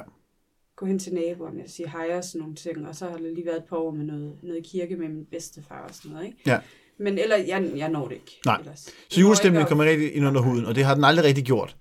gå 0.75 0.85
hen 0.85 0.99
til 0.99 1.13
naboerne 1.13 1.63
og 1.63 1.69
sige 1.69 1.89
hej 1.89 2.17
og 2.17 2.23
sådan 2.23 2.39
nogle 2.39 2.55
ting, 2.55 2.88
og 2.88 2.95
så 2.95 3.05
har 3.05 3.17
der 3.17 3.29
lige 3.33 3.45
været 3.45 3.57
et 3.57 3.63
par 3.69 3.77
år 3.77 3.91
med 3.91 4.05
noget, 4.05 4.35
noget 4.43 4.63
kirke 4.65 4.95
med 4.95 5.09
min 5.09 5.25
bedstefar 5.25 5.88
og 5.88 5.93
sådan 5.95 6.12
noget, 6.12 6.25
ikke? 6.25 6.38
Ja. 6.45 6.59
Men 6.99 7.17
eller, 7.17 7.35
jeg, 7.35 7.71
jeg 7.75 7.89
når 7.89 8.07
det 8.07 8.15
ikke. 8.15 8.39
Nej. 8.45 8.57
Ellers. 8.59 8.89
Så 9.09 9.21
julestemningen 9.21 9.67
kommer 9.67 9.83
rigtig 9.85 10.13
ind 10.15 10.25
under 10.27 10.41
huden, 10.41 10.65
og 10.65 10.75
det 10.75 10.83
har 10.85 10.95
den 10.95 11.03
aldrig 11.03 11.25
rigtig 11.25 11.43
gjort. 11.45 11.75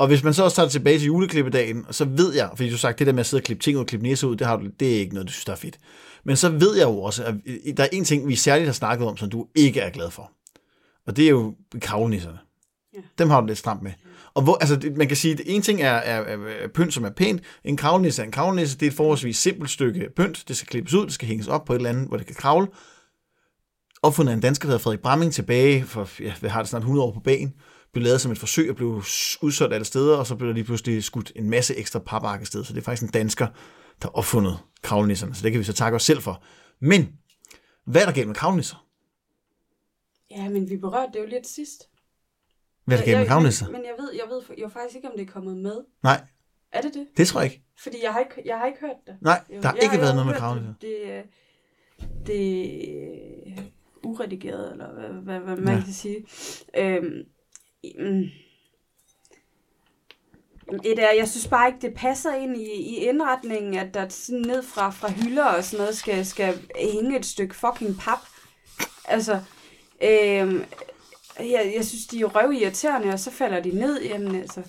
Og 0.00 0.06
hvis 0.06 0.24
man 0.24 0.34
så 0.34 0.44
også 0.44 0.54
tager 0.54 0.66
det 0.66 0.72
tilbage 0.72 0.98
til 0.98 1.06
juleklippedagen, 1.06 1.86
så 1.90 2.04
ved 2.04 2.34
jeg, 2.34 2.50
fordi 2.54 2.68
du 2.68 2.72
har 2.72 2.78
sagt, 2.78 2.98
det 2.98 3.06
der 3.06 3.12
med 3.12 3.20
at 3.20 3.26
sidde 3.26 3.40
og 3.40 3.44
klippe 3.44 3.62
ting 3.62 3.76
ud 3.76 3.80
og 3.80 3.86
klippe 3.86 4.06
næse 4.06 4.26
ud, 4.26 4.36
det, 4.36 4.46
har 4.46 4.56
du, 4.56 4.66
det 4.80 4.94
er 4.94 4.98
ikke 4.98 5.14
noget, 5.14 5.28
du 5.28 5.32
synes, 5.32 5.44
der 5.44 5.52
er 5.52 5.56
fedt. 5.56 5.78
Men 6.24 6.36
så 6.36 6.48
ved 6.48 6.76
jeg 6.76 6.84
jo 6.84 7.02
også, 7.02 7.24
at 7.24 7.34
der 7.76 7.84
er 7.84 7.88
en 7.92 8.04
ting, 8.04 8.28
vi 8.28 8.36
særligt 8.36 8.66
har 8.66 8.72
snakket 8.72 9.08
om, 9.08 9.16
som 9.16 9.30
du 9.30 9.46
ikke 9.54 9.80
er 9.80 9.90
glad 9.90 10.10
for. 10.10 10.32
Og 11.06 11.16
det 11.16 11.24
er 11.24 11.30
jo 11.30 11.54
kravlenisserne. 11.80 12.38
Ja. 12.94 12.98
Dem 13.18 13.30
har 13.30 13.40
du 13.40 13.46
lidt 13.46 13.58
stramt 13.58 13.82
med. 13.82 13.92
Og 14.34 14.42
hvor, 14.42 14.56
altså, 14.60 14.90
man 14.96 15.08
kan 15.08 15.16
sige, 15.16 15.34
at 15.34 15.40
en 15.46 15.62
ting 15.62 15.82
er, 15.82 15.92
er, 15.92 16.36
er, 16.36 16.68
pynt, 16.74 16.94
som 16.94 17.04
er 17.04 17.10
pænt. 17.10 17.42
En 17.64 17.76
kravlenisse 17.76 18.22
er 18.22 18.26
en 18.26 18.32
kravlenisse. 18.32 18.78
Det 18.78 18.86
er 18.86 18.90
et 18.90 18.96
forholdsvis 18.96 19.36
simpelt 19.36 19.70
stykke 19.70 20.08
pynt. 20.16 20.44
Det 20.48 20.56
skal 20.56 20.68
klippes 20.68 20.94
ud, 20.94 21.04
det 21.04 21.12
skal 21.12 21.28
hænges 21.28 21.48
op 21.48 21.64
på 21.64 21.72
et 21.72 21.76
eller 21.76 21.90
andet, 21.90 22.08
hvor 22.08 22.16
det 22.16 22.26
kan 22.26 22.36
kravle. 22.36 22.66
Opfundet 24.02 24.32
af 24.32 24.36
en 24.36 24.42
dansker, 24.42 24.66
der 24.66 24.70
hedder 24.70 24.82
Frederik 24.82 25.00
Bramming 25.00 25.32
tilbage 25.32 25.84
for, 25.84 26.22
ja, 26.22 26.32
hvad 26.40 26.50
har 26.50 26.62
det 26.62 26.68
snart 26.68 26.82
100 26.82 27.06
år 27.06 27.12
på 27.12 27.20
bagen. 27.20 27.54
Blev 27.92 28.02
lavet 28.04 28.20
som 28.20 28.32
et 28.32 28.38
forsøg 28.38 28.70
og 28.70 28.76
blev 28.76 28.88
udsolgt 29.42 29.74
alle 29.74 29.84
steder, 29.84 30.16
og 30.16 30.26
så 30.26 30.36
blev 30.36 30.48
der 30.48 30.54
lige 30.54 30.64
pludselig 30.64 31.04
skudt 31.04 31.32
en 31.36 31.50
masse 31.50 31.76
ekstra 31.76 31.98
papark 31.98 32.46
sted. 32.46 32.64
Så 32.64 32.72
det 32.72 32.80
er 32.80 32.84
faktisk 32.84 33.02
en 33.02 33.08
dansker, 33.12 33.46
der 33.46 34.08
har 34.08 34.10
opfundet 34.10 34.58
kravlenisserne. 34.82 35.34
Så 35.34 35.42
det 35.42 35.52
kan 35.52 35.58
vi 35.58 35.64
så 35.64 35.72
takke 35.72 35.96
os 35.96 36.02
selv 36.02 36.20
for. 36.20 36.42
Men, 36.80 37.12
hvad 37.84 38.02
er 38.02 38.06
der 38.06 38.12
galt 38.12 38.26
med 38.26 38.34
kravlenisser? 38.34 38.86
Ja, 40.30 40.48
men 40.48 40.70
vi 40.70 40.76
berørte 40.76 41.12
det 41.12 41.18
jo 41.20 41.26
lidt 41.26 41.46
sidst. 41.46 41.88
Hvad 42.84 42.96
er 42.96 43.00
der 43.00 43.06
galt 43.06 43.18
med 43.18 43.26
kravlenisser? 43.26 43.66
Men, 43.70 43.80
jeg 43.84 43.94
ved, 43.98 44.12
jeg 44.12 44.24
ved 44.30 44.42
jeg 44.58 44.64
ved 44.64 44.70
faktisk 44.70 44.96
ikke, 44.96 45.08
om 45.08 45.14
det 45.18 45.28
er 45.28 45.32
kommet 45.32 45.56
med. 45.56 45.76
Nej, 46.02 46.20
Er 46.72 46.80
det 46.80 46.94
det? 46.94 47.06
det 47.16 47.26
tror 47.26 47.40
jeg 47.40 47.52
ikke. 47.52 47.64
Fordi 47.82 47.96
jeg 48.02 48.12
har 48.12 48.20
ikke, 48.20 48.42
jeg 48.44 48.58
har 48.58 48.66
ikke 48.66 48.80
hørt 48.80 48.96
det. 49.06 49.16
Nej, 49.20 49.44
Jo, 49.50 49.60
der 49.60 49.68
har 49.68 49.74
jeg- 49.74 49.82
ikke 49.82 49.92
jeg 49.94 50.00
været 50.00 50.14
har 50.14 50.24
noget 50.24 50.26
med 50.26 50.34
kravlenisser. 50.36 50.74
Det, 50.80 51.24
det, 52.00 52.26
det 52.26 53.58
er 53.58 53.62
uredigeret, 54.04 54.72
eller 54.72 54.92
hvad, 54.94 55.08
hvad, 55.22 55.40
hvad 55.40 55.56
man 55.56 55.74
Ja. 55.78 55.84
kan 55.84 55.92
sige. 55.92 56.24
Øhm. 56.78 57.22
Et 60.84 60.98
er, 60.98 61.12
jeg 61.12 61.28
synes 61.28 61.48
bare 61.48 61.68
ikke, 61.68 61.78
det 61.82 61.94
passer 61.94 62.34
ind 62.34 62.56
i, 62.56 62.72
i 62.72 62.96
indretningen, 62.96 63.74
at 63.74 63.94
der 63.94 64.08
sådan 64.08 64.40
ned 64.40 64.62
fra, 64.62 64.90
fra 64.90 65.10
hylder 65.10 65.44
og 65.44 65.64
sådan 65.64 65.82
noget 65.82 65.96
skal, 65.96 66.26
skal 66.26 66.58
hænge 66.76 67.18
et 67.18 67.26
stykke 67.26 67.54
fucking 67.54 67.98
pap. 68.00 68.18
Altså, 69.04 69.32
øhm, 70.02 70.64
jeg, 71.38 71.72
jeg 71.76 71.84
synes, 71.84 72.06
de 72.06 72.20
er 72.20 72.26
røvirriterende, 72.26 73.12
og 73.12 73.18
så 73.18 73.30
falder 73.30 73.60
de 73.60 73.70
ned. 73.70 74.02
Jamen 74.02 74.34
altså, 74.34 74.62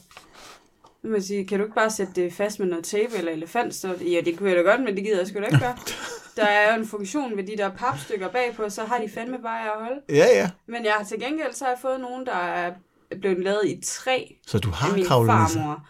jeg 1.03 1.23
sige, 1.23 1.47
kan 1.47 1.59
du 1.59 1.65
ikke 1.65 1.75
bare 1.75 1.91
sætte 1.91 2.13
det 2.13 2.33
fast 2.33 2.59
med 2.59 2.67
noget 2.67 2.85
tape 2.85 3.17
eller 3.17 3.31
elefant? 3.31 3.75
Så, 3.75 3.95
ja, 4.01 4.21
det 4.25 4.37
kunne 4.37 4.49
jeg 4.49 4.57
da 4.57 4.61
godt, 4.61 4.81
men 4.81 4.95
det 4.95 5.03
gider 5.03 5.17
jeg 5.17 5.27
sgu 5.27 5.39
da 5.39 5.45
ikke 5.45 5.59
gøre. 5.59 5.77
Der 6.37 6.43
er 6.43 6.73
jo 6.73 6.81
en 6.81 6.87
funktion 6.87 7.37
ved 7.37 7.43
de 7.43 7.57
der 7.57 7.69
papstykker 7.69 8.29
bagpå, 8.29 8.69
så 8.69 8.83
har 8.83 8.97
de 8.97 9.09
fandme 9.09 9.39
bare 9.41 9.65
at 9.65 9.79
holde. 9.79 10.01
Ja, 10.09 10.25
ja. 10.25 10.49
Men 10.65 10.85
jeg 10.85 10.93
har 10.93 11.03
til 11.03 11.19
gengæld 11.19 11.53
så 11.53 11.65
har 11.65 11.71
jeg 11.71 11.79
fået 11.81 11.99
nogen, 11.99 12.25
der 12.25 12.35
er 12.35 12.73
blevet 13.19 13.43
lavet 13.43 13.61
i 13.65 13.79
træ 13.83 14.23
Så 14.47 14.59
du 14.59 14.69
har 14.69 14.99
kravlenisser. 15.05 15.85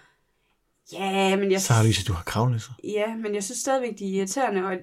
Ja, 0.94 1.36
men 1.36 1.52
jeg, 1.52 1.62
Så 1.62 1.74
har 1.74 1.84
du 1.84 1.90
du 2.08 2.14
har 2.14 2.24
kravlenisser. 2.24 2.72
ja, 2.84 3.16
men 3.16 3.36
jeg 3.36 3.44
synes 3.44 3.58
stadigvæk, 3.60 4.00
de 4.00 4.06
er 4.06 4.18
irriterende, 4.18 4.64
og 4.66 4.74
øh, 4.74 4.80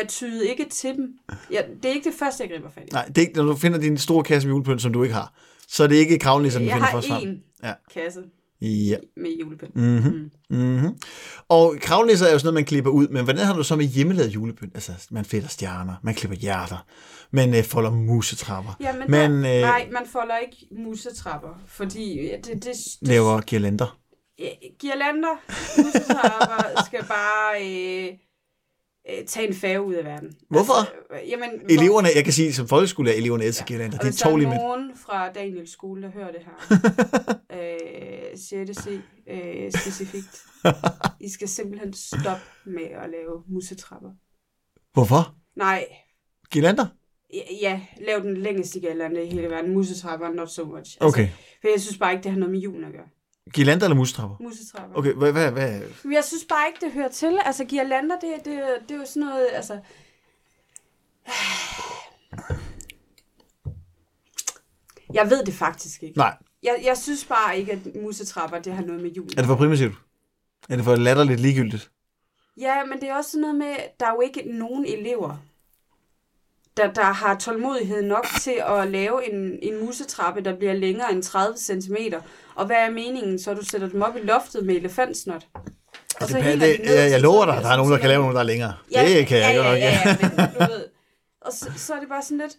jeg 0.00 0.08
tyder 0.08 0.50
ikke 0.50 0.64
til 0.70 0.96
dem. 0.96 1.18
Ja, 1.50 1.62
det 1.82 1.90
er 1.90 1.94
ikke 1.94 2.10
det 2.10 2.18
første, 2.18 2.42
jeg 2.44 2.50
griber 2.50 2.70
fat 2.70 2.82
i. 2.86 2.92
Nej, 2.92 3.04
det 3.06 3.18
er 3.18 3.22
ikke, 3.22 3.36
når 3.36 3.44
du 3.44 3.56
finder 3.56 3.78
din 3.78 3.98
store 3.98 4.24
kasse 4.24 4.48
med 4.48 4.54
julepynt, 4.54 4.82
som 4.82 4.92
du 4.92 5.02
ikke 5.02 5.14
har, 5.14 5.32
så 5.68 5.82
er 5.84 5.86
det 5.86 5.96
ikke 5.96 6.18
kravlenisserne, 6.18 6.64
du 6.64 6.68
jeg 6.68 6.74
finder 6.76 6.86
har 6.86 6.92
først 6.96 7.08
frem. 7.08 7.22
én 7.22 7.66
Ja. 7.66 7.72
kasse 7.94 8.20
Ja. 8.60 8.96
med 9.16 9.30
julepynt. 9.40 9.76
Mm-hmm. 9.76 10.30
Mm-hmm. 10.50 10.98
Og 11.48 11.76
kravlenisser 11.80 12.26
er 12.26 12.32
jo 12.32 12.38
sådan 12.38 12.46
noget, 12.46 12.54
man 12.54 12.64
klipper 12.64 12.90
ud, 12.90 13.08
men 13.08 13.24
hvordan 13.24 13.46
har 13.46 13.56
du 13.56 13.62
så 13.62 13.76
med 13.76 13.84
hjemmelavet 13.84 14.34
julepynt? 14.34 14.74
Altså, 14.74 14.92
man 15.10 15.24
fletter 15.24 15.48
stjerner, 15.48 15.94
man 16.02 16.14
klipper 16.14 16.36
hjerter, 16.36 16.86
man 17.30 17.54
øh, 17.54 17.64
folder 17.64 17.90
musetrapper, 17.90 18.76
Ja, 18.80 18.92
men, 18.92 19.10
man 19.10 19.44
der, 19.44 19.56
øh, 19.56 19.60
nej, 19.60 19.88
man 19.92 20.02
folder 20.06 20.36
ikke 20.36 20.56
musetrapper, 20.78 21.60
fordi 21.66 22.30
det, 22.44 22.46
det, 22.46 22.64
det, 22.64 22.76
laver 23.00 23.40
girlander. 23.40 23.98
Ja, 24.38 24.48
Girlander, 24.78 25.36
musetrapper 25.82 26.82
skal 26.86 27.04
bare 27.04 27.62
øh, 27.62 28.08
øh, 29.10 29.24
tage 29.26 29.48
en 29.48 29.54
færge 29.54 29.82
ud 29.82 29.94
af 29.94 30.04
verden. 30.04 30.28
Hvorfor? 30.50 30.72
Altså, 30.74 31.28
jamen, 31.28 31.48
Eleverne, 31.68 32.08
jeg 32.14 32.24
kan 32.24 32.32
sige, 32.32 32.52
som 32.52 32.68
folkeskole 32.68 33.10
er 33.10 33.14
eleverne 33.14 33.44
elsker 33.44 33.64
girlander. 33.64 33.98
og 33.98 34.02
Det 34.02 34.08
er 34.08 34.10
hvis 34.12 34.20
der 34.20 34.26
er 34.26 34.30
tårligt 34.30 34.50
nogen 34.50 34.90
fra 34.96 35.32
Daniels 35.32 35.72
skole, 35.72 36.02
der 36.02 36.10
hører 36.10 36.32
det 36.32 36.40
her, 36.40 36.56
øh, 37.58 38.25
6. 38.36 38.76
C 38.76 39.00
øh, 39.30 39.72
specifikt. 39.72 40.42
I 41.26 41.28
skal 41.28 41.48
simpelthen 41.48 41.92
stoppe 41.92 42.42
med 42.66 42.84
at 42.84 43.10
lave 43.10 43.42
musetrapper. 43.48 44.10
Hvorfor? 44.92 45.34
Nej. 45.56 45.86
Girlander? 46.50 46.86
Ja, 47.60 47.80
lav 48.00 48.20
den 48.20 48.36
længeste 48.36 48.80
girlander 48.80 49.20
i 49.20 49.26
hele 49.26 49.50
verden. 49.50 49.74
Musetrapper, 49.74 50.28
not 50.28 50.50
so 50.50 50.64
much. 50.64 50.76
Altså, 50.76 50.98
okay. 51.00 51.28
For 51.60 51.68
jeg 51.68 51.80
synes 51.80 51.98
bare 51.98 52.12
ikke, 52.12 52.22
det 52.22 52.30
har 52.30 52.38
noget 52.38 52.52
med 52.52 52.60
julen 52.60 52.84
at 52.84 52.92
gøre. 52.92 53.06
Girlander 53.52 53.84
eller 53.84 53.96
musetrapper? 53.96 54.36
Musetrapper. 54.40 54.98
Okay, 54.98 55.12
hvad, 55.12 55.32
hvad, 55.32 55.52
hvad? 55.52 55.80
Jeg 56.12 56.24
synes 56.24 56.44
bare 56.48 56.68
ikke, 56.68 56.86
det 56.86 56.92
hører 56.92 57.08
til. 57.08 57.38
Altså, 57.44 57.64
girlander, 57.64 58.18
det, 58.18 58.34
det, 58.44 58.62
det 58.88 58.94
er 58.94 58.98
jo 58.98 59.04
sådan 59.06 59.28
noget, 59.28 59.48
altså... 59.52 59.80
Jeg 65.14 65.30
ved 65.30 65.44
det 65.44 65.54
faktisk 65.54 66.02
ikke. 66.02 66.18
Nej. 66.18 66.36
Jeg, 66.66 66.80
jeg 66.84 66.96
synes 66.96 67.24
bare 67.24 67.58
ikke, 67.58 67.72
at 67.72 67.78
musetrapper, 68.02 68.58
det 68.58 68.72
har 68.72 68.82
noget 68.82 69.02
med 69.02 69.10
jul. 69.10 69.28
Er 69.30 69.36
det 69.36 69.46
for 69.46 69.56
primitivt? 69.56 69.94
Er 70.68 70.76
det 70.76 70.84
for 70.84 70.96
latterligt 70.96 71.40
ligegyldigt? 71.40 71.90
Ja, 72.60 72.84
men 72.84 73.00
det 73.00 73.08
er 73.08 73.14
også 73.14 73.38
noget 73.38 73.56
med, 73.56 73.74
der 74.00 74.06
er 74.06 74.10
jo 74.10 74.20
ikke 74.20 74.42
nogen 74.46 74.86
elever, 74.86 75.36
der, 76.76 76.92
der 76.92 77.02
har 77.02 77.34
tålmodighed 77.38 78.02
nok 78.02 78.26
til 78.40 78.62
at 78.66 78.88
lave 78.88 79.32
en, 79.32 79.58
en 79.62 79.84
musetrappe, 79.84 80.40
der 80.40 80.56
bliver 80.56 80.72
længere 80.72 81.12
end 81.12 81.22
30 81.22 81.56
cm. 81.58 81.96
Og 82.54 82.66
hvad 82.66 82.76
er 82.76 82.90
meningen? 82.90 83.38
Så 83.38 83.54
du 83.54 83.64
sætter 83.64 83.88
dem 83.88 84.02
op 84.02 84.16
i 84.16 84.20
loftet 84.20 84.66
med 84.66 84.76
elefantsnot. 84.76 85.46
Og 85.54 86.20
Det, 86.20 86.30
så 86.30 86.36
det, 86.38 86.58
ned 86.58 86.94
jeg, 86.94 87.10
jeg 87.10 87.20
lover 87.20 87.44
12 87.44 87.56
dig, 87.56 87.64
der 87.64 87.70
er 87.70 87.76
nogen, 87.76 87.92
der 87.92 87.98
kan 87.98 88.08
lave 88.08 88.20
nogle, 88.20 88.34
der 88.34 88.40
er 88.40 88.44
længere. 88.44 88.74
Ja, 88.92 89.04
det 89.08 89.26
kan 89.26 89.38
jeg 89.38 89.54
ja, 89.54 89.62
ja, 89.62 89.72
ja, 89.72 89.98
ja, 90.06 90.16
men 90.20 90.30
du 90.54 90.72
ved. 90.72 90.84
Og 91.40 91.52
så, 91.52 91.70
så 91.76 91.94
er 91.94 92.00
det 92.00 92.08
bare 92.08 92.22
sådan 92.22 92.38
lidt, 92.38 92.56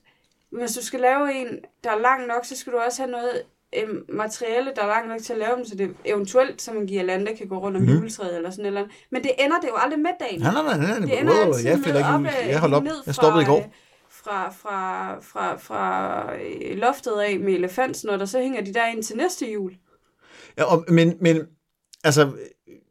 hvis 0.51 0.71
du 0.71 0.85
skal 0.85 0.99
lave 0.99 1.33
en, 1.33 1.47
der 1.83 1.91
er 1.91 1.99
lang 1.99 2.27
nok, 2.27 2.45
så 2.45 2.57
skal 2.57 2.73
du 2.73 2.77
også 2.77 3.01
have 3.01 3.11
noget 3.11 3.41
øhm, 3.83 4.05
materiale, 4.09 4.71
der 4.75 4.81
er 4.83 4.87
langt 4.87 5.09
nok 5.09 5.21
til 5.21 5.33
at 5.33 5.39
lave 5.39 5.55
dem, 5.55 5.65
så 5.65 5.75
det 5.75 5.95
eventuelt, 6.05 6.61
som 6.61 6.77
en 6.77 6.87
girlande 6.87 7.35
kan 7.37 7.47
gå 7.47 7.57
rundt 7.57 7.77
om 7.77 7.83
mm. 7.83 7.89
juletræet 7.89 8.35
eller 8.35 8.49
sådan 8.49 8.65
eller 8.65 8.81
andet. 8.81 8.95
Men 9.11 9.23
det 9.23 9.31
ender 9.39 9.59
det 9.59 9.67
jo 9.67 9.75
aldrig 9.77 9.99
med 9.99 10.09
dagen. 10.19 10.41
Nej, 10.41 10.53
nej, 10.53 10.77
nej, 10.77 10.99
nej, 10.99 10.99
Det 10.99 11.19
ender 11.19 11.33
Wow, 11.33 11.41
altid 11.53 11.65
jeg 11.69 11.79
med 11.79 11.87
ikke 11.87 12.07
op, 12.09 12.21
øh, 12.21 12.49
Jeg 12.49 12.59
holdt 12.59 12.75
op. 12.75 12.83
ned 12.83 12.95
Jeg 13.05 13.15
stoppede 13.15 13.41
i 13.43 13.45
fra, 13.45 13.51
går. 13.53 13.59
øh, 13.59 13.65
Fra, 14.09 14.49
fra, 14.49 15.19
fra, 15.21 15.55
fra 15.57 16.33
øh, 16.35 16.77
loftet 16.77 17.11
af 17.11 17.39
med 17.39 17.53
elefantsnot, 17.53 18.21
og 18.21 18.27
så 18.27 18.39
hænger 18.41 18.61
de 18.63 18.73
der 18.73 18.85
ind 18.87 19.03
til 19.03 19.17
næste 19.17 19.51
jul. 19.51 19.71
Ja, 20.57 20.63
og, 20.63 20.85
men, 20.87 21.17
men 21.21 21.41
altså, 22.03 22.31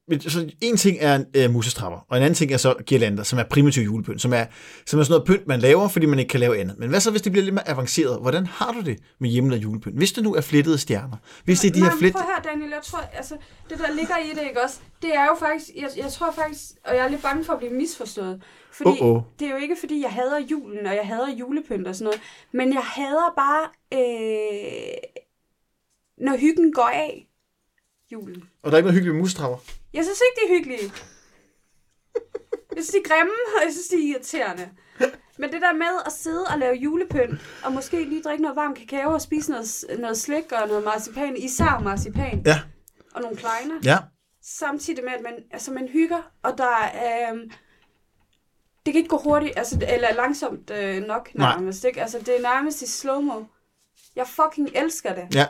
men, 0.08 0.20
så 0.20 0.50
en 0.60 0.76
ting 0.76 0.98
er 1.00 1.24
øh, 1.34 1.50
musestrapper, 1.50 1.98
og 2.08 2.16
en 2.16 2.22
anden 2.22 2.34
ting 2.34 2.52
er 2.52 2.56
så 2.56 2.74
girlander, 2.86 3.22
som 3.22 3.38
er 3.38 3.42
primitiv 3.42 3.82
julepynt, 3.82 4.22
som 4.22 4.32
er, 4.32 4.44
som 4.86 5.00
er 5.00 5.04
sådan 5.04 5.12
noget 5.12 5.26
pynt, 5.26 5.46
man 5.46 5.60
laver, 5.60 5.88
fordi 5.88 6.06
man 6.06 6.18
ikke 6.18 6.28
kan 6.28 6.40
lave 6.40 6.58
andet. 6.58 6.78
Men 6.78 6.88
hvad 6.88 7.00
så, 7.00 7.10
hvis 7.10 7.22
det 7.22 7.32
bliver 7.32 7.44
lidt 7.44 7.54
mere 7.54 7.68
avanceret? 7.68 8.20
Hvordan 8.20 8.46
har 8.46 8.72
du 8.72 8.80
det 8.80 8.98
med 9.20 9.30
hjemmelavet 9.30 9.62
julepynt? 9.62 9.96
Hvis 9.96 10.12
det 10.12 10.24
nu 10.24 10.34
er 10.34 10.40
flettede 10.40 10.78
stjerner, 10.78 11.16
hvis 11.44 11.60
det 11.60 11.68
er 11.68 11.72
de 11.72 11.80
her 11.84 11.90
flet... 11.98 12.12
prøv 12.12 12.22
her, 12.22 12.50
Daniel, 12.50 12.70
jeg 12.70 12.82
tror, 12.84 12.98
altså, 12.98 13.34
det 13.70 13.78
der 13.78 13.94
ligger 13.94 14.16
i 14.16 14.28
det, 14.34 14.42
ikke 14.48 14.62
også, 14.62 14.78
det 15.02 15.14
er 15.14 15.24
jo 15.24 15.36
faktisk, 15.38 15.70
jeg, 15.76 15.90
jeg 15.96 16.12
tror 16.12 16.32
faktisk, 16.32 16.62
og 16.84 16.96
jeg 16.96 17.04
er 17.04 17.08
lidt 17.08 17.22
bange 17.22 17.44
for 17.44 17.52
at 17.52 17.58
blive 17.58 17.72
misforstået, 17.72 18.42
fordi 18.72 18.90
Åh, 19.00 19.06
åh. 19.06 19.22
det 19.38 19.46
er 19.46 19.50
jo 19.50 19.56
ikke, 19.56 19.76
fordi 19.80 20.02
jeg 20.02 20.10
hader 20.10 20.38
julen, 20.50 20.86
og 20.86 20.94
jeg 20.94 21.06
hader 21.06 21.30
julepynt 21.38 21.86
og 21.86 21.94
sådan 21.94 22.04
noget, 22.04 22.20
men 22.52 22.72
jeg 22.72 22.82
hader 22.82 23.32
bare, 23.36 23.64
øh, 23.92 24.96
når 26.18 26.36
hyggen 26.36 26.72
går 26.72 26.90
af 26.94 27.26
julen. 28.12 28.42
Og 28.62 28.70
der 28.70 28.72
er 28.72 28.76
ikke 28.76 28.86
noget 28.86 28.94
hyggeligt 28.94 29.14
med 29.14 29.20
musestrapper. 29.20 29.58
Jeg 29.96 30.04
synes 30.04 30.20
ikke, 30.26 30.40
de 30.40 30.44
er 30.52 30.58
hyggelige. 30.58 30.92
Jeg 32.76 32.84
synes, 32.84 32.88
de 32.88 32.98
er 32.98 33.08
grimme, 33.08 33.32
og 33.56 33.62
jeg 33.64 33.72
synes, 33.72 33.88
de 33.88 33.94
er 33.96 34.08
irriterende. 34.12 34.68
Men 35.38 35.52
det 35.52 35.62
der 35.62 35.72
med 35.72 36.02
at 36.06 36.12
sidde 36.12 36.44
og 36.44 36.58
lave 36.58 36.74
julepynt, 36.74 37.40
og 37.64 37.72
måske 37.72 38.04
lige 38.04 38.22
drikke 38.22 38.42
noget 38.42 38.56
varm 38.56 38.74
kakao 38.74 39.12
og 39.12 39.20
spise 39.20 39.50
noget, 39.50 39.84
noget 39.98 40.18
slik 40.18 40.52
og 40.52 40.68
noget 40.68 40.84
marcipan, 40.84 41.36
især 41.36 41.80
marcipan, 41.84 42.42
Ja, 42.46 42.60
og 43.14 43.22
nogle 43.22 43.36
kleiner, 43.36 43.74
ja. 43.84 43.98
samtidig 44.42 45.04
med, 45.04 45.12
at 45.12 45.22
man, 45.22 45.32
altså, 45.50 45.72
man 45.72 45.88
hygger, 45.88 46.22
og 46.42 46.58
der 46.58 46.76
er... 46.94 47.34
Øh, 47.34 47.38
det 48.86 48.92
kan 48.92 48.96
ikke 48.98 49.08
gå 49.08 49.18
hurtigt, 49.18 49.52
altså, 49.58 49.86
eller 49.88 50.14
langsomt 50.14 50.70
øh, 50.70 51.02
nok 51.02 51.34
Nej. 51.34 51.54
nærmest, 51.56 51.84
ikke? 51.84 52.02
Altså, 52.02 52.18
det 52.18 52.36
er 52.36 52.42
nærmest 52.42 52.82
i 52.82 52.86
slow-mo. 52.86 53.44
Jeg 54.16 54.26
fucking 54.26 54.68
elsker 54.74 55.14
det. 55.14 55.34
ja. 55.34 55.46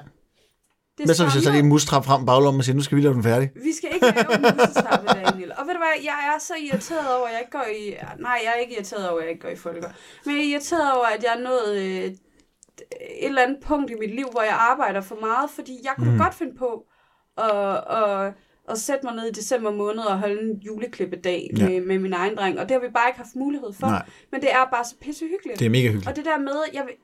Det 0.98 1.06
Hvad 1.06 1.14
så, 1.14 1.24
hvis 1.24 1.34
jeg 1.34 1.42
så 1.42 1.50
lige 1.50 1.62
mustrap 1.62 2.04
frem 2.04 2.26
baglommen 2.26 2.58
og 2.60 2.64
siger, 2.64 2.76
nu 2.76 2.82
skal 2.82 2.96
vi 2.96 3.02
lave 3.02 3.14
den 3.14 3.22
færdig? 3.22 3.50
Vi 3.54 3.72
skal 3.78 3.88
ikke 3.94 4.06
lave 4.06 4.34
en 4.34 4.42
musetrappe, 4.42 5.06
Daniel. 5.08 5.52
Og 5.58 5.66
ved 5.66 5.72
du 5.74 5.78
hvad, 5.78 5.94
jeg 6.04 6.18
er 6.34 6.38
så 6.40 6.54
irriteret 6.66 7.08
over, 7.16 7.26
at 7.26 7.32
jeg 7.32 7.40
ikke 7.40 7.50
går 7.58 7.66
i... 7.80 7.94
Nej, 8.20 8.38
jeg 8.44 8.50
er 8.56 8.60
ikke 8.60 8.74
irriteret 8.74 9.08
over, 9.10 9.18
at 9.18 9.24
jeg 9.24 9.30
ikke 9.32 9.42
går 9.42 9.48
i 9.48 9.56
folker. 9.56 9.88
Men 10.26 10.36
jeg 10.36 10.42
er 10.44 10.48
irriteret 10.52 10.92
over, 10.96 11.06
at 11.06 11.22
jeg 11.24 11.32
er 11.38 11.42
nået 11.48 11.76
øh, 11.76 12.04
et 12.04 12.18
eller 13.22 13.42
andet 13.42 13.58
punkt 13.66 13.90
i 13.90 13.94
mit 14.00 14.14
liv, 14.14 14.26
hvor 14.32 14.42
jeg 14.42 14.56
arbejder 14.72 15.00
for 15.00 15.16
meget. 15.20 15.50
Fordi 15.50 15.74
jeg 15.84 15.92
kunne 15.98 16.12
Mm. 16.12 16.18
godt 16.18 16.34
finde 16.34 16.54
på 16.58 16.84
at, 17.38 17.84
at, 18.00 18.32
at 18.70 18.78
sætte 18.78 19.06
mig 19.06 19.14
ned 19.14 19.26
i 19.28 19.32
december 19.32 19.70
måned 19.70 20.02
og 20.02 20.18
holde 20.18 20.40
en 20.42 20.56
juleklippedag 20.66 21.50
Ja. 21.58 21.62
ja. 21.64 21.68
med, 21.68 21.80
med 21.80 21.98
min 21.98 22.12
egen 22.12 22.36
dreng. 22.36 22.58
Og 22.60 22.68
det 22.68 22.74
har 22.74 22.80
vi 22.80 22.88
bare 22.94 23.08
ikke 23.08 23.18
haft 23.18 23.36
mulighed 23.36 23.72
for. 23.80 23.86
Nej. 23.86 24.02
Men 24.32 24.40
det 24.40 24.52
er 24.52 24.64
bare 24.72 24.84
så 24.84 24.94
pissehyggeligt. 25.00 25.58
Det 25.58 25.66
er 25.66 25.70
mega 25.70 25.82
hyggeligt. 25.86 26.08
Og 26.08 26.16
det 26.16 26.24
der 26.24 26.38
med, 26.38 26.58
jeg 26.74 26.82
vil, 26.86 26.94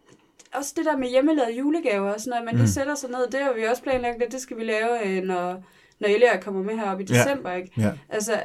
også 0.55 0.73
det 0.77 0.85
der 0.85 0.97
med 0.97 1.09
hjemmelavede 1.09 1.57
julegaver 1.59 2.13
og 2.13 2.21
sådan 2.21 2.31
noget, 2.31 2.45
man 2.45 2.55
lige 2.55 2.63
Mm. 2.63 2.67
sætter 2.69 2.95
sig 2.95 3.11
ned, 3.11 3.27
det 3.31 3.41
har 3.41 3.53
vi 3.53 3.63
også 3.65 3.83
planlagt, 3.83 4.23
at 4.23 4.33
det 4.33 4.41
skal 4.41 4.57
vi 4.57 4.65
lave, 4.65 5.07
øh, 5.07 5.23
når, 5.23 5.65
når 6.01 6.09
Elia 6.09 6.41
kommer 6.41 6.63
med 6.63 6.75
herop 6.79 7.01
i 7.01 7.05
Ja. 7.11 7.15
december, 7.15 7.53
ikke? 7.53 7.71
Ja. 7.79 7.91
Altså, 8.09 8.43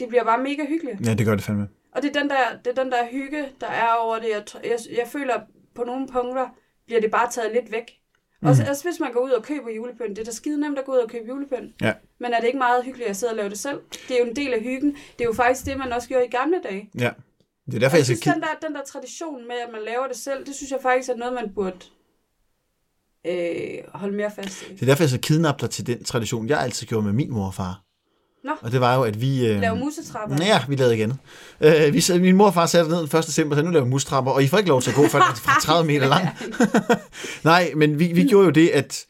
det 0.00 0.08
bliver 0.08 0.24
bare 0.24 0.38
mega 0.42 0.64
hyggeligt. 0.68 1.06
ja, 1.06 1.14
det 1.14 1.26
gør 1.26 1.34
det 1.34 1.44
fandme. 1.44 1.68
Og 1.92 2.02
det 2.02 2.16
er 2.16 2.20
den 2.20 2.30
der, 2.30 2.36
det 2.64 2.78
er 2.78 2.82
den 2.82 2.92
der 2.92 3.06
hygge, 3.10 3.44
der 3.60 3.66
er 3.66 3.92
over 3.92 4.18
det. 4.18 4.28
Jeg, 4.30 4.42
jeg, 4.64 4.78
jeg 4.98 5.06
føler, 5.08 5.40
på 5.74 5.84
nogle 5.84 6.06
punkter 6.08 6.48
bliver 6.86 7.00
det 7.00 7.10
bare 7.10 7.30
taget 7.30 7.52
lidt 7.52 7.72
væk. 7.72 7.98
Mhm. 8.40 8.48
Også, 8.50 8.64
også 8.70 8.84
hvis 8.84 9.00
man 9.00 9.12
går 9.12 9.20
ud 9.20 9.30
og 9.30 9.42
køber 9.42 9.70
julepynt. 9.70 10.08
Det 10.16 10.18
er 10.18 10.24
da 10.24 10.30
skide 10.30 10.60
nemt 10.60 10.78
at 10.78 10.84
gå 10.84 10.92
ud 10.92 10.96
og 10.98 11.08
købe 11.10 11.24
julepynt. 11.28 11.74
Ja. 11.82 11.92
Men 12.18 12.32
er 12.32 12.38
det 12.40 12.46
ikke 12.46 12.58
meget 12.58 12.84
hyggeligt 12.84 13.10
at 13.10 13.16
sidde 13.16 13.32
og 13.32 13.36
lave 13.36 13.48
det 13.48 13.58
selv? 13.58 13.80
Det 14.08 14.14
er 14.16 14.20
jo 14.24 14.30
en 14.30 14.36
del 14.36 14.54
af 14.54 14.60
hyggen. 14.60 14.90
Det 14.92 15.20
er 15.20 15.24
jo 15.24 15.32
faktisk 15.32 15.66
det, 15.66 15.78
man 15.78 15.92
også 15.92 16.08
gjorde 16.08 16.26
i 16.26 16.30
gamle 16.30 16.60
dage. 16.64 16.90
Ja. 16.98 17.10
Det 17.66 17.74
er 17.74 17.78
derfor, 17.78 17.96
jeg 17.96 18.00
jeg 18.00 18.04
synes, 18.04 18.20
kigge. 18.20 18.34
den 18.34 18.42
der, 18.42 18.66
den 18.68 18.74
der 18.74 18.80
tradition 18.92 19.48
med, 19.48 19.56
at 19.66 19.68
man 19.72 19.80
laver 19.84 20.06
det 20.06 20.16
selv, 20.16 20.46
det 20.46 20.54
synes 20.54 20.70
jeg 20.70 20.78
faktisk 20.82 21.08
er 21.10 21.16
noget, 21.16 21.34
man 21.34 21.54
burde 21.54 21.78
øh, 23.26 23.78
holde 23.94 24.16
mere 24.16 24.30
fast 24.36 24.62
i. 24.62 24.72
Det 24.74 24.82
er 24.82 24.86
derfor, 24.86 25.02
jeg 25.02 25.10
så 25.10 25.18
kidnappe 25.18 25.60
dig 25.60 25.70
til 25.70 25.86
den 25.86 26.04
tradition, 26.04 26.48
jeg 26.48 26.60
altid 26.60 26.86
gjorde 26.86 27.04
med 27.04 27.12
min 27.12 27.30
mor 27.32 27.46
og 27.46 27.54
far. 27.54 27.82
Nå. 28.44 28.52
Og 28.60 28.72
det 28.72 28.80
var 28.80 28.94
jo, 28.94 29.02
at 29.02 29.20
vi... 29.20 29.46
Øh, 29.46 29.60
Lave 29.60 29.76
musetrapper. 29.76 30.36
Ja, 30.44 30.60
vi 30.68 30.76
lavede 30.76 31.02
andet. 31.02 31.18
Øh, 31.60 31.94
vi, 31.94 32.20
min 32.20 32.36
mor 32.36 32.46
og 32.46 32.54
far 32.54 32.66
satte 32.66 32.90
ned 32.90 32.98
den 32.98 33.18
1. 33.18 33.26
december, 33.26 33.56
så 33.56 33.62
nu 33.62 33.70
laver 33.70 33.84
vi 33.84 33.90
mustrapper, 33.90 34.32
og 34.32 34.42
I 34.42 34.48
får 34.48 34.58
ikke 34.58 34.68
lov 34.68 34.82
til 34.82 34.90
at 34.90 34.96
gå, 34.96 35.08
før 35.08 35.18
den 35.18 35.28
er 35.28 35.60
30 35.62 35.86
meter 35.92 36.08
lang. 36.08 36.28
Nej, 37.44 37.72
men 37.76 37.98
vi, 37.98 38.06
vi 38.06 38.24
gjorde 38.24 38.44
jo 38.44 38.50
det, 38.50 38.68
at 38.68 39.06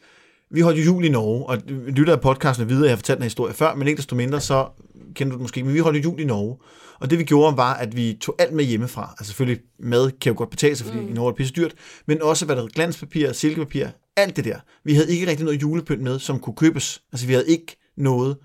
vi 0.51 0.61
holdt 0.61 0.79
jo 0.79 0.83
jul 0.83 1.05
i 1.05 1.09
Norge, 1.09 1.45
og 1.45 1.57
lytter 1.67 2.13
af 2.13 2.21
podcasten 2.21 2.69
videre, 2.69 2.83
jeg 2.83 2.91
har 2.91 2.95
fortalt 2.97 3.17
den 3.17 3.23
her 3.23 3.25
historie 3.25 3.53
før, 3.53 3.75
men 3.75 3.87
ikke 3.87 3.97
desto 3.97 4.15
mindre, 4.15 4.41
så 4.41 4.67
kender 5.15 5.31
du 5.31 5.37
det 5.37 5.41
måske, 5.41 5.63
men 5.63 5.73
vi 5.73 5.79
holdt 5.79 5.97
jo 5.97 6.09
jul 6.09 6.19
i 6.19 6.25
Norge. 6.25 6.57
Og 7.03 7.09
det 7.09 7.19
vi 7.19 7.23
gjorde 7.23 7.57
var, 7.57 7.73
at 7.73 7.95
vi 7.95 8.17
tog 8.21 8.35
alt 8.39 8.53
med 8.53 8.65
hjemmefra. 8.65 9.15
Altså 9.19 9.25
selvfølgelig 9.25 9.63
mad 9.79 10.11
kan 10.11 10.33
jo 10.33 10.37
godt 10.37 10.49
betale 10.49 10.75
sig, 10.75 10.87
fordi 10.87 10.99
mm. 10.99 11.09
i 11.09 11.13
Norge 11.13 11.31
er 11.31 11.35
pisse 11.35 11.53
dyrt, 11.53 11.73
men 12.05 12.21
også 12.21 12.45
hvad 12.45 12.55
der 12.55 12.61
hedder 12.61 12.73
glanspapir, 12.73 13.31
silkepapir, 13.31 13.87
alt 14.15 14.35
det 14.35 14.45
der. 14.45 14.59
Vi 14.83 14.93
havde 14.93 15.11
ikke 15.11 15.27
rigtig 15.27 15.45
noget 15.45 15.61
julepynt 15.61 16.01
med, 16.01 16.19
som 16.19 16.39
kunne 16.39 16.55
købes. 16.55 17.03
Altså 17.11 17.27
vi 17.27 17.33
havde 17.33 17.49
ikke 17.49 17.77
noget 17.97 18.37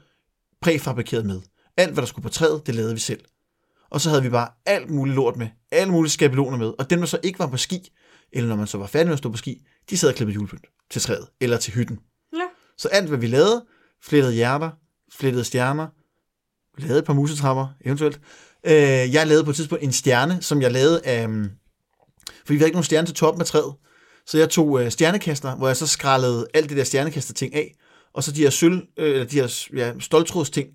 præfabrikeret 0.63 1.27
med. 1.27 1.41
Alt, 1.77 1.93
hvad 1.93 2.03
der 2.03 2.07
skulle 2.07 2.23
på 2.23 2.29
træet, 2.29 2.67
det 2.67 2.75
lavede 2.75 2.95
vi 2.95 3.01
selv. 3.01 3.21
Og 3.91 4.01
så 4.01 4.09
havde 4.11 4.23
vi 4.23 4.29
bare 4.29 4.49
alt 4.67 4.91
muligt 4.91 5.17
lort 5.17 5.37
med. 5.37 5.49
Alle 5.73 5.93
mulige 5.93 6.11
skabeloner 6.11 6.59
med. 6.59 6.73
Og 6.79 6.91
dem, 6.91 6.99
der 6.99 7.07
så 7.07 7.19
ikke 7.23 7.39
var 7.39 7.47
på 7.47 7.57
ski, 7.57 7.93
eller 8.33 8.49
når 8.49 8.57
man 8.57 8.67
så 8.67 8.79
var 8.79 8.87
færdig 8.87 9.07
med 9.07 9.13
at 9.13 9.19
stå 9.19 9.31
på 9.31 9.37
ski, 9.37 9.67
de 9.91 9.99
sad 9.99 10.09
og 10.09 10.15
klippede 10.15 10.35
julepynt 10.35 10.67
til 10.91 11.03
træet, 11.03 11.27
eller 11.41 11.57
til 11.57 11.73
hytten. 11.73 11.99
Ja. 12.33 12.45
Så 12.79 12.89
alt, 12.89 13.09
hvad 13.09 13.19
vi 13.19 13.27
lavede, 13.27 13.65
flettede 14.03 14.35
hjerter, 14.35 14.71
flettede 15.13 15.45
stjerner, 15.45 15.87
lavede 16.79 16.99
et 16.99 17.05
par 17.05 17.15
musetrapper, 17.15 17.67
eventuelt. 17.85 18.21
Øh, 18.67 19.15
jeg 19.15 19.27
lavede 19.27 19.45
på 19.45 19.51
et 19.51 19.57
tidspunkt 19.57 19.85
en 19.85 19.93
stjerne, 19.93 20.39
som 20.41 20.63
jeg 20.63 20.73
lavede 20.73 21.01
af... 21.05 21.27
Um, 21.27 21.51
fordi 22.45 22.53
vi 22.53 22.59
havde 22.59 22.69
ikke 22.69 22.77
nogen 22.77 22.85
stjerne 22.85 23.07
til 23.07 23.15
toppen 23.15 23.41
af 23.41 23.47
træet. 23.47 23.75
Så 24.27 24.39
jeg 24.39 24.51
tog 24.51 24.83
øh, 24.83 24.91
stjernekaster, 24.91 25.57
hvor 25.57 25.67
jeg 25.67 25.77
så 25.77 25.87
skrællede 25.87 26.47
alt 26.55 26.69
det 26.69 26.77
der 26.77 26.85
stjernekaster 26.85 27.35
ting 27.35 27.55
af, 27.55 27.75
og 28.15 28.25
så 28.25 28.33
de 28.33 28.43
her 28.43 28.51
sølv, 28.51 28.83
øh, 28.97 29.11
eller 29.11 29.25
de 29.25 29.41
her 29.41 29.69
ja, 29.77 29.93
stoltråds 30.01 30.51
ting, 30.51 30.69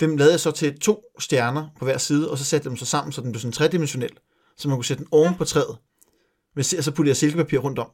dem 0.00 0.16
lavede 0.16 0.32
jeg 0.32 0.40
så 0.40 0.50
til 0.50 0.80
to 0.80 1.00
stjerner 1.18 1.68
på 1.78 1.84
hver 1.84 1.98
side, 1.98 2.30
og 2.30 2.38
så 2.38 2.44
satte 2.44 2.66
jeg 2.66 2.70
dem 2.70 2.76
så 2.76 2.84
sammen, 2.84 3.12
så 3.12 3.20
den 3.20 3.32
blev 3.32 3.40
sådan 3.40 3.52
tredimensionel, 3.52 4.10
så 4.56 4.68
man 4.68 4.76
kunne 4.76 4.84
sætte 4.84 5.02
den 5.02 5.08
oven 5.10 5.34
på 5.34 5.44
træet. 5.44 5.76
Og 6.56 6.64
så 6.64 6.90
puttede 6.90 7.10
jeg 7.10 7.16
silkepapir 7.16 7.58
rundt 7.58 7.78
om. 7.78 7.88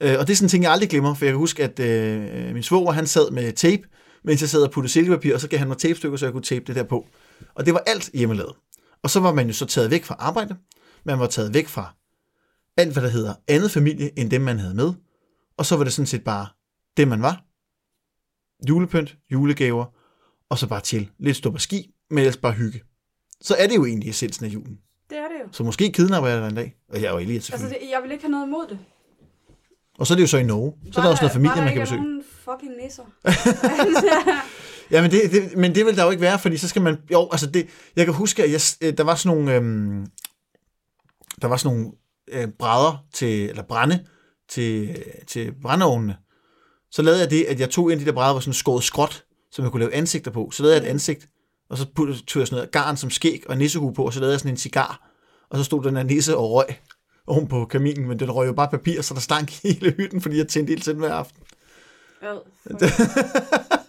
Øh, 0.00 0.18
og 0.18 0.26
det 0.26 0.32
er 0.32 0.36
sådan 0.36 0.44
en 0.44 0.50
ting, 0.50 0.62
jeg 0.62 0.72
aldrig 0.72 0.90
glemmer, 0.90 1.14
for 1.14 1.24
jeg 1.24 1.32
kan 1.32 1.38
huske, 1.38 1.64
at 1.64 1.80
øh, 1.80 2.54
min 2.54 2.62
svoger, 2.62 2.92
han 2.92 3.06
sad 3.06 3.30
med 3.30 3.52
tape, 3.52 3.82
mens 4.24 4.40
jeg 4.40 4.48
sad 4.48 4.62
og 4.62 4.70
puttede 4.70 4.92
silkepapir, 4.92 5.34
og 5.34 5.40
så 5.40 5.48
gav 5.48 5.58
han 5.58 5.68
mig 5.68 5.78
tapestykker, 5.78 6.16
så 6.16 6.26
jeg 6.26 6.32
kunne 6.32 6.42
tape 6.42 6.64
det 6.66 6.76
der 6.76 6.82
på. 6.82 7.06
Og 7.54 7.66
det 7.66 7.74
var 7.74 7.82
alt 7.86 8.10
hjemmelavet. 8.14 8.56
Og 9.02 9.10
så 9.10 9.20
var 9.20 9.32
man 9.34 9.46
jo 9.46 9.52
så 9.52 9.66
taget 9.66 9.90
væk 9.90 10.04
fra 10.04 10.16
arbejde, 10.18 10.56
man 11.04 11.18
var 11.18 11.26
taget 11.26 11.54
væk 11.54 11.68
fra 11.68 11.94
alt, 12.76 12.92
hvad 12.92 13.02
der 13.02 13.08
hedder 13.08 13.34
andet 13.48 13.70
familie, 13.70 14.18
end 14.18 14.30
dem, 14.30 14.40
man 14.40 14.58
havde 14.58 14.74
med. 14.74 14.92
Og 15.56 15.66
så 15.66 15.76
var 15.76 15.84
det 15.84 15.92
sådan 15.92 16.06
set 16.06 16.24
bare 16.24 16.46
det, 16.96 17.08
man 17.08 17.22
var. 17.22 17.44
Julepynt, 18.68 19.16
julegaver, 19.32 19.84
og 20.50 20.58
så 20.58 20.66
bare 20.66 20.80
chill. 20.80 21.10
Lidt 21.18 21.36
stå 21.36 21.50
på 21.50 21.58
ski, 21.58 21.90
men 22.10 22.18
ellers 22.18 22.36
bare 22.36 22.52
hygge. 22.52 22.80
Så 23.40 23.54
er 23.58 23.66
det 23.66 23.76
jo 23.76 23.84
egentlig 23.84 24.10
essensen 24.10 24.44
af 24.46 24.48
julen. 24.48 24.78
Det 25.10 25.18
er 25.18 25.22
det 25.28 25.34
jo. 25.44 25.48
Så 25.52 25.62
måske 25.64 25.92
kidnapper 25.92 26.30
jeg 26.30 26.40
dig 26.40 26.48
en 26.48 26.54
dag. 26.54 26.76
Og 26.88 27.02
jeg 27.02 27.08
er 27.08 27.12
jo 27.12 27.18
Elias 27.18 27.36
Altså, 27.36 27.50
selvfølgelig. 27.50 27.80
det, 27.80 27.90
jeg 27.90 28.02
vil 28.02 28.12
ikke 28.12 28.24
have 28.24 28.30
noget 28.30 28.46
imod 28.46 28.66
det. 28.68 28.78
Og 29.98 30.06
så 30.06 30.14
er 30.14 30.16
det 30.16 30.22
jo 30.22 30.26
så 30.26 30.38
i 30.38 30.42
Norge. 30.42 30.74
Så 30.92 31.00
er 31.00 31.04
der 31.04 31.10
også 31.10 31.22
noget 31.22 31.32
familie, 31.32 31.56
man 31.64 31.72
kan 31.72 31.82
besøge. 31.82 32.00
Var 32.00 32.06
der 32.06 32.12
ikke 32.12 32.22
nogen 32.22 32.24
fucking 32.44 32.72
nisser? 32.82 33.04
Ja, 34.90 35.02
men 35.02 35.10
det, 35.10 35.32
det, 35.32 35.56
men 35.56 35.74
det 35.74 35.86
vil 35.86 35.96
der 35.96 36.04
jo 36.04 36.10
ikke 36.10 36.20
være, 36.20 36.38
fordi 36.38 36.56
så 36.56 36.68
skal 36.68 36.82
man... 36.82 36.98
Jo, 37.12 37.28
altså 37.32 37.46
det... 37.46 37.68
Jeg 37.96 38.04
kan 38.04 38.14
huske, 38.14 38.44
at 38.44 38.50
jeg, 38.52 38.60
øh, 38.80 38.98
der 38.98 39.04
var 39.04 39.14
sådan 39.14 39.36
nogle... 39.36 39.54
Øhm, 39.54 40.06
der 41.42 41.48
var 41.48 41.56
sådan 41.56 41.76
nogle 41.76 41.92
øh, 42.32 42.48
brædder 42.58 43.04
til... 43.12 43.48
Eller 43.48 43.62
brænde 43.62 44.04
til, 44.48 45.04
til 45.26 45.52
brændeovnene. 45.62 46.16
Så 46.90 47.02
lavede 47.02 47.20
jeg 47.20 47.30
det, 47.30 47.44
at 47.44 47.60
jeg 47.60 47.70
tog 47.70 47.86
en 47.86 47.92
af 47.92 47.98
de 47.98 48.04
der 48.04 48.12
brædder, 48.12 48.32
hvor 48.32 48.40
sådan 48.40 48.54
skåret 48.54 48.84
skråt, 48.84 49.24
som 49.52 49.64
jeg 49.64 49.72
kunne 49.72 49.80
lave 49.80 49.94
ansigter 49.94 50.30
på. 50.30 50.50
Så 50.50 50.62
lavede 50.62 50.76
jeg 50.76 50.86
et 50.86 50.90
ansigt, 50.90 51.28
og 51.70 51.78
så 51.78 51.86
puttede, 51.94 52.24
tog 52.26 52.40
jeg 52.40 52.46
sådan 52.46 52.56
noget 52.56 52.70
garn 52.70 52.96
som 52.96 53.10
skæg 53.10 53.42
og 53.48 53.58
nissehue 53.58 53.94
på, 53.94 54.04
og 54.04 54.12
så 54.12 54.20
lavede 54.20 54.32
jeg 54.32 54.40
sådan 54.40 54.52
en 54.52 54.56
cigar. 54.56 55.10
Og 55.50 55.58
så 55.58 55.64
stod 55.64 55.84
den 55.84 55.96
der 55.96 56.02
nisse 56.02 56.36
og 56.36 56.50
røg 56.52 56.66
oven 57.26 57.48
på 57.48 57.64
kaminen, 57.64 58.08
men 58.08 58.18
den 58.18 58.30
røg 58.30 58.46
jo 58.46 58.52
bare 58.52 58.68
papir, 58.68 59.02
så 59.02 59.14
der 59.14 59.20
stank 59.20 59.50
hele 59.62 59.90
hytten, 59.90 60.20
fordi 60.20 60.36
jeg 60.36 60.48
tændte 60.48 60.72
ild 60.72 60.80
til 60.80 60.92
den 60.92 61.00
hver 61.00 61.14
aften. 61.14 61.42
Ad, 62.22 62.38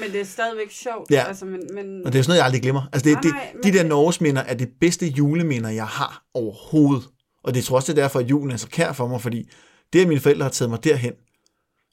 men 0.00 0.12
det 0.12 0.20
er 0.20 0.24
stadigvæk 0.24 0.70
sjovt. 0.70 1.10
Ja. 1.10 1.24
Altså, 1.28 1.44
men, 1.44 1.60
men, 1.74 2.06
Og 2.06 2.12
det 2.12 2.18
er 2.18 2.22
sådan 2.22 2.30
noget, 2.30 2.38
jeg 2.38 2.44
aldrig 2.44 2.62
glemmer. 2.62 2.82
Altså, 2.92 3.04
det, 3.08 3.12
Nej, 3.14 3.22
det, 3.22 3.32
nej, 3.32 3.52
de 3.62 3.72
der 3.72 3.82
det- 3.82 3.86
Norges 3.88 4.20
minder 4.20 4.42
er 4.42 4.54
det 4.54 4.68
bedste 4.80 5.06
juleminder, 5.06 5.70
jeg 5.70 5.86
har 5.86 6.24
overhovedet. 6.34 7.08
Og 7.44 7.54
det 7.54 7.64
tror 7.64 7.76
også, 7.76 7.92
det 7.92 7.98
er 7.98 8.02
derfor, 8.02 8.18
at 8.20 8.30
julen 8.30 8.50
er 8.50 8.56
så 8.56 8.68
kær 8.68 8.92
for 8.92 9.06
mig, 9.08 9.20
fordi 9.20 9.50
det, 9.92 10.00
at 10.02 10.08
mine 10.08 10.20
forældre 10.20 10.42
har 10.44 10.50
taget 10.50 10.70
mig 10.70 10.84
derhen, 10.84 11.12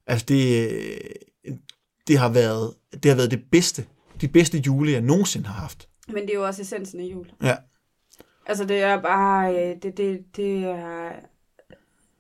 altså 0.08 0.26
det, 0.30 0.70
det, 2.08 2.18
har 2.18 2.30
været, 2.30 2.74
det 3.04 3.06
har 3.12 3.16
været 3.16 3.32
det 3.32 3.42
bedste, 3.52 3.86
de 4.22 4.28
bedste 4.28 4.58
jule, 4.58 4.92
jeg 4.92 5.02
nogensinde 5.02 5.48
har 5.48 5.62
haft. 5.62 5.90
men 6.08 6.16
det 6.24 6.30
er 6.30 6.34
jo 6.34 6.46
også 6.46 6.62
essensen 6.62 7.00
af 7.00 7.04
jul. 7.04 7.32
Ja. 7.44 7.56
Altså, 8.46 8.66
det 8.66 8.82
er 8.82 9.02
bare... 9.02 9.56
øh, 9.56 9.76
Det, 9.84 9.98
det, 9.98 10.20
det 10.36 10.64
er... 10.64 11.10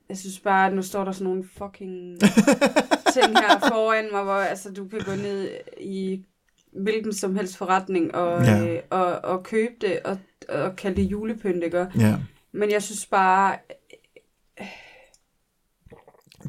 Jeg 0.10 0.18
synes 0.18 0.39
bare, 0.39 0.68
at 0.68 0.74
nu 0.74 0.82
står 0.82 1.04
der 1.04 1.12
sådan 1.12 1.28
nogle 1.28 1.44
fucking 1.58 2.20
ting 3.13 3.39
her 3.39 3.60
foran 3.68 4.10
mig, 4.12 4.24
hvor 4.24 4.34
altså, 4.34 4.72
du 4.72 4.88
kan 4.88 5.00
gå 5.00 5.12
ned 5.16 5.50
i 5.82 6.26
hvilken 6.72 7.13
som 7.13 7.36
helst 7.36 7.58
forretning 7.58 8.16
og, 8.16 8.44
Ja. 8.46 8.68
øh, 8.68 8.80
og, 8.89 9.06
og 9.06 9.44
købe 9.44 9.74
det 9.82 10.00
og, 10.06 10.18
og 10.50 10.76
kalde 10.76 10.96
det 11.02 11.12
julepynt, 11.12 11.63
ikke? 11.63 11.88
Ja. 12.00 12.16
Men 12.52 12.72
jeg 12.72 12.84
synes 12.84 13.06
bare, 13.06 13.58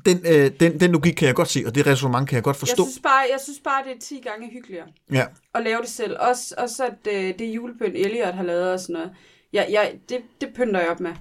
Den, 0.07 0.21
øh, 0.27 0.51
den, 0.61 0.81
den 0.81 0.93
logik 0.93 1.13
kan 1.15 1.27
jeg 1.27 1.35
godt 1.35 1.49
se, 1.49 1.63
og 1.67 1.75
det 1.75 1.87
resonemang 1.87 2.29
kan 2.29 2.35
jeg 2.37 2.43
godt 2.43 2.55
jeg 2.57 2.59
forstå. 2.61 2.85
synes 2.85 3.01
bare, 3.03 3.25
jeg 3.33 3.41
synes 3.45 3.59
bare, 3.65 3.85
det 3.85 3.93
er 3.97 4.01
10 4.01 4.21
gange 4.25 4.51
hyggeligere 4.51 4.87
Ja. 5.13 5.25
at 5.55 5.65
lave 5.65 5.81
det 5.81 5.89
selv. 5.89 6.17
Også, 6.21 6.55
også 6.59 6.85
at 6.87 7.13
øh, 7.15 7.39
det 7.39 7.45
julepynt, 7.55 7.97
Elliot 7.97 8.35
har 8.35 8.43
lavet 8.43 8.73
og 8.73 8.81
sådan 8.81 8.93
noget, 8.93 9.11
jeg, 9.53 9.67
jeg, 9.71 9.99
det, 10.09 10.19
det 10.41 10.49
pynter 10.57 10.81
jeg 10.81 10.89
op 10.91 11.01
med. 11.01 11.13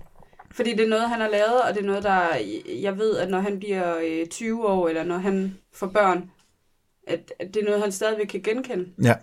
Fordi 0.54 0.72
det 0.72 0.86
er 0.86 0.90
noget, 0.90 1.10
han 1.10 1.22
har 1.22 1.30
lavet, 1.30 1.62
og 1.62 1.74
det 1.74 1.82
er 1.82 1.86
noget, 1.86 2.04
der, 2.04 2.36
jeg 2.82 2.98
ved, 2.98 3.18
at 3.18 3.30
når 3.30 3.40
han 3.40 3.60
bliver 3.60 3.98
øh, 3.98 4.28
20 4.28 4.68
år, 4.68 4.90
eller 4.90 5.04
når 5.04 5.18
han 5.18 5.58
får 5.72 5.88
børn, 5.88 6.32
at, 7.08 7.34
at 7.40 7.54
det 7.54 7.62
er 7.62 7.66
noget, 7.66 7.82
han 7.82 7.92
stadigvæk 7.92 8.28
kan 8.28 8.42
genkende. 8.42 8.90
Ja. 9.04 9.16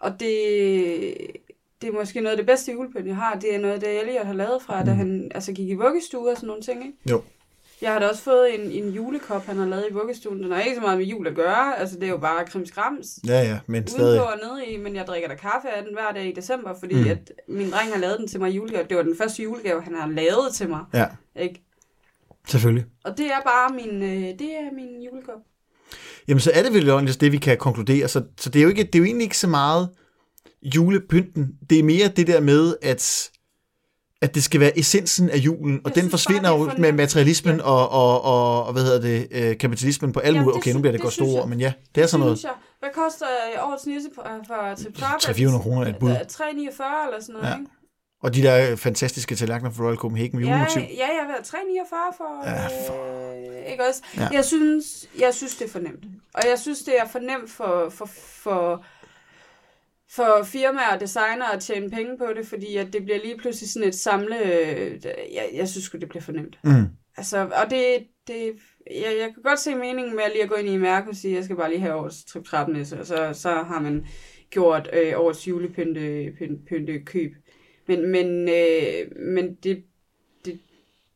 Og 0.00 0.10
det, 0.20 1.16
det 1.82 1.88
er 1.88 1.92
måske 1.92 2.20
noget 2.20 2.30
af 2.32 2.36
det 2.36 2.46
bedste 2.46 2.72
julepynt, 2.72 3.06
jeg 3.06 3.16
har. 3.16 3.38
Det 3.38 3.54
er 3.54 3.58
noget, 3.58 3.80
det 3.80 4.00
Elliot 4.00 4.26
har 4.26 4.32
lavet 4.32 4.62
fra, 4.62 4.80
mm. 4.80 4.86
da 4.86 4.92
han 4.92 5.30
altså, 5.34 5.52
gik 5.52 5.68
i 5.68 5.74
vuggestue 5.74 6.30
og 6.30 6.36
sådan 6.36 6.46
nogle 6.46 6.62
ting. 6.62 6.86
Ikke? 6.86 6.98
Jo. 7.10 7.22
Jeg 7.82 7.92
har 7.92 7.98
da 7.98 8.08
også 8.08 8.22
fået 8.22 8.54
en, 8.60 8.70
en 8.84 8.88
julekop, 8.94 9.46
han 9.46 9.56
har 9.56 9.66
lavet 9.66 9.84
i 9.90 9.92
vuggestuen. 9.92 10.42
Den 10.42 10.52
har 10.52 10.60
ikke 10.60 10.74
så 10.76 10.80
meget 10.80 10.98
med 10.98 11.06
jul 11.06 11.26
at 11.26 11.34
gøre. 11.34 11.78
Altså, 11.78 11.94
det 11.96 12.04
er 12.04 12.08
jo 12.08 12.16
bare 12.18 12.44
krimskrams. 12.46 13.18
Ja, 13.26 13.40
ja, 13.42 13.58
men 13.66 13.74
Udenpå 13.82 13.90
stadig. 13.90 14.22
og 14.22 14.38
nede 14.42 14.66
i, 14.66 14.76
men 14.76 14.96
jeg 14.96 15.06
drikker 15.06 15.28
da 15.28 15.34
kaffe 15.34 15.68
af 15.70 15.82
den 15.84 15.92
hver 15.94 16.12
dag 16.14 16.26
i 16.28 16.32
december, 16.32 16.74
fordi 16.78 16.94
Mm. 16.94 17.10
at 17.10 17.32
min 17.48 17.70
dreng 17.70 17.92
har 17.92 17.98
lavet 18.00 18.18
den 18.18 18.28
til 18.28 18.40
mig 18.40 18.50
i 18.50 18.54
julegave. 18.56 18.86
Det 18.88 18.96
var 18.96 19.02
den 19.02 19.16
første 19.16 19.42
julegave, 19.42 19.82
han 19.82 19.94
har 19.94 20.08
lavet 20.08 20.54
til 20.54 20.68
mig. 20.68 20.80
Ja, 20.94 21.06
Ikke? 21.36 21.62
selvfølgelig. 22.48 22.84
Og 23.04 23.18
det 23.18 23.26
er 23.26 23.40
bare 23.46 23.70
min, 23.74 24.02
øh, 24.02 24.38
det 24.38 24.50
er 24.56 24.74
min 24.74 25.02
julekop. 25.10 25.40
Jamen, 26.28 26.40
så 26.40 26.50
er 26.54 26.62
det 26.62 26.74
vel 26.74 26.90
også 26.90 27.18
det, 27.20 27.32
vi 27.32 27.36
kan 27.38 27.58
konkludere. 27.58 28.08
Så, 28.08 28.22
så 28.38 28.50
det, 28.50 28.58
er 28.58 28.62
jo 28.62 28.68
ikke, 28.68 28.84
det 28.84 28.94
er 28.94 28.98
jo 28.98 29.04
egentlig 29.04 29.24
ikke 29.24 29.38
så 29.38 29.48
meget 29.48 29.88
julepynten. 30.62 31.48
Det 31.70 31.78
er 31.78 31.82
mere 31.82 32.08
det 32.08 32.26
der 32.26 32.40
med, 32.40 32.74
at, 32.82 33.30
at 34.22 34.34
det 34.34 34.44
skal 34.44 34.60
være 34.60 34.78
essensen 34.78 35.30
af 35.30 35.36
julen, 35.36 35.80
og 35.84 35.92
Jeg 35.96 36.02
den 36.02 36.10
forsvinder 36.10 36.50
er 36.50 36.58
jo 36.58 36.70
for 36.70 36.78
med 36.78 36.92
materialismen 36.92 37.56
Ja. 37.56 37.62
og, 37.62 37.88
og, 37.88 38.22
og, 38.22 38.64
og, 38.66 38.72
hvad 38.72 38.82
hedder 38.82 39.00
det, 39.00 39.28
øh, 39.30 39.58
kapitalismen 39.58 40.12
på 40.12 40.20
alle 40.20 40.38
måder. 40.40 40.52
det 40.52 40.56
Okay, 40.62 40.72
nu 40.72 40.80
bliver 40.80 40.92
det 40.92 40.98
det 40.98 41.04
godt 41.04 41.14
store 41.14 41.28
ord, 41.28 41.40
jeg. 41.40 41.48
men 41.48 41.60
ja, 41.60 41.72
det 41.94 42.02
er 42.02 42.06
sådan 42.06 42.24
noget. 42.26 42.42
Jeg. 42.44 42.50
Hvad 42.78 42.88
koster 42.94 43.26
øh, 43.56 43.68
årets 43.68 43.86
nisse 43.86 44.08
på- 44.14 44.20
øh, 44.20 44.46
for 44.46 44.74
Tip 44.74 44.94
Top? 44.94 45.08
300-400 45.58 45.62
kroner 45.62 45.84
er 45.84 45.88
et 45.88 45.96
bud. 45.96 46.10
349 46.28 46.86
eller 47.06 47.20
sådan 47.20 47.32
noget, 47.32 47.46
Ja. 47.46 47.50
ja. 47.52 47.58
ikke? 47.58 47.70
Og 48.22 48.34
de 48.34 48.42
der 48.42 48.76
fantastiske 48.76 49.34
tallerkener 49.34 49.70
fra 49.70 49.84
Royal 49.84 49.96
Copenhagen 49.96 50.38
med 50.38 50.46
Ja, 50.46 50.52
julemotiv. 50.52 50.80
ja, 50.82 51.06
jeg 51.16 51.18
har 51.22 51.28
været 51.32 51.44
349 51.44 52.00
for... 52.16 52.30
Ja, 52.46 52.64
Øh, 53.64 53.70
ikke 53.72 53.82
også? 53.88 54.02
Ja. 54.16 54.22
Ja. 54.22 54.28
Jeg, 54.32 54.44
synes, 54.44 54.84
jeg 55.20 55.34
synes, 55.34 55.56
det 55.56 55.64
er 55.66 55.70
for 55.70 55.78
nemt. 55.78 56.04
Og 56.34 56.42
jeg 56.50 56.58
synes, 56.58 56.78
det 56.78 56.94
er 56.98 57.08
for 57.08 57.18
nemt 57.18 57.50
for, 57.50 57.86
for, 57.90 58.08
for, 58.44 58.84
for 60.10 60.44
firmaer 60.44 60.94
og 60.94 61.00
designer 61.00 61.44
at 61.44 61.60
tjene 61.60 61.90
penge 61.90 62.18
på 62.18 62.24
det, 62.36 62.46
fordi 62.46 62.76
at 62.76 62.92
det 62.92 63.02
bliver 63.04 63.18
lige 63.18 63.36
pludselig 63.38 63.70
sådan 63.70 63.88
et 63.88 63.94
samle... 63.94 64.36
Jeg, 65.34 65.50
jeg 65.54 65.68
synes 65.68 65.90
det 65.90 66.08
bliver 66.08 66.22
for 66.22 66.32
nemt. 66.32 66.58
Mm. 66.64 66.86
Altså, 67.16 67.38
og 67.38 67.70
det, 67.70 68.06
det 68.26 68.52
jeg, 68.90 69.16
jeg 69.20 69.30
kan 69.34 69.42
godt 69.42 69.58
se 69.58 69.74
meningen 69.74 70.16
med 70.16 70.24
at 70.24 70.30
lige 70.32 70.42
at 70.42 70.48
gå 70.48 70.54
ind 70.54 70.68
i 70.68 70.76
Mærke 70.76 71.10
og 71.10 71.16
sige, 71.16 71.32
at 71.32 71.36
jeg 71.36 71.44
skal 71.44 71.56
bare 71.56 71.70
lige 71.70 71.80
have 71.80 71.94
årets 71.94 72.24
trip 72.24 72.52
og 72.52 73.06
så, 73.06 73.30
så 73.32 73.50
har 73.50 73.80
man 73.80 74.06
gjort 74.50 74.90
øh, 74.92 75.12
årets 75.16 75.48
julepynte 75.48 76.32
pynte, 76.38 76.64
pynte 76.68 77.00
køb. 77.00 77.32
Men, 77.88 78.10
men, 78.10 78.48
øh, 78.48 79.18
men 79.34 79.54
det, 79.54 79.84
det, 80.44 80.60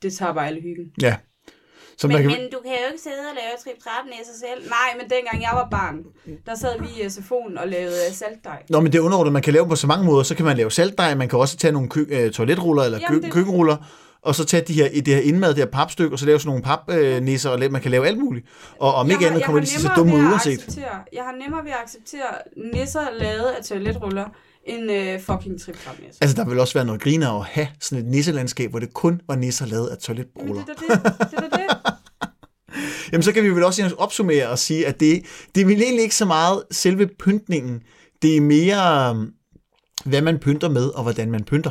det 0.03 0.13
tager 0.13 0.35
bare 0.35 0.47
alle 0.47 0.61
hyggen. 0.61 0.93
Ja. 1.03 1.17
Så 1.99 2.09
man 2.09 2.17
Men, 2.17 2.23
kan, 2.31 2.41
men 2.41 2.51
du 2.51 2.59
kan 2.65 2.73
jo 2.73 2.87
ikke 2.93 3.03
sidde 3.03 3.17
og 3.31 3.35
lave 3.35 3.55
trip 3.65 3.87
af 3.87 4.25
sig 4.27 4.35
selv. 4.41 4.69
Nej, 4.69 4.91
men 4.99 5.11
dengang 5.11 5.43
jeg 5.43 5.51
var 5.55 5.69
barn, 5.71 5.97
der 6.47 6.55
sad 6.55 6.75
vi 6.81 6.87
i 7.03 7.07
SFO'en 7.07 7.61
og 7.63 7.69
lavede 7.69 7.97
øh, 8.09 8.15
saltdej. 8.15 8.63
Nå, 8.71 8.81
men 8.81 8.93
det 8.93 8.99
er 8.99 9.03
underordnet. 9.03 9.33
Man 9.33 9.43
kan 9.43 9.53
lave 9.53 9.69
på 9.69 9.77
så 9.77 9.87
mange 9.87 10.05
måder. 10.07 10.23
Så 10.23 10.35
kan 10.35 10.45
man 10.45 10.57
lave 10.57 10.71
saltdej, 10.71 11.15
man 11.15 11.29
kan 11.29 11.39
også 11.39 11.57
tage 11.57 11.73
nogle 11.73 11.89
kø- 11.89 12.07
øh, 12.11 12.31
toiletruller 12.33 12.83
eller 12.83 12.99
Jamen, 12.99 13.21
kø- 13.21 13.25
det- 13.27 13.33
køkkenruller, 13.33 13.77
og 14.23 14.35
så 14.35 14.45
tage 14.45 14.63
de 14.69 14.73
her, 14.73 14.89
det 14.89 15.09
her 15.15 15.21
indmad, 15.23 15.49
det 15.49 15.59
her 15.59 15.67
papstykke, 15.67 16.15
og 16.15 16.19
så 16.19 16.27
lave 16.27 16.41
sådan 16.41 16.49
nogle 16.49 16.63
papnisser, 16.63 17.51
og 17.51 17.59
la- 17.59 17.69
man 17.69 17.81
kan 17.81 17.91
lave 17.91 18.07
alt 18.07 18.19
muligt. 18.19 18.47
Og 18.81 18.95
om 18.95 19.07
Jeg 19.07 19.13
ikke 19.15 19.25
har- 19.25 19.31
andet 19.31 19.45
kommer 19.45 19.61
de 19.61 19.67
til 19.67 19.79
nemmere 19.83 19.97
dumme 19.97 20.15
ud 20.17 20.21
uanset. 20.31 20.79
Jeg 21.13 21.23
har 21.25 21.33
nemmere 21.43 21.65
ved 21.65 21.71
at 21.71 21.77
acceptere 21.85 22.31
nisser 22.75 23.01
lavet 23.19 23.47
af 23.59 23.65
toiletruller, 23.65 24.25
end 24.67 24.91
øh, 24.93 25.21
fucking 25.21 25.61
trip 25.61 25.79
Altså, 26.21 26.37
der 26.37 26.45
vil 26.49 26.59
også 26.61 26.75
være 26.75 26.85
noget 26.85 27.01
griner 27.01 27.41
at 27.41 27.45
have 27.47 27.69
sådan 27.81 28.05
et 28.05 28.11
nisselandskab, 28.11 28.71
hvor 28.71 28.79
det 28.79 28.95
kun 28.95 29.21
var 29.29 29.35
nisser 29.37 29.67
lavet 29.67 29.89
af 29.89 29.99
toiletruller. 29.99 30.55
det 30.65 30.75
er 30.91 30.97
da 30.97 31.09
det. 31.09 31.31
det, 31.31 31.39
det. 31.39 31.44
Jamen, 33.15 33.23
så 33.23 33.33
kan 33.33 33.43
vi 33.43 33.51
vel 33.51 33.65
også 33.65 33.95
opsummere 33.99 34.49
og 34.49 34.59
sige, 34.59 34.87
at 34.87 35.01
det, 35.01 35.23
det 35.55 35.61
er 35.61 35.65
vel 35.67 35.83
egentlig 35.83 36.03
ikke 36.03 36.15
så 36.15 36.25
meget 36.25 36.63
selve 36.71 37.07
pyntningen. 37.07 37.83
Det 38.23 38.37
er 38.37 38.41
mere, 38.41 39.11
øhm, 39.11 39.33
hvad 40.05 40.23
man 40.23 40.39
pynter 40.39 40.69
med, 40.69 40.89
og 40.89 41.03
hvordan 41.03 41.31
man 41.31 41.45
pynter. 41.45 41.71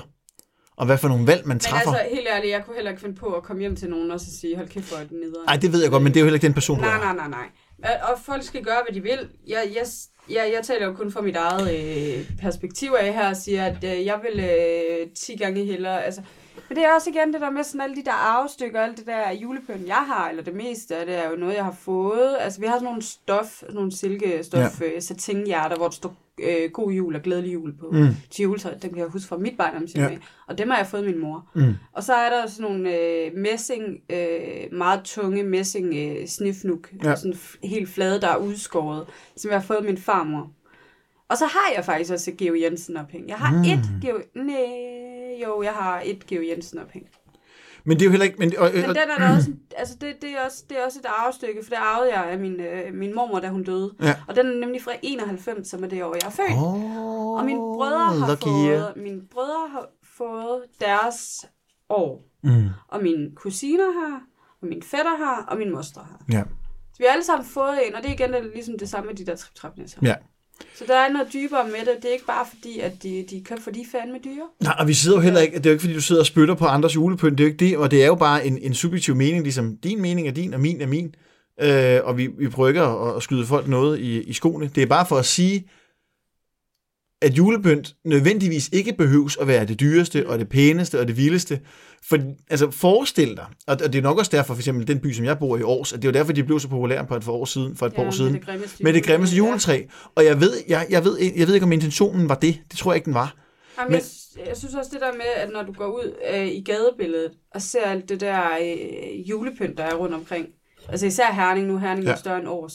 Og 0.78 0.86
hvad 0.86 0.98
for 0.98 1.08
nogle 1.08 1.28
valg 1.28 1.48
man 1.48 1.56
Men 1.56 1.60
træffer. 1.60 1.94
altså, 1.94 2.16
helt 2.16 2.28
ærligt, 2.28 2.52
jeg 2.52 2.66
kunne 2.66 2.76
heller 2.76 2.92
ikke 2.92 3.02
finde 3.02 3.16
på 3.16 3.26
at 3.26 3.44
komme 3.44 3.60
hjem 3.60 3.76
til 3.76 3.90
nogen 3.90 4.12
og 4.12 4.20
så 4.20 4.26
sige, 4.40 4.56
hold 4.56 4.68
kæft, 4.68 4.90
hvor 4.90 4.98
er 4.98 5.04
den 5.04 5.18
nederen. 5.18 5.46
Nej, 5.48 5.56
det 5.56 5.74
ved 5.74 5.82
jeg 5.82 5.92
godt, 5.92 6.04
men 6.04 6.12
det 6.14 6.18
er 6.18 6.22
jo 6.22 6.26
heller 6.26 6.36
ikke 6.36 6.48
den 6.48 6.54
person, 6.54 6.78
du 6.78 6.86
Nej, 6.86 6.98
nej, 6.98 7.16
nej, 7.16 7.28
nej. 7.28 7.98
Og 8.04 8.20
folk 8.26 8.44
skal 8.44 8.64
gøre, 8.64 8.82
hvad 8.88 8.96
de 8.96 9.02
vil. 9.02 9.30
Jeg, 9.48 9.72
jeg, 9.76 9.86
jeg, 10.30 10.52
jeg 10.56 10.64
taler 10.64 10.86
jo 10.86 10.94
kun 10.94 11.12
fra 11.12 11.22
mit 11.22 11.36
eget 11.36 11.76
øh, 11.76 12.38
perspektiv 12.40 12.92
af 13.00 13.14
her 13.14 13.30
og 13.30 13.38
siger, 13.38 13.66
at 13.66 13.84
øh, 13.84 14.06
jeg 14.06 14.20
vil 14.24 14.40
øh, 14.40 15.08
10 15.16 15.36
gange 15.36 15.66
hellere... 15.66 16.04
Altså, 16.04 16.22
men 16.70 16.76
det 16.78 16.86
er 16.86 16.94
også 16.96 17.10
igen 17.10 17.34
det 17.34 17.42
der 17.42 17.50
med 17.50 17.64
sådan 17.64 17.82
alle 17.82 17.96
de 17.96 18.04
der 18.06 18.12
arvestykker, 18.12 18.82
alt 18.82 18.98
det 18.98 19.06
der 19.06 19.32
julepynt, 19.32 19.88
jeg 19.88 19.96
har, 20.08 20.30
eller 20.30 20.44
det 20.44 20.54
meste 20.56 20.96
af 20.96 21.06
det 21.06 21.16
er 21.16 21.30
jo 21.30 21.36
noget, 21.36 21.56
jeg 21.56 21.64
har 21.66 21.76
fået. 21.82 22.36
Altså, 22.40 22.60
vi 22.60 22.66
har 22.66 22.74
sådan 22.74 22.86
nogle 22.86 23.02
stof, 23.02 23.46
sådan 23.60 23.76
nogle 23.76 23.92
silkestof, 23.98 24.82
ja. 24.82 24.86
øh, 24.96 25.02
satinhjerter, 25.02 25.76
hvor 25.76 25.86
der 25.86 25.92
står 25.94 26.16
øh, 26.40 26.72
god 26.72 26.92
jul 26.92 27.16
og 27.16 27.22
glædelig 27.22 27.54
jul 27.54 27.74
på 27.78 27.90
Mm. 27.92 28.08
til 28.32 28.44
juletøj. 28.44 28.72
Dem 28.82 28.90
kan 28.90 29.00
jeg 29.00 29.08
huske 29.08 29.28
fra 29.28 29.38
mit 29.38 29.58
barndom, 29.58 29.84
Ja. 29.96 30.10
og 30.48 30.58
dem 30.58 30.70
har 30.70 30.78
jeg 30.78 30.88
fået 30.88 31.04
min 31.06 31.20
mor. 31.20 31.50
Mm. 31.56 31.74
Og 31.94 32.04
så 32.04 32.14
er 32.14 32.30
der 32.30 32.48
sådan 32.48 32.72
nogle 32.72 32.98
øh, 33.00 33.32
messing, 33.38 33.84
øh, 34.10 34.78
meget 34.78 35.02
tunge 35.04 35.44
messing 35.44 35.94
øh, 35.96 36.28
snifnuk, 36.28 36.90
Ja. 37.04 37.16
sådan 37.16 37.36
helt 37.64 37.90
flade, 37.90 38.22
der 38.22 38.28
er 38.28 38.38
udskåret, 38.38 39.06
som 39.38 39.52
jeg 39.52 39.60
har 39.60 39.66
fået 39.66 39.86
min 39.86 39.98
farmor. 39.98 40.52
Og 41.30 41.38
så 41.38 41.46
har 41.46 41.74
jeg 41.76 41.86
faktisk 41.86 42.14
også 42.14 42.32
Geo 42.38 42.56
Jensen 42.56 42.98
ophæng. 42.98 43.28
Jeg 43.28 43.36
har 43.38 43.52
Mm. 43.56 43.62
et 43.64 43.80
Geo... 44.02 44.18
Nej, 44.36 44.56
jo, 45.44 45.62
jeg 45.62 45.74
har 45.74 46.02
et 46.06 46.28
Geo 46.28 46.42
Jensen 46.42 46.80
ophæng. 46.80 47.08
Men 47.86 47.98
det 47.98 48.02
er 48.02 48.06
jo 48.06 48.12
heller 48.12 48.26
ikke... 48.26 48.38
Men, 48.40 48.58
og, 48.58 48.72
Men 48.74 48.86
og, 48.86 48.96
den 48.96 49.10
er 49.10 49.18
der 49.18 49.36
også, 49.36 49.52
altså 49.82 49.96
det, 50.02 50.16
det, 50.22 50.30
er 50.30 50.46
også, 50.46 50.64
det 50.70 50.78
er 50.80 50.86
også 50.86 51.00
et 51.00 51.06
arvestykke, 51.06 51.64
for 51.64 51.70
det 51.70 51.78
arvede 51.78 52.14
jeg 52.14 52.26
af 52.32 52.40
min, 52.40 52.60
øh, 52.60 52.94
min 52.94 53.16
mormor, 53.16 53.40
da 53.40 53.50
hun 53.50 53.64
døde. 53.64 53.94
Ja. 54.02 54.16
Og 54.28 54.36
den 54.36 54.48
er 54.48 54.60
nemlig 54.60 54.82
fra 54.82 54.92
91, 55.02 55.68
som 55.68 55.84
er 55.84 55.88
det 55.88 56.04
år, 56.04 56.16
jeg 56.22 56.28
er 56.28 56.32
født. 56.32 56.58
oh, 56.58 57.38
Og 57.38 57.46
mine 57.46 57.60
brødre 57.60 58.06
har 58.06 58.30
lucky 58.30 58.44
fået, 58.44 58.94
mine 58.96 59.22
brødre 59.32 59.70
har 59.72 59.88
fået 60.18 60.62
deres 60.80 61.46
år. 61.90 62.26
Mm. 62.44 62.70
Og 62.88 63.04
mine 63.04 63.32
kusiner 63.36 63.92
har, 63.92 64.22
og 64.62 64.68
min 64.68 64.84
fætter 64.84 65.18
har, 65.18 65.46
og 65.48 65.58
min 65.58 65.72
moster 65.72 66.02
har. 66.02 66.22
Ja. 66.32 66.44
Så 66.94 66.98
vi 66.98 67.04
har 67.08 67.12
alle 67.12 67.24
sammen 67.24 67.46
fået 67.46 67.88
en, 67.88 67.96
og 67.96 68.04
det 68.04 68.10
er 68.10 68.14
igen 68.14 68.34
det 68.34 68.52
ligesom 68.54 68.78
det 68.78 68.90
samme 68.90 69.08
med 69.08 69.16
de 69.16 69.26
der 69.26 69.36
trip 69.36 69.56
trap 69.56 69.74
Ja. 70.02 70.16
Så 70.76 70.84
der 70.88 70.96
er 70.96 71.10
noget 71.10 71.28
dybere 71.34 71.66
med 71.66 71.80
det. 71.80 71.96
Det 72.02 72.06
er 72.10 72.14
ikke 72.14 72.26
bare 72.26 72.46
fordi, 72.54 72.80
at 72.80 73.04
de, 73.04 73.26
de 73.30 73.44
køber, 73.46 73.62
for 73.62 73.72
de 73.72 73.82
er 73.82 73.86
fandme 73.92 74.18
dyre. 74.24 74.48
Nej, 74.64 74.76
og 74.80 74.88
vi 74.88 74.94
sidder 74.94 75.18
jo 75.18 75.22
heller 75.22 75.42
ikke, 75.42 75.58
det 75.58 75.66
er 75.66 75.70
jo 75.70 75.74
ikke 75.74 75.82
fordi, 75.82 75.94
du 75.94 76.02
sidder 76.02 76.22
og 76.22 76.26
spytter 76.26 76.56
på 76.56 76.66
andres 76.66 76.96
julepynt, 76.96 77.38
det 77.38 77.44
er 77.44 77.48
jo 77.48 77.52
ikke 77.52 77.66
det, 77.66 77.78
og 77.78 77.92
det 77.92 78.04
er 78.04 78.08
jo 78.08 78.16
bare 78.16 78.46
en, 78.46 78.58
en 78.58 78.74
subjektiv 78.74 79.16
mening, 79.16 79.44
ligesom 79.44 79.78
din 79.78 80.02
mening 80.02 80.28
er 80.28 80.32
din, 80.32 80.54
og 80.54 80.60
min 80.60 80.82
er 80.82 80.88
min, 80.88 81.16
øh, 81.62 82.00
og 82.04 82.18
vi, 82.18 82.28
vi 82.40 82.50
prøver 82.50 82.70
ikke 82.70 82.82
at, 82.82 83.16
at 83.16 83.24
skyde 83.24 83.46
folk 83.46 83.68
noget 83.68 84.00
i, 84.00 84.22
i 84.22 84.34
skoene. 84.34 84.70
Det 84.76 84.84
er 84.84 84.88
bare 84.88 85.06
for 85.06 85.18
at 85.18 85.26
sige, 85.26 85.68
at 87.24 87.34
julepynt 87.38 87.96
nødvendigvis 88.06 88.70
ikke 88.74 88.94
behøves 88.94 89.38
at 89.38 89.48
være 89.48 89.66
det 89.66 89.80
dyreste, 89.80 90.30
og 90.30 90.40
det 90.40 90.50
pæneste, 90.50 91.00
og 91.00 91.08
det 91.08 91.18
vildeste. 91.18 91.60
For, 92.10 92.18
altså 92.50 92.72
forestil 92.72 93.30
dig, 93.36 93.46
og 93.68 93.78
og 93.84 93.94
det 93.94 94.00
er 94.00 94.02
nok 94.04 94.18
også 94.18 94.32
derfor, 94.32 94.54
for 94.54 94.60
eksempel 94.62 94.88
den 94.88 95.00
by, 95.00 95.14
som 95.14 95.26
jeg 95.26 95.40
bor 95.40 95.58
i 95.58 95.62
Års, 95.62 95.94
at 95.94 96.02
det 96.02 96.08
er 96.08 96.12
jo 96.12 96.14
derfor, 96.14 96.34
de 96.34 96.44
blev 96.44 96.60
så 96.60 96.68
populære 96.70 97.06
på 97.06 97.16
et 97.16 97.24
par 97.24 97.32
år 97.32 97.46
siden, 97.46 97.76
for 97.76 97.86
et 97.86 97.94
par 97.96 98.04
år 98.04 98.12
siden, 98.12 98.34
Med 98.34 98.42
det 98.42 98.80
med 98.80 98.94
det 98.94 99.04
grimmeste 99.06 99.36
Ja. 99.36 99.38
juletræ. 99.38 99.82
Og 100.16 100.26
jeg 100.26 100.40
ved, 100.42 100.54
jeg, 100.68 100.88
jeg, 100.90 101.04
ved, 101.06 101.18
jeg 101.36 101.48
ved 101.48 101.54
ikke, 101.54 101.64
om 101.66 101.72
intentionen 101.72 102.30
var 102.30 102.36
det. 102.36 102.60
Det 102.72 102.80
tror 102.80 102.92
jeg 102.92 102.96
ikke, 102.96 103.06
den 103.06 103.14
var. 103.14 103.36
Jamen, 103.80 103.92
Men- 103.92 104.02
jeg, 104.38 104.48
jeg 104.48 104.58
synes 104.58 104.74
også 104.76 104.90
det 104.94 105.02
der 105.02 105.12
med, 105.14 105.26
at 105.38 105.50
når 105.54 105.64
du 105.64 105.72
går 105.72 105.88
ud 105.88 106.14
øh, 106.34 106.48
i 106.48 106.62
gadebilledet 106.64 107.32
og 107.56 107.62
ser 107.62 107.82
alt 107.86 108.10
det 108.10 108.20
der 108.22 108.40
øh, 108.62 109.30
julepynt, 109.30 109.78
der 109.78 109.84
er 109.84 109.96
rundt 109.96 110.16
omkring. 110.16 110.48
Altså 110.90 111.06
især 111.06 111.32
Herning 111.34 111.68
nu. 111.68 111.78
Herning 111.78 112.06
er 112.06 112.10
Ja. 112.10 112.16
jo 112.16 112.20
større 112.20 112.40
end 112.40 112.48
Aarhus. 112.48 112.74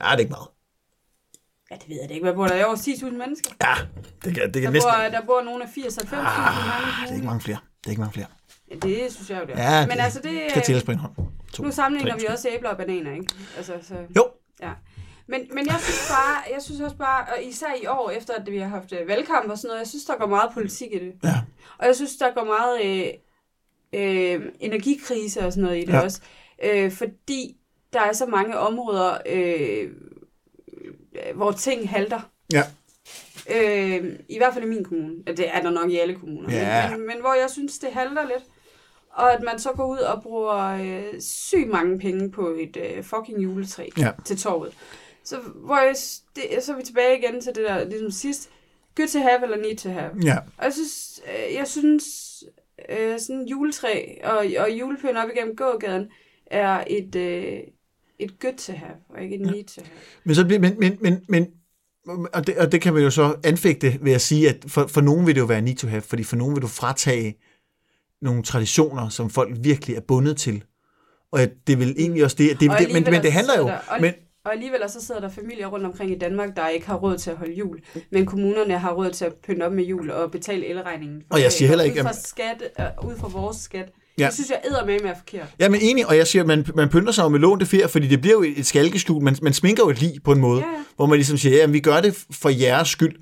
Ja, 0.00 0.06
det 0.10 0.14
er 0.14 0.18
ikke 0.18 0.30
meget. 0.30 0.48
Ja, 1.70 1.76
det 1.76 1.88
ved 1.88 1.96
jeg 2.02 2.10
ikke. 2.10 2.24
Hvad 2.24 2.34
bor 2.34 2.46
der 2.46 2.54
i 2.54 2.60
Aarhus? 2.60 2.78
10.000 2.78 3.10
mennesker? 3.10 3.50
Ja, 3.62 3.74
det 4.24 4.34
kan, 4.34 4.42
det 4.46 4.54
Der 4.54 4.60
kan 4.60 4.72
næsten... 4.72 4.92
bor, 4.92 5.18
der 5.18 5.26
bor 5.26 5.42
nogle 5.42 5.64
af 5.64 5.68
80-90.000 5.68 6.16
Ah, 6.16 7.02
det 7.02 7.10
er 7.10 7.14
ikke 7.14 7.26
mange 7.26 7.40
flere. 7.40 7.58
Det 7.80 7.86
er 7.86 7.90
ikke 7.90 8.00
mange 8.00 8.12
flere. 8.12 8.26
Ja, 8.70 8.74
det 8.76 9.12
synes 9.12 9.30
jeg 9.30 9.40
jo, 9.40 9.46
det 9.46 9.54
er. 9.58 9.78
Ja, 9.78 9.86
Men 9.86 9.96
det 9.96 10.02
altså, 10.04 10.20
det, 10.22 10.40
skal 10.50 10.62
tælles 10.62 10.84
på 10.84 10.92
en 10.92 10.98
hånd. 10.98 11.12
To, 11.52 11.62
nu 11.62 11.70
sammenligner 11.72 12.12
tre, 12.12 12.20
vi 12.20 12.26
også 12.26 12.48
æbler 12.56 12.70
og 12.70 12.76
bananer, 12.76 13.12
ikke? 13.12 13.26
Altså, 13.56 13.72
så, 13.82 13.94
Jo, 14.16 14.24
ja. 14.62 14.70
Men, 15.26 15.40
men 15.54 15.66
jeg 15.66 15.76
synes 15.80 16.08
bare, 16.10 16.54
jeg 16.54 16.62
synes 16.62 16.80
også 16.80 16.96
bare, 16.96 17.24
og 17.36 17.42
især 17.44 17.66
i 17.82 17.86
år, 17.86 18.10
efter 18.10 18.34
at 18.34 18.50
vi 18.50 18.58
har 18.58 18.68
haft 18.68 18.92
øh, 18.92 19.08
valgkamp 19.08 19.50
og 19.50 19.58
sådan 19.58 19.68
noget, 19.68 19.80
jeg 19.80 19.88
synes, 19.88 20.04
der 20.04 20.16
går 20.18 20.26
meget 20.26 20.50
politik 20.54 20.88
i 20.92 20.98
det. 20.98 21.12
ja. 21.24 21.34
Og 21.78 21.86
jeg 21.86 21.96
synes, 21.96 22.16
der 22.16 22.34
går 22.34 22.44
meget 22.44 22.74
øh, 22.84 23.08
øh, 23.92 24.52
energikrise 24.60 25.40
og 25.46 25.52
sådan 25.52 25.64
noget 25.64 25.82
i 25.82 25.86
det 25.86 25.92
ja. 25.92 26.00
også. 26.00 26.20
Øh, 26.64 26.92
fordi 26.92 27.56
der 27.92 28.00
er 28.00 28.12
så 28.12 28.26
mange 28.26 28.58
områder, 28.58 29.18
øh, 29.26 29.90
hvor 31.34 31.52
ting 31.52 31.88
halter. 31.90 32.30
Ja. 32.52 32.62
Øh, 33.56 34.12
I 34.28 34.36
hvert 34.38 34.54
fald 34.54 34.64
i 34.64 34.68
min 34.68 34.84
kommune. 34.84 35.14
Det 35.26 35.48
er 35.56 35.60
der 35.62 35.70
nok 35.70 35.90
i 35.90 35.98
alle 35.98 36.14
kommuner. 36.14 36.54
Ja. 36.56 36.90
Men, 36.90 36.98
men, 36.98 37.06
men 37.06 37.20
hvor 37.20 37.34
jeg 37.34 37.50
synes, 37.50 37.78
det 37.78 37.88
halter 37.92 38.22
lidt. 38.26 38.44
Og 39.12 39.32
at 39.32 39.42
man 39.42 39.58
så 39.58 39.72
går 39.72 39.86
ud 39.86 39.98
og 39.98 40.22
bruger 40.22 40.56
øh, 40.66 41.20
sygt 41.20 41.68
mange 41.68 41.98
penge 41.98 42.30
på 42.30 42.48
et 42.48 42.76
øh, 42.76 43.04
fucking 43.04 43.42
juletræ 43.42 43.88
Ja. 43.98 44.10
til 44.24 44.38
torvet. 44.38 44.72
Så, 45.24 45.36
hvor 45.54 45.76
jeg, 45.78 45.94
det, 46.36 46.64
så 46.64 46.72
er 46.72 46.76
vi 46.76 46.82
tilbage 46.82 47.18
igen 47.18 47.40
til 47.40 47.54
det 47.54 47.64
der, 47.68 47.84
ligesom 47.84 48.10
sidst. 48.10 48.50
Good 48.96 49.08
to 49.08 49.18
have 49.18 49.42
eller 49.42 49.56
need 49.56 49.76
to 49.76 49.90
have. 49.90 50.10
Ja. 50.24 50.36
Og 50.58 50.64
jeg 50.64 50.72
synes, 50.72 51.20
øh, 51.26 51.54
jeg 51.54 51.68
synes 51.68 52.04
øh, 52.88 53.20
sådan 53.20 53.46
juletræ 53.46 54.14
og, 54.24 54.46
og 54.58 54.70
julepynt 54.70 55.16
op 55.18 55.28
igennem 55.34 55.56
gågaden 55.56 56.08
er 56.46 56.84
et, 56.86 57.14
øh, 57.16 57.58
et 58.18 58.40
good 58.40 58.54
to 58.58 58.72
have, 58.72 58.92
og 59.08 59.22
ikke 59.22 59.34
et 59.34 59.40
need 59.40 59.64
to 59.64 59.80
have. 59.84 59.92
Men, 60.24 60.34
så 60.34 60.44
bliver, 60.44 60.60
men, 60.60 60.74
men, 60.80 60.98
men, 61.00 61.20
men 61.28 61.46
og, 62.32 62.46
det, 62.46 62.56
og 62.58 62.72
det 62.72 62.80
kan 62.80 62.94
man 62.94 63.02
jo 63.02 63.10
så 63.10 63.36
anfægte 63.44 63.98
ved 64.02 64.12
at 64.12 64.20
sige, 64.20 64.48
at 64.48 64.56
for, 64.68 64.86
for 64.86 65.00
nogen 65.00 65.26
vil 65.26 65.34
det 65.34 65.40
jo 65.40 65.46
være 65.46 65.62
need 65.62 65.76
to 65.76 65.88
have, 65.88 66.02
fordi 66.02 66.22
for 66.24 66.36
nogen 66.36 66.54
vil 66.54 66.62
du 66.62 66.66
fratage 66.66 67.36
nogle 68.22 68.42
traditioner, 68.42 69.08
som 69.08 69.30
folk 69.30 69.56
virkelig 69.60 69.96
er 69.96 70.00
bundet 70.00 70.36
til. 70.36 70.64
Og 71.32 71.42
at 71.42 71.50
det 71.66 71.78
vil 71.78 71.94
egentlig 71.98 72.24
også 72.24 72.36
det, 72.36 72.60
det, 72.60 72.70
Og 72.70 72.78
det 72.78 72.92
men, 72.92 73.04
men 73.10 73.22
det 73.22 73.32
handler 73.32 73.58
jo, 73.58 73.66
der- 73.66 73.78
og- 73.88 74.00
men, 74.00 74.14
Og 74.44 74.52
alligevel 74.52 74.80
så 74.88 75.00
sidder 75.06 75.20
der 75.20 75.28
familier 75.28 75.66
rundt 75.66 75.86
omkring 75.86 76.10
i 76.10 76.18
Danmark, 76.18 76.56
der 76.56 76.68
ikke 76.68 76.86
har 76.86 76.96
råd 76.96 77.18
til 77.18 77.30
at 77.30 77.36
holde 77.36 77.52
jul. 77.54 77.80
Men 78.12 78.26
kommunerne 78.26 78.78
har 78.78 78.92
råd 78.94 79.10
til 79.10 79.24
at 79.24 79.34
pynte 79.34 79.62
op 79.62 79.72
med 79.72 79.84
jul 79.84 80.10
og 80.10 80.30
betale 80.30 80.66
elregningen. 80.66 81.22
Og 81.30 81.42
jeg 81.42 81.52
siger 81.52 81.68
heller 81.68 81.84
ikke, 81.84 81.98
Ud 82.00 82.02
fra, 82.02 82.10
at- 82.10 82.16
skat, 82.26 82.62
øh, 82.80 83.10
ud 83.10 83.16
fra 83.16 83.28
vores 83.28 83.56
skat. 83.56 83.92
Ja. 84.18 84.22
Ja. 84.22 84.26
Det 84.26 84.34
synes 84.34 84.50
jeg 84.50 84.60
æder 84.64 84.86
med 84.86 85.00
er 85.04 85.14
forkert. 85.18 85.46
Ja, 85.60 85.68
men 85.68 85.80
enig, 85.80 86.06
og 86.06 86.16
jeg 86.16 86.26
siger, 86.26 86.44
man, 86.44 86.66
man 86.74 86.88
pynter 86.88 87.12
sig 87.12 87.22
jo 87.22 87.28
med 87.28 87.38
lånte 87.40 87.66
ferie, 87.66 87.88
fordi 87.88 88.06
det 88.06 88.20
bliver 88.20 88.34
jo 88.34 88.44
et 88.56 88.66
skalkeskjul. 88.66 89.22
Man, 89.22 89.36
man 89.42 89.52
sminker 89.52 89.82
jo 89.84 89.90
et 89.90 90.00
lig 90.00 90.12
på 90.24 90.32
en 90.32 90.40
måde, 90.40 90.60
Ja, 90.60 90.66
ja. 90.66 90.84
hvor 90.96 91.06
man 91.06 91.16
ligesom 91.18 91.36
siger, 91.38 91.64
at 91.64 91.72
vi 91.72 91.80
gør 91.80 92.00
det 92.00 92.24
for 92.30 92.48
jeres 92.48 92.88
skyld, 92.88 93.16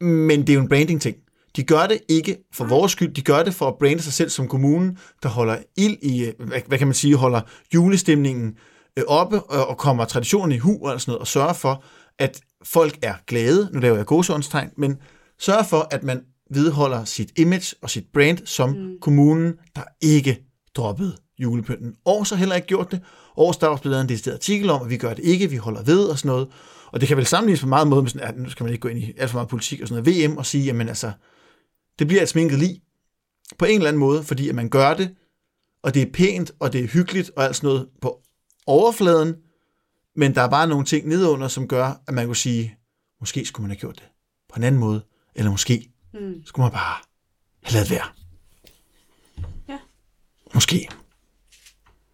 men 0.00 0.40
det 0.40 0.50
er 0.50 0.54
jo 0.54 0.60
en 0.60 0.68
branding-ting. 0.68 1.16
De 1.56 1.62
gør 1.62 1.86
det 1.86 1.98
ikke 2.08 2.36
for 2.54 2.64
vores 2.64 2.92
skyld, 2.92 3.14
de 3.14 3.22
gør 3.22 3.42
det 3.42 3.54
for 3.54 3.68
at 3.68 3.74
brande 3.80 4.02
sig 4.02 4.12
selv 4.12 4.30
som 4.30 4.48
kommunen, 4.48 4.98
der 5.22 5.28
holder 5.28 5.56
ild 5.76 5.96
i, 6.02 6.24
øh, 6.24 6.32
hvad, 6.38 6.60
hvad 6.66 6.78
kan 6.78 6.86
man 6.86 6.94
sige, 6.94 7.16
holder 7.16 7.40
julestemningen 7.74 8.54
øh, 8.98 9.04
oppe 9.08 9.42
og, 9.42 9.66
og 9.68 9.78
kommer 9.78 10.04
traditionen 10.04 10.52
i 10.52 10.58
hu 10.58 10.86
og 10.86 11.00
sådan 11.00 11.10
noget, 11.12 11.20
og 11.20 11.26
sørger 11.26 11.52
for, 11.52 11.84
at 12.18 12.40
folk 12.64 12.98
er 13.02 13.14
glade, 13.26 13.68
nu 13.72 13.80
laver 13.80 13.96
jeg 13.96 14.06
gåsehåndstegn, 14.06 14.70
men 14.76 14.96
sørger 15.40 15.62
for, 15.62 15.88
at 15.90 16.02
man 16.02 16.20
vedholder 16.50 17.04
sit 17.04 17.32
image 17.36 17.74
og 17.82 17.90
sit 17.90 18.04
brand 18.12 18.46
som 18.46 18.70
mm. 18.70 18.94
kommunen, 19.00 19.54
der 19.76 19.82
ikke 20.00 20.44
droppede 20.74 21.16
julepynten. 21.38 21.94
Og 22.04 22.26
så 22.26 22.36
heller 22.36 22.54
ikke 22.54 22.66
gjort 22.66 22.90
det. 22.90 23.00
Og 23.36 23.54
der 23.60 23.66
er 23.66 23.70
også 23.70 23.82
blevet 23.82 23.92
lavet 23.92 24.02
en 24.02 24.08
decideret 24.08 24.34
artikel 24.34 24.70
om, 24.70 24.82
at 24.82 24.90
vi 24.90 24.96
gør 24.96 25.14
det 25.14 25.24
ikke, 25.24 25.50
vi 25.50 25.56
holder 25.56 25.82
ved 25.82 26.04
og 26.04 26.18
sådan 26.18 26.28
noget. 26.28 26.48
Og 26.92 27.00
det 27.00 27.08
kan 27.08 27.16
vel 27.16 27.26
sammenlignes 27.26 27.60
på 27.60 27.66
meget 27.66 27.88
måde 27.88 28.02
med 28.02 28.10
sådan, 28.10 28.28
at 28.28 28.38
nu 28.38 28.50
skal 28.50 28.64
man 28.64 28.72
ikke 28.72 28.80
gå 28.80 28.88
ind 28.88 28.98
i 28.98 29.14
alt 29.18 29.30
for 29.30 29.38
meget 29.38 29.48
politik 29.48 29.80
og 29.80 29.88
sådan 29.88 30.04
noget, 30.04 30.30
VM 30.30 30.36
og 30.36 30.46
sige, 30.46 30.64
jamen 30.64 30.88
altså, 30.88 31.12
det 31.98 32.06
bliver 32.06 32.22
et 32.22 32.28
sminket 32.28 32.58
lig 32.58 32.82
på 33.58 33.64
en 33.64 33.74
eller 33.74 33.88
anden 33.88 34.00
måde, 34.00 34.22
fordi 34.22 34.48
at 34.48 34.54
man 34.54 34.68
gør 34.68 34.94
det, 34.94 35.14
og 35.82 35.94
det 35.94 36.02
er 36.02 36.12
pænt, 36.12 36.52
og 36.58 36.72
det 36.72 36.84
er 36.84 36.88
hyggeligt 36.88 37.30
og 37.36 37.44
alt 37.44 37.56
sådan 37.56 37.68
noget 37.68 37.88
på 38.00 38.20
overfladen, 38.66 39.34
men 40.16 40.34
der 40.34 40.42
er 40.42 40.50
bare 40.50 40.66
nogle 40.66 40.84
ting 40.84 41.08
nedunder, 41.08 41.48
som 41.48 41.68
gør, 41.68 42.02
at 42.06 42.14
man 42.14 42.26
kunne 42.26 42.36
sige, 42.36 42.76
måske 43.20 43.44
skulle 43.44 43.64
man 43.64 43.70
have 43.70 43.80
gjort 43.80 43.94
det 43.94 44.08
på 44.48 44.54
en 44.56 44.64
anden 44.64 44.80
måde, 44.80 45.04
eller 45.34 45.50
måske 45.50 45.92
Mm. 46.14 46.42
skulle 46.46 46.64
man 46.64 46.72
bare 46.72 46.96
have 47.62 47.74
lavet 47.74 47.90
være. 47.90 48.06
Ja. 49.68 49.78
Måske. 50.54 50.88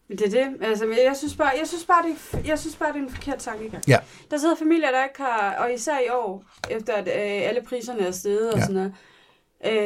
Men 0.09 0.19
det 0.19 0.27
er 0.27 0.45
det. 0.45 0.57
Altså, 0.67 0.87
men 0.87 0.99
jeg 1.05 1.17
synes 1.17 1.37
bare, 1.37 1.53
jeg 1.61 1.69
synes 1.69 1.85
bare, 1.85 2.03
det, 2.09 2.17
er, 2.33 2.39
jeg 2.47 2.59
synes 2.59 2.77
bare, 2.77 2.93
det 2.93 2.99
er 2.99 3.03
en 3.03 3.11
forkert 3.11 3.39
tankegang. 3.39 3.85
Ja. 3.89 3.99
Der 4.31 4.39
sidder 4.39 4.57
familier, 4.57 4.91
der 4.91 5.05
ikke 5.05 5.21
har, 5.23 5.55
og 5.57 5.75
især 5.75 5.99
i 5.99 6.09
år, 6.11 6.45
efter 6.71 6.93
at 6.95 7.07
øh, 7.09 7.49
alle 7.49 7.63
priserne 7.63 8.07
er 8.07 8.11
steget 8.11 8.53
og 8.53 8.59
Ja. 8.59 8.65
sådan 8.67 8.75
noget. 8.75 8.95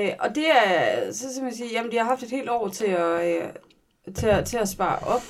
Øh, 0.09 0.13
og 0.21 0.35
det 0.35 0.45
er, 0.51 1.13
så 1.13 1.33
skal 1.35 1.45
man 1.45 1.55
sige, 1.55 1.71
jamen 1.73 1.93
de 1.93 1.97
har 1.97 2.05
haft 2.05 2.23
et 2.23 2.31
helt 2.31 2.49
år 2.51 2.69
til 2.69 2.85
at, 2.87 3.27
øh, 3.43 3.49
til 4.15 4.27
at, 4.27 4.47
til 4.47 4.57
at 4.57 4.69
spare 4.69 4.99
op. 4.99 5.23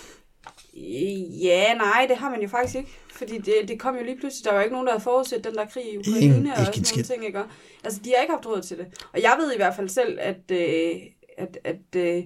Ja, 1.42 1.74
nej, 1.74 2.06
det 2.08 2.16
har 2.16 2.30
man 2.30 2.42
jo 2.42 2.48
faktisk 2.48 2.74
ikke. 2.76 2.98
Fordi 3.18 3.38
det, 3.38 3.54
det 3.68 3.80
kom 3.80 3.96
jo 3.96 4.04
lige 4.04 4.18
pludselig. 4.18 4.44
Der 4.44 4.52
var 4.52 4.62
ikke 4.62 4.72
nogen, 4.72 4.86
der 4.86 4.92
havde 4.92 5.02
forudset 5.04 5.44
den 5.44 5.54
der 5.54 5.66
krig 5.66 5.84
i 5.84 5.88
Ingen- 5.88 6.00
Ukraine 6.10 6.52
og 6.54 6.60
ikke 6.60 6.88
sådan 6.88 6.96
nogle 6.96 7.04
ting, 7.04 7.26
ikke? 7.26 7.38
Og- 7.38 7.46
Altså, 7.84 8.00
de 8.04 8.12
har 8.16 8.22
ikke 8.22 8.34
haft 8.34 8.46
råd 8.46 8.62
til 8.62 8.78
det. 8.78 8.86
Og 9.12 9.22
jeg 9.22 9.36
ved 9.40 9.52
i 9.52 9.56
hvert 9.56 9.74
fald 9.76 9.88
selv, 9.88 10.18
at, 10.20 10.50
øh, 10.50 10.96
at, 11.38 11.58
at 11.64 11.96
øh, 11.96 12.16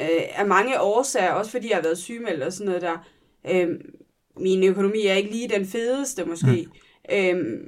øh, 0.00 0.22
af 0.36 0.46
mange 0.46 0.80
årsager, 0.80 1.30
også 1.30 1.50
fordi 1.50 1.68
jeg 1.68 1.76
har 1.76 1.82
været 1.82 1.98
sygemeldt 1.98 2.42
og 2.42 2.52
sådan 2.52 2.66
noget 2.66 2.82
der, 2.82 3.06
øh, 3.50 3.68
min 4.36 4.64
økonomi 4.64 5.06
er 5.06 5.14
ikke 5.14 5.30
lige 5.30 5.48
den 5.48 5.66
fedeste 5.66 6.24
måske. 6.24 6.68
Mm. 7.10 7.14
Øh, 7.16 7.60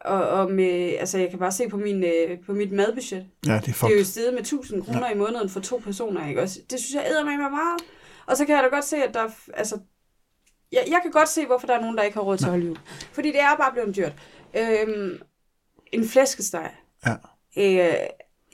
og, 0.00 0.28
og 0.28 0.50
med, 0.50 0.94
altså 0.98 1.18
jeg 1.18 1.30
kan 1.30 1.38
bare 1.38 1.52
se 1.52 1.68
på, 1.68 1.76
min, 1.76 2.04
øh, 2.04 2.38
på 2.46 2.52
mit 2.52 2.72
madbudget. 2.72 3.26
Ja, 3.46 3.52
det 3.52 3.56
er 3.56 3.60
Det 3.60 3.68
er 3.68 3.72
fucked. 3.72 3.98
jo 3.98 4.04
steget 4.04 4.34
med 4.34 4.40
1000 4.42 4.84
kroner 4.84 5.06
ja. 5.08 5.14
i 5.14 5.16
måneden 5.18 5.48
for 5.48 5.60
to 5.60 5.76
personer, 5.84 6.28
ikke 6.28 6.42
også? 6.42 6.60
Det 6.70 6.80
synes 6.80 6.94
jeg 6.94 7.06
æder 7.10 7.24
med 7.24 7.32
mig 7.36 7.50
meget. 7.50 7.80
Og 8.26 8.36
så 8.36 8.44
kan 8.46 8.54
jeg 8.54 8.62
da 8.64 8.68
godt 8.68 8.84
se, 8.84 8.96
at 8.96 9.14
der 9.14 9.20
er, 9.20 9.30
altså, 9.54 9.78
jeg, 10.72 10.84
jeg 10.88 10.98
kan 11.02 11.10
godt 11.10 11.28
se, 11.28 11.46
hvorfor 11.46 11.66
der 11.66 11.74
er 11.74 11.80
nogen, 11.80 11.96
der 11.96 12.02
ikke 12.02 12.16
har 12.16 12.22
råd 12.22 12.36
til 12.36 12.48
jul. 12.48 12.78
Fordi 13.12 13.28
det 13.28 13.40
er 13.40 13.56
bare 13.56 13.72
blevet 13.72 13.96
dyrt. 13.96 14.12
Øhm, 14.56 15.18
en 15.92 16.08
flæskesteg. 16.08 16.74
Ja. 17.06 17.14
Øh, 17.56 17.96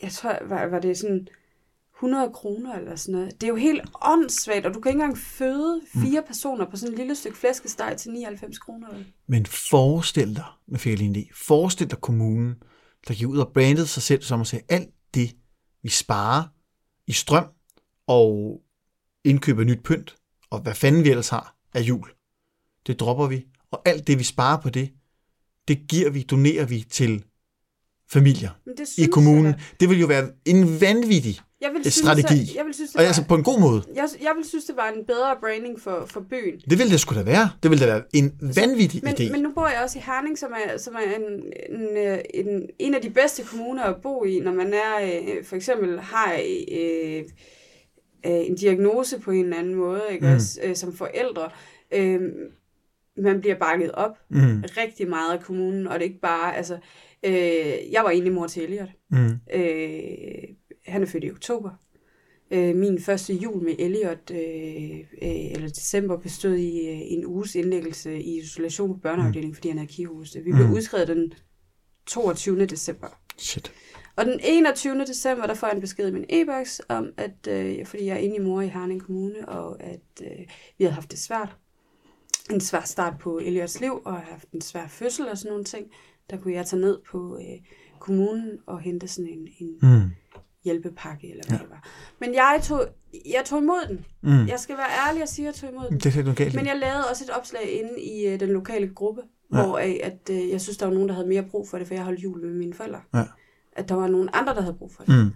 jeg 0.02 0.12
tror, 0.12 0.38
var, 0.48 0.66
var 0.66 0.78
det 0.78 0.98
sådan 0.98 1.28
100 1.96 2.32
kroner 2.32 2.74
eller 2.74 2.96
sådan 2.96 3.12
noget. 3.12 3.40
Det 3.40 3.42
er 3.42 3.48
jo 3.48 3.56
helt 3.56 3.82
åndssvagt, 4.02 4.66
og 4.66 4.74
du 4.74 4.80
kan 4.80 4.90
ikke 4.90 5.02
engang 5.02 5.18
føde 5.18 5.80
fire 5.92 6.20
mm. 6.20 6.26
personer 6.26 6.70
på 6.70 6.76
sådan 6.76 6.92
et 6.92 6.98
lille 6.98 7.14
stykke 7.14 7.38
flæskesteg 7.38 7.96
til 7.96 8.10
99 8.10 8.58
kroner. 8.58 8.88
Men 9.26 9.46
forestil 9.46 10.36
dig, 10.36 10.44
med 10.66 10.86
idé, 10.86 11.46
forestil 11.46 11.90
dig 11.90 12.00
kommunen, 12.00 12.54
der 13.08 13.14
gik 13.14 13.28
ud 13.28 13.38
og 13.38 13.50
brandede 13.54 13.86
sig 13.86 14.02
selv 14.02 14.22
som 14.22 14.40
at 14.40 14.46
sige, 14.46 14.62
alt 14.68 14.88
det, 15.14 15.36
vi 15.82 15.88
sparer 15.88 16.42
i 17.06 17.12
strøm 17.12 17.46
og 18.06 18.60
indkøb 19.24 19.58
af 19.58 19.66
nyt 19.66 19.82
pynt, 19.84 20.16
og 20.50 20.60
hvad 20.60 20.74
fanden 20.74 21.04
vi 21.04 21.10
ellers 21.10 21.28
har 21.28 21.59
af 21.74 21.80
jul, 21.80 22.08
det 22.86 23.00
dropper 23.00 23.26
vi. 23.26 23.46
Og 23.70 23.82
alt 23.88 24.06
det, 24.06 24.18
vi 24.18 24.24
sparer 24.24 24.60
på 24.60 24.70
det, 24.70 24.90
det 25.68 25.78
giver 25.88 26.10
vi, 26.10 26.22
donerer 26.22 26.64
vi 26.64 26.84
til 26.90 27.24
familier 28.12 28.50
i 28.66 28.84
synes 28.86 29.08
kommunen. 29.12 29.46
Jeg. 29.46 29.60
Det 29.80 29.88
vil 29.88 30.00
jo 30.00 30.06
være 30.06 30.30
en 30.44 30.80
vanvittig 30.80 31.40
jeg 31.60 31.70
vil 31.74 31.82
synes, 31.82 31.94
strategi. 31.94 32.40
At, 32.50 32.56
jeg 32.56 32.64
vil 32.66 32.74
synes, 32.74 32.90
det 32.90 32.96
Og 32.96 33.02
var, 33.02 33.06
altså 33.06 33.24
på 33.24 33.34
en 33.34 33.42
god 33.42 33.60
måde. 33.60 33.82
jeg, 33.94 34.08
jeg 34.20 34.32
vil 34.36 34.44
synes, 34.44 34.64
det 34.64 34.76
var 34.76 34.88
en 34.88 35.04
bedre 35.06 35.36
branding 35.40 35.80
for, 35.80 36.06
for 36.06 36.20
byen. 36.20 36.60
Det 36.70 36.78
ville 36.78 36.90
det 36.92 37.00
sgu 37.00 37.14
da 37.14 37.22
være. 37.22 37.50
Det 37.62 37.70
ville 37.70 37.86
da 37.86 37.90
være 37.92 38.02
en 38.14 38.38
vanvittig 38.56 39.00
Men, 39.04 39.14
idé. 39.14 39.32
men 39.32 39.40
nu 39.40 39.52
bor 39.54 39.68
jeg 39.68 39.80
også 39.82 39.98
i 39.98 40.02
Herning, 40.06 40.38
som 40.38 40.52
er, 40.52 40.78
som 40.78 40.94
er 40.94 41.16
en, 41.16 41.52
en, 41.74 41.96
øh, 41.96 42.18
en, 42.34 42.68
en 42.78 42.94
af 42.94 43.02
de 43.02 43.10
bedste 43.10 43.42
kommuner 43.44 43.84
at 43.84 43.96
bo 44.02 44.24
i, 44.24 44.40
når 44.40 44.52
man 44.52 44.74
er 44.74 44.94
øh, 45.02 45.44
for 45.44 45.56
eksempel 45.56 46.00
har 46.00 46.32
øh, 46.72 47.24
øh, 48.26 48.32
en 48.46 48.54
diagnose 48.54 49.20
på 49.20 49.30
en 49.30 49.44
eller 49.44 49.58
anden 49.58 49.74
måde, 49.74 50.02
ikke 50.10 50.26
Mm. 50.26 50.32
også, 50.34 50.60
øh, 50.64 50.76
som 50.76 50.92
forældre. 50.92 51.50
Øh, 51.94 52.20
man 53.16 53.40
bliver 53.40 53.58
bakket 53.58 53.92
op 53.92 54.18
Mm, 54.28 54.64
rigtig 54.76 55.08
meget 55.08 55.38
af 55.38 55.44
kommunen, 55.44 55.86
og 55.86 55.94
det 55.94 56.00
er 56.00 56.08
ikke 56.08 56.20
bare, 56.20 56.56
altså, 56.56 56.78
øh, 57.26 57.92
jeg 57.92 58.02
var 58.04 58.10
egentlig 58.10 58.32
mor 58.32 58.46
til 58.46 58.62
Elliot. 58.62 58.88
mm, 59.10 59.30
Øh, 59.54 60.48
han 60.86 61.02
er 61.02 61.06
født 61.06 61.24
i 61.24 61.30
oktober. 61.30 61.70
Øh, 62.50 62.76
min 62.76 63.00
første 63.00 63.34
jul 63.34 63.62
med 63.62 63.74
Elliot, 63.78 64.30
øh, 64.30 64.98
øh, 65.22 65.52
eller 65.52 65.68
december, 65.68 66.16
bestod 66.16 66.54
i 66.56 66.88
øh, 66.88 66.98
en 67.02 67.26
uges 67.26 67.54
indlæggelse 67.54 68.20
i 68.20 68.38
isolation 68.38 68.94
på 68.94 69.00
børneafdelingen, 69.00 69.50
mm. 69.50 69.54
fordi 69.54 69.68
han 69.68 69.78
havde 69.78 69.92
kihoste. 69.92 70.40
Vi 70.44 70.52
blev 70.52 70.66
Mm. 70.66 70.72
udskrevet 70.72 71.08
den 71.08 71.32
22. 72.06 72.66
december. 72.66 73.06
shit. 73.38 73.72
Og 74.20 74.26
den 74.26 74.40
21. 74.42 74.98
december, 75.04 75.46
der 75.46 75.54
får 75.54 75.66
jeg 75.66 75.74
en 75.74 75.80
besked 75.80 76.08
i 76.08 76.12
min 76.12 76.24
e-boks 76.28 76.80
om, 76.88 77.06
at 77.16 77.46
øh, 77.48 77.86
fordi 77.86 78.04
jeg 78.06 78.12
er 78.14 78.18
inde 78.18 78.36
i 78.36 78.38
mor 78.38 78.60
i 78.60 78.68
Herning 78.68 79.02
Kommune, 79.02 79.48
og 79.48 79.82
at 79.82 80.00
øh, 80.22 80.38
vi 80.78 80.84
havde 80.84 80.94
haft 80.94 81.10
det 81.10 81.18
svært. 81.18 81.56
En 82.50 82.60
svær 82.60 82.80
start 82.80 83.14
på 83.18 83.38
Eliots 83.38 83.80
liv, 83.80 84.02
og 84.04 84.14
haft 84.20 84.48
en 84.52 84.60
svær 84.60 84.86
fødsel 84.88 85.28
og 85.28 85.38
sådan 85.38 85.50
nogle 85.50 85.64
ting. 85.64 85.86
Der 86.30 86.36
kunne 86.36 86.54
jeg 86.54 86.66
tage 86.66 86.80
ned 86.80 86.98
på, 87.10 87.36
øh, 87.38 87.66
kommunen 87.98 88.58
og 88.66 88.80
hente 88.80 89.08
sådan 89.08 89.30
en, 89.30 89.48
en 89.58 89.78
Mm. 89.82 90.10
hjælpepakke, 90.64 91.30
eller 91.30 91.44
hvad 91.48 91.58
ja. 91.58 91.62
det 91.62 91.70
var. 91.70 91.88
Men 92.20 92.34
jeg 92.34 92.60
tog, 92.62 92.86
jeg 93.26 93.42
tog 93.44 93.58
imod 93.58 93.86
den. 93.88 94.04
Mm. 94.20 94.46
Jeg 94.48 94.58
skal 94.60 94.76
være 94.76 95.08
ærlig 95.08 95.22
og 95.22 95.28
sige, 95.28 95.48
at 95.48 95.54
jeg 95.54 95.60
tog 95.60 95.70
imod 95.76 95.88
den. 95.90 95.98
Det 96.00 96.16
er 96.16 96.22
noget 96.22 96.36
galt. 96.38 96.54
Men 96.54 96.66
jeg 96.66 96.76
lavede 96.78 97.04
også 97.10 97.24
et 97.24 97.30
opslag 97.30 97.70
inde 97.70 98.00
i 98.00 98.26
øh, 98.26 98.40
den 98.40 98.48
lokale 98.48 98.94
gruppe, 98.94 99.22
Ja. 99.54 99.62
hvor 99.66 99.78
at, 99.78 100.30
øh, 100.30 100.50
jeg 100.50 100.60
synes, 100.60 100.76
der 100.78 100.86
var 100.86 100.92
nogen, 100.94 101.08
der 101.08 101.14
havde 101.14 101.28
mere 101.28 101.42
brug 101.50 101.68
for 101.68 101.78
det, 101.78 101.86
for 101.86 101.94
jeg 101.94 102.04
holdt 102.04 102.20
jul 102.22 102.40
med 102.46 102.54
mine 102.54 102.74
forældre. 102.74 103.00
Ja. 103.14 103.22
At 103.72 103.88
der 103.88 103.94
var 103.94 104.06
nogle 104.06 104.36
andre, 104.36 104.54
der 104.54 104.60
havde 104.60 104.74
brug 104.74 104.92
for 104.92 105.04
det. 105.04 105.14
Mm. 105.24 105.30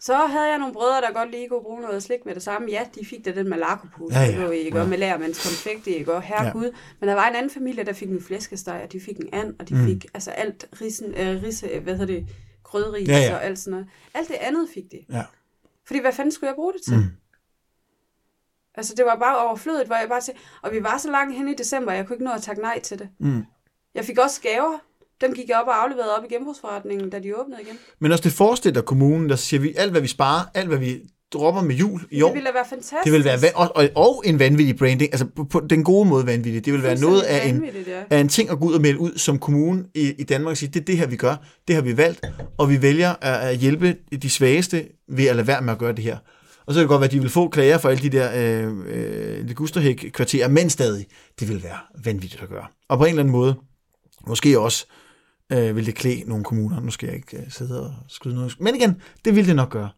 Så 0.00 0.14
havde 0.16 0.48
jeg 0.48 0.58
nogle 0.58 0.74
brødre, 0.74 1.00
der 1.00 1.12
godt 1.12 1.30
lige 1.30 1.48
kunne 1.48 1.62
bruge 1.62 1.80
noget 1.80 2.02
slik 2.02 2.26
med 2.26 2.34
det 2.34 2.42
samme. 2.42 2.68
Ja, 2.70 2.86
de 2.94 3.04
fik 3.06 3.24
da 3.24 3.32
den 3.34 3.48
Malaco-pose, 3.48 4.18
Ja, 4.18 4.24
ja, 4.24 4.32
ja. 4.32 4.42
ja. 4.46 4.50
ikke? 4.50 4.78
Ja. 4.78 4.84
Med 4.86 4.98
lærermands 4.98 5.42
konfekt, 5.42 5.86
ikke? 5.86 6.14
Og 6.14 6.22
herregud. 6.22 6.64
Ja. 6.64 6.70
Men 7.00 7.08
der 7.08 7.14
var 7.14 7.28
en 7.28 7.34
anden 7.36 7.50
familie, 7.50 7.84
der 7.84 7.92
fik 7.92 8.08
en 8.10 8.22
flæskesteg, 8.22 8.80
og 8.84 8.92
de 8.92 9.00
fik 9.00 9.16
en 9.18 9.28
and, 9.32 9.54
og 9.58 9.68
de 9.68 9.74
Mm. 9.74 9.84
fik 9.84 10.06
altså 10.14 10.30
alt 10.30 10.66
risen, 10.80 11.14
øh, 11.14 11.42
rise, 11.42 11.66
øh, 11.66 11.82
hvad 11.82 11.96
hedder 11.96 12.14
det, 12.14 12.26
krydderis 12.64 13.08
Ja, 13.08 13.18
ja. 13.18 13.34
og 13.34 13.44
alt 13.44 13.58
sådan 13.58 13.70
noget. 13.70 13.86
Alt 14.14 14.28
det 14.28 14.34
andet 14.34 14.68
fik 14.74 14.84
de. 14.92 15.04
Ja. 15.12 15.22
Fordi 15.86 16.00
hvad 16.00 16.12
fanden 16.12 16.32
skulle 16.32 16.48
jeg 16.48 16.54
bruge 16.54 16.72
det 16.72 16.82
til? 16.82 16.96
Mm. 16.96 17.04
Altså, 18.74 18.94
det 18.94 19.04
var 19.04 19.16
bare 19.16 19.46
overflødigt, 19.48 19.86
hvor 19.86 19.96
jeg 19.96 20.08
bare 20.08 20.20
til, 20.20 20.34
og 20.62 20.72
vi 20.72 20.82
var 20.82 20.98
så 20.98 21.10
langt 21.10 21.36
hen 21.36 21.48
i 21.48 21.54
december, 21.54 21.92
jeg 21.92 22.06
kunne 22.06 22.14
ikke 22.14 22.24
nå 22.24 22.30
at 22.32 22.42
takke 22.42 22.62
nej 22.62 22.80
til 22.80 22.98
det. 22.98 23.08
Mm. 23.18 23.44
Jeg 23.94 24.04
fik 24.04 24.18
også 24.18 24.40
gaver. 24.42 24.78
Dem 25.22 25.34
gik 25.34 25.48
jeg 25.48 25.56
op 25.60 25.66
og 25.66 25.82
afleverede 25.82 26.16
op 26.16 26.24
i 26.30 26.34
genbrugsforretningen, 26.34 27.10
da 27.10 27.18
de 27.18 27.36
åbnede 27.36 27.62
igen. 27.62 27.78
Men 27.98 28.12
også 28.12 28.24
det 28.24 28.32
forestiller 28.32 28.82
kommunen, 28.82 29.28
der 29.28 29.36
siger 29.36 29.60
vi, 29.60 29.74
alt 29.76 29.90
hvad 29.90 30.00
vi 30.00 30.08
sparer, 30.08 30.44
alt 30.54 30.68
hvad 30.68 30.78
vi 30.78 31.00
dropper 31.32 31.62
med 31.62 31.74
jul 31.74 32.00
i 32.10 32.22
år, 32.22 32.28
Det 32.28 32.34
ville 32.34 32.50
være 32.54 32.64
fantastisk. 32.68 33.04
det 33.04 33.12
vil 33.12 33.24
være, 33.24 33.38
og, 33.54 33.72
og, 33.74 33.88
og 33.96 34.22
en 34.26 34.38
vanvittig 34.38 34.76
branding, 34.76 35.12
altså 35.12 35.26
på, 35.36 35.44
på 35.44 35.60
den 35.70 35.84
gode 35.84 36.08
måde 36.08 36.26
vanvittig. 36.26 36.64
Det 36.64 36.72
vil 36.72 36.82
være 36.82 37.00
noget 37.00 37.22
af 37.22 37.48
en, 37.48 37.64
ja. 37.86 38.02
af 38.10 38.20
en 38.20 38.28
ting 38.28 38.50
at 38.50 38.58
gå 38.58 38.66
ud 38.66 38.74
og 38.74 38.80
melde 38.80 38.98
ud 38.98 39.18
som 39.18 39.38
kommune 39.38 39.84
i, 39.94 40.12
i 40.18 40.22
Danmark 40.22 40.50
og 40.50 40.56
sige, 40.56 40.70
det 40.74 40.80
er 40.80 40.84
det 40.84 40.96
her, 40.96 41.06
vi 41.06 41.16
gør, 41.16 41.36
det 41.68 41.74
har 41.74 41.82
vi 41.82 41.96
valgt, 41.96 42.20
og 42.58 42.68
vi 42.70 42.82
vælger 42.82 43.14
at, 43.20 43.48
at 43.48 43.56
hjælpe 43.56 43.96
de 44.22 44.30
svageste 44.30 44.88
ved 45.08 45.26
at 45.26 45.36
lade 45.36 45.46
være 45.46 45.62
med 45.62 45.72
at 45.72 45.78
gøre 45.78 45.92
det 45.92 46.04
her. 46.04 46.16
Og 46.66 46.74
så 46.74 46.78
kan 46.78 46.82
det 46.82 46.88
godt 46.88 47.00
være, 47.00 47.08
at 47.08 47.12
de 47.12 47.20
vil 47.20 47.30
få 47.30 47.48
klager 47.48 47.78
for 47.78 47.88
alle 47.88 48.02
de 48.02 48.08
der 48.08 48.30
øh, 48.36 48.72
øh, 48.86 49.46
Ligusterhæk-kvarterer, 49.46 50.48
men 50.48 50.70
stadig, 50.70 51.06
det 51.40 51.48
vil 51.48 51.62
være 51.62 51.78
vanvittigt 52.04 52.42
at 52.42 52.48
gøre. 52.48 52.66
Og 52.88 52.98
på 52.98 53.04
en 53.04 53.10
eller 53.10 53.22
anden 53.22 53.32
måde, 53.32 53.54
måske 54.26 54.60
også, 54.60 54.86
øh, 54.88 55.01
vil 55.56 55.86
det 55.86 55.94
klæde 55.94 56.22
nogle 56.26 56.44
kommuner. 56.44 56.80
Nu 56.80 56.90
skal 56.90 57.06
jeg 57.06 57.16
ikke 57.16 57.36
øh, 57.36 57.42
sidde 57.50 57.80
og 57.86 57.94
skyde 58.08 58.34
noget. 58.34 58.56
Men 58.60 58.74
igen, 58.74 59.02
det 59.24 59.36
vil 59.36 59.46
det 59.46 59.56
nok 59.56 59.70
gøre. 59.70 59.88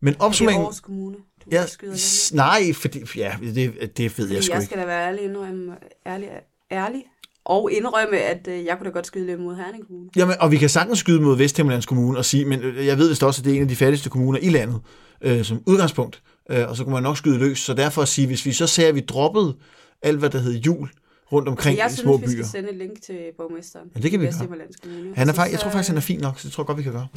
Men 0.00 0.14
Det 0.14 0.20
er 0.20 0.24
opsummeringen... 0.24 0.62
Aarhus 0.64 0.80
Kommune. 0.80 1.16
Du 1.16 1.50
Ja, 1.52 1.66
skyder 1.66 2.34
nej, 2.36 2.72
fordi, 2.72 3.02
ja, 3.16 3.32
det, 3.40 3.96
det 3.96 4.18
ved 4.18 4.28
jeg 4.28 4.44
sgu 4.44 4.52
jeg 4.52 4.60
ikke. 4.60 4.64
skal 4.66 4.78
da 4.78 4.84
være 4.86 5.08
ærlig, 5.08 5.24
indrømme, 5.24 5.72
ærlig, 6.06 6.28
ærlig 6.70 7.04
og 7.44 7.72
indrømme, 7.72 8.18
at 8.18 8.48
øh, 8.48 8.64
jeg 8.64 8.76
kunne 8.78 8.84
da 8.84 8.90
godt 8.90 9.06
skyde 9.06 9.26
lidt 9.26 9.40
mod 9.40 9.56
Herning 9.56 9.86
Kommune. 9.86 10.08
Jamen, 10.16 10.34
og 10.40 10.50
vi 10.50 10.56
kan 10.56 10.68
sagtens 10.68 10.98
skyde 10.98 11.20
mod 11.20 11.36
Vesthimmerlands 11.36 11.86
Kommune 11.86 12.18
og 12.18 12.24
sige, 12.24 12.44
men 12.44 12.60
øh, 12.60 12.86
jeg 12.86 12.98
ved 12.98 13.08
vist 13.08 13.22
også, 13.22 13.40
at 13.40 13.44
det 13.44 13.52
er 13.52 13.56
en 13.56 13.62
af 13.62 13.68
de 13.68 13.76
fattigste 13.76 14.10
kommuner 14.10 14.38
i 14.38 14.48
landet, 14.48 14.80
øh, 15.20 15.44
som 15.44 15.62
udgangspunkt. 15.66 16.22
Øh, 16.50 16.68
og 16.68 16.76
så 16.76 16.84
kunne 16.84 16.92
man 16.92 17.02
nok 17.02 17.16
skyde 17.18 17.38
løs. 17.38 17.58
Så 17.58 17.74
derfor 17.74 18.02
at 18.02 18.08
sige, 18.08 18.26
hvis 18.26 18.46
vi 18.46 18.52
så 18.52 18.66
sagde, 18.66 18.88
at 18.88 18.94
vi 18.94 19.00
droppede 19.00 19.56
alt, 20.02 20.18
hvad 20.18 20.30
der 20.30 20.38
hed 20.38 20.54
jul 20.54 20.88
rundt 21.32 21.48
omkring 21.48 21.78
jeg 21.78 21.86
i 21.86 21.90
synes, 21.90 22.00
små 22.00 22.16
vi 22.16 22.26
byer. 22.26 22.30
skal 22.32 22.44
sende 22.44 22.70
et 22.70 22.76
link 22.76 23.02
til 23.02 23.20
borgmesteren. 23.36 23.88
Ja, 23.96 24.00
det 24.00 24.10
kan 24.10 24.20
vi 24.20 24.26
gøre. 24.26 25.12
Han 25.14 25.28
er 25.28 25.32
Så- 25.32 25.36
faktisk, 25.36 25.52
jeg 25.52 25.60
tror 25.60 25.70
så- 25.70 25.72
faktisk, 25.72 25.88
han 25.88 25.96
er 25.96 26.00
fin 26.00 26.20
nok, 26.20 26.38
så 26.38 26.48
det 26.48 26.52
tror 26.54 26.62
jeg 26.62 26.66
godt, 26.66 26.78
vi 26.78 26.82
kan 26.82 26.92
gøre. 26.92 27.08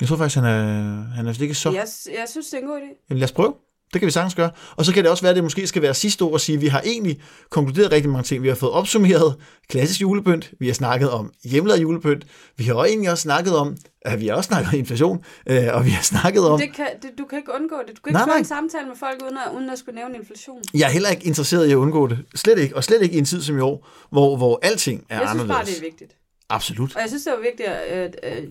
Jeg 0.00 0.08
tror 0.08 0.16
faktisk, 0.16 0.36
han 0.36 0.44
er, 0.44 1.02
han 1.02 1.26
er 1.26 1.42
ikke 1.42 1.54
så... 1.54 1.70
Jeg, 1.70 1.86
jeg 2.18 2.28
synes, 2.28 2.46
det 2.50 2.56
er 2.56 2.60
en 2.62 2.66
god 2.68 2.78
idé. 2.78 3.04
Jamen 3.10 3.18
lad 3.18 3.24
os 3.24 3.32
prøve. 3.32 3.54
Det 3.94 4.00
kan 4.00 4.06
vi 4.06 4.10
sagtens 4.12 4.34
gøre. 4.34 4.50
Og 4.76 4.84
så 4.84 4.92
kan 4.94 5.02
det 5.02 5.10
også 5.10 5.22
være, 5.22 5.30
at 5.30 5.36
det 5.36 5.44
måske 5.44 5.66
skal 5.66 5.82
være 5.82 5.94
sidste 5.94 6.22
ord 6.22 6.34
at 6.34 6.40
sige, 6.40 6.56
at 6.56 6.62
vi 6.62 6.66
har 6.66 6.80
egentlig 6.80 7.20
konkluderet 7.50 7.92
rigtig 7.92 8.10
mange 8.10 8.22
ting. 8.22 8.42
Vi 8.42 8.48
har 8.48 8.54
fået 8.54 8.72
opsummeret 8.72 9.36
klassisk 9.68 10.00
julepynt. 10.00 10.52
Vi 10.60 10.66
har 10.66 10.74
snakket 10.74 11.10
om 11.10 11.32
hjemmelavet 11.44 11.82
julepynt. 11.82 12.26
Vi 12.56 12.64
har 12.64 12.74
egentlig 12.84 13.10
også 13.10 13.22
snakket 13.22 13.56
om, 13.56 13.76
at 14.02 14.20
vi 14.20 14.26
har 14.26 14.34
også 14.34 14.48
snakket 14.48 14.68
om 14.72 14.78
inflation. 14.78 15.24
Øh, 15.46 15.64
og 15.72 15.84
vi 15.84 15.90
har 15.90 16.02
snakket 16.02 16.48
om... 16.48 16.60
Det 16.60 16.74
kan, 16.74 16.86
det, 17.02 17.10
du 17.18 17.24
kan 17.24 17.38
ikke 17.38 17.52
undgå 17.54 17.76
det. 17.86 17.96
Du 17.96 18.00
kan 18.04 18.12
Nej, 18.12 18.22
ikke 18.22 18.30
føre 18.30 18.34
nej. 18.34 18.38
en 18.38 18.44
samtale 18.44 18.88
med 18.88 18.96
folk, 18.96 19.22
uden 19.24 19.36
at, 19.46 19.52
uden 19.56 19.70
at 19.70 19.78
skulle 19.78 19.94
nævne 20.00 20.16
inflation. 20.16 20.62
Jeg 20.74 20.86
er 20.86 20.90
heller 20.90 21.08
ikke 21.08 21.26
interesseret 21.26 21.66
i 21.68 21.70
at 21.72 21.76
undgå 21.76 22.06
det. 22.06 22.18
Slet 22.34 22.58
ikke. 22.58 22.76
Og 22.76 22.84
slet 22.84 23.02
ikke 23.02 23.14
i 23.14 23.18
en 23.18 23.24
tid 23.24 23.42
som 23.42 23.58
i 23.58 23.60
år, 23.60 23.88
hvor, 24.10 24.36
hvor 24.36 24.58
alting 24.62 25.06
er 25.08 25.18
jeg 25.20 25.28
synes 25.28 25.30
anderledes. 25.30 25.56
bare, 25.56 25.64
det 25.64 25.78
er 25.78 25.82
vigtigt. 25.90 26.16
Absolut. 26.48 26.94
Og 26.96 27.00
jeg 27.00 27.08
synes, 27.08 27.24
det 27.24 27.32
er 27.32 27.40
vigtigt 27.42 27.68
at, 27.68 27.76
at, 27.76 28.16
at, 28.22 28.44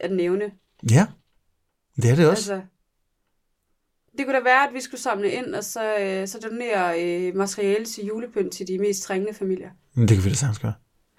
at 0.00 0.12
nævne. 0.12 0.44
Ja, 0.90 1.06
det 1.96 2.10
er 2.10 2.14
det 2.16 2.28
også. 2.28 2.52
Altså, 2.52 2.66
det 4.18 4.26
kunne 4.26 4.36
da 4.36 4.42
være, 4.44 4.68
at 4.68 4.74
vi 4.74 4.80
skulle 4.80 5.00
samle 5.00 5.30
ind, 5.32 5.54
og 5.54 5.64
så, 5.64 5.98
øh, 5.98 6.28
så 6.28 6.38
donere 6.38 7.02
øh, 7.04 7.36
materiale 7.36 7.84
til 7.84 8.04
julepynt 8.04 8.52
til 8.52 8.68
de 8.68 8.78
mest 8.78 9.02
trængende 9.02 9.34
familier. 9.34 9.70
Men 9.94 10.08
det 10.08 10.16
kan 10.16 10.24
vi 10.24 10.28
da 10.30 10.34
sagtens 10.34 10.58
gøre. 10.58 10.74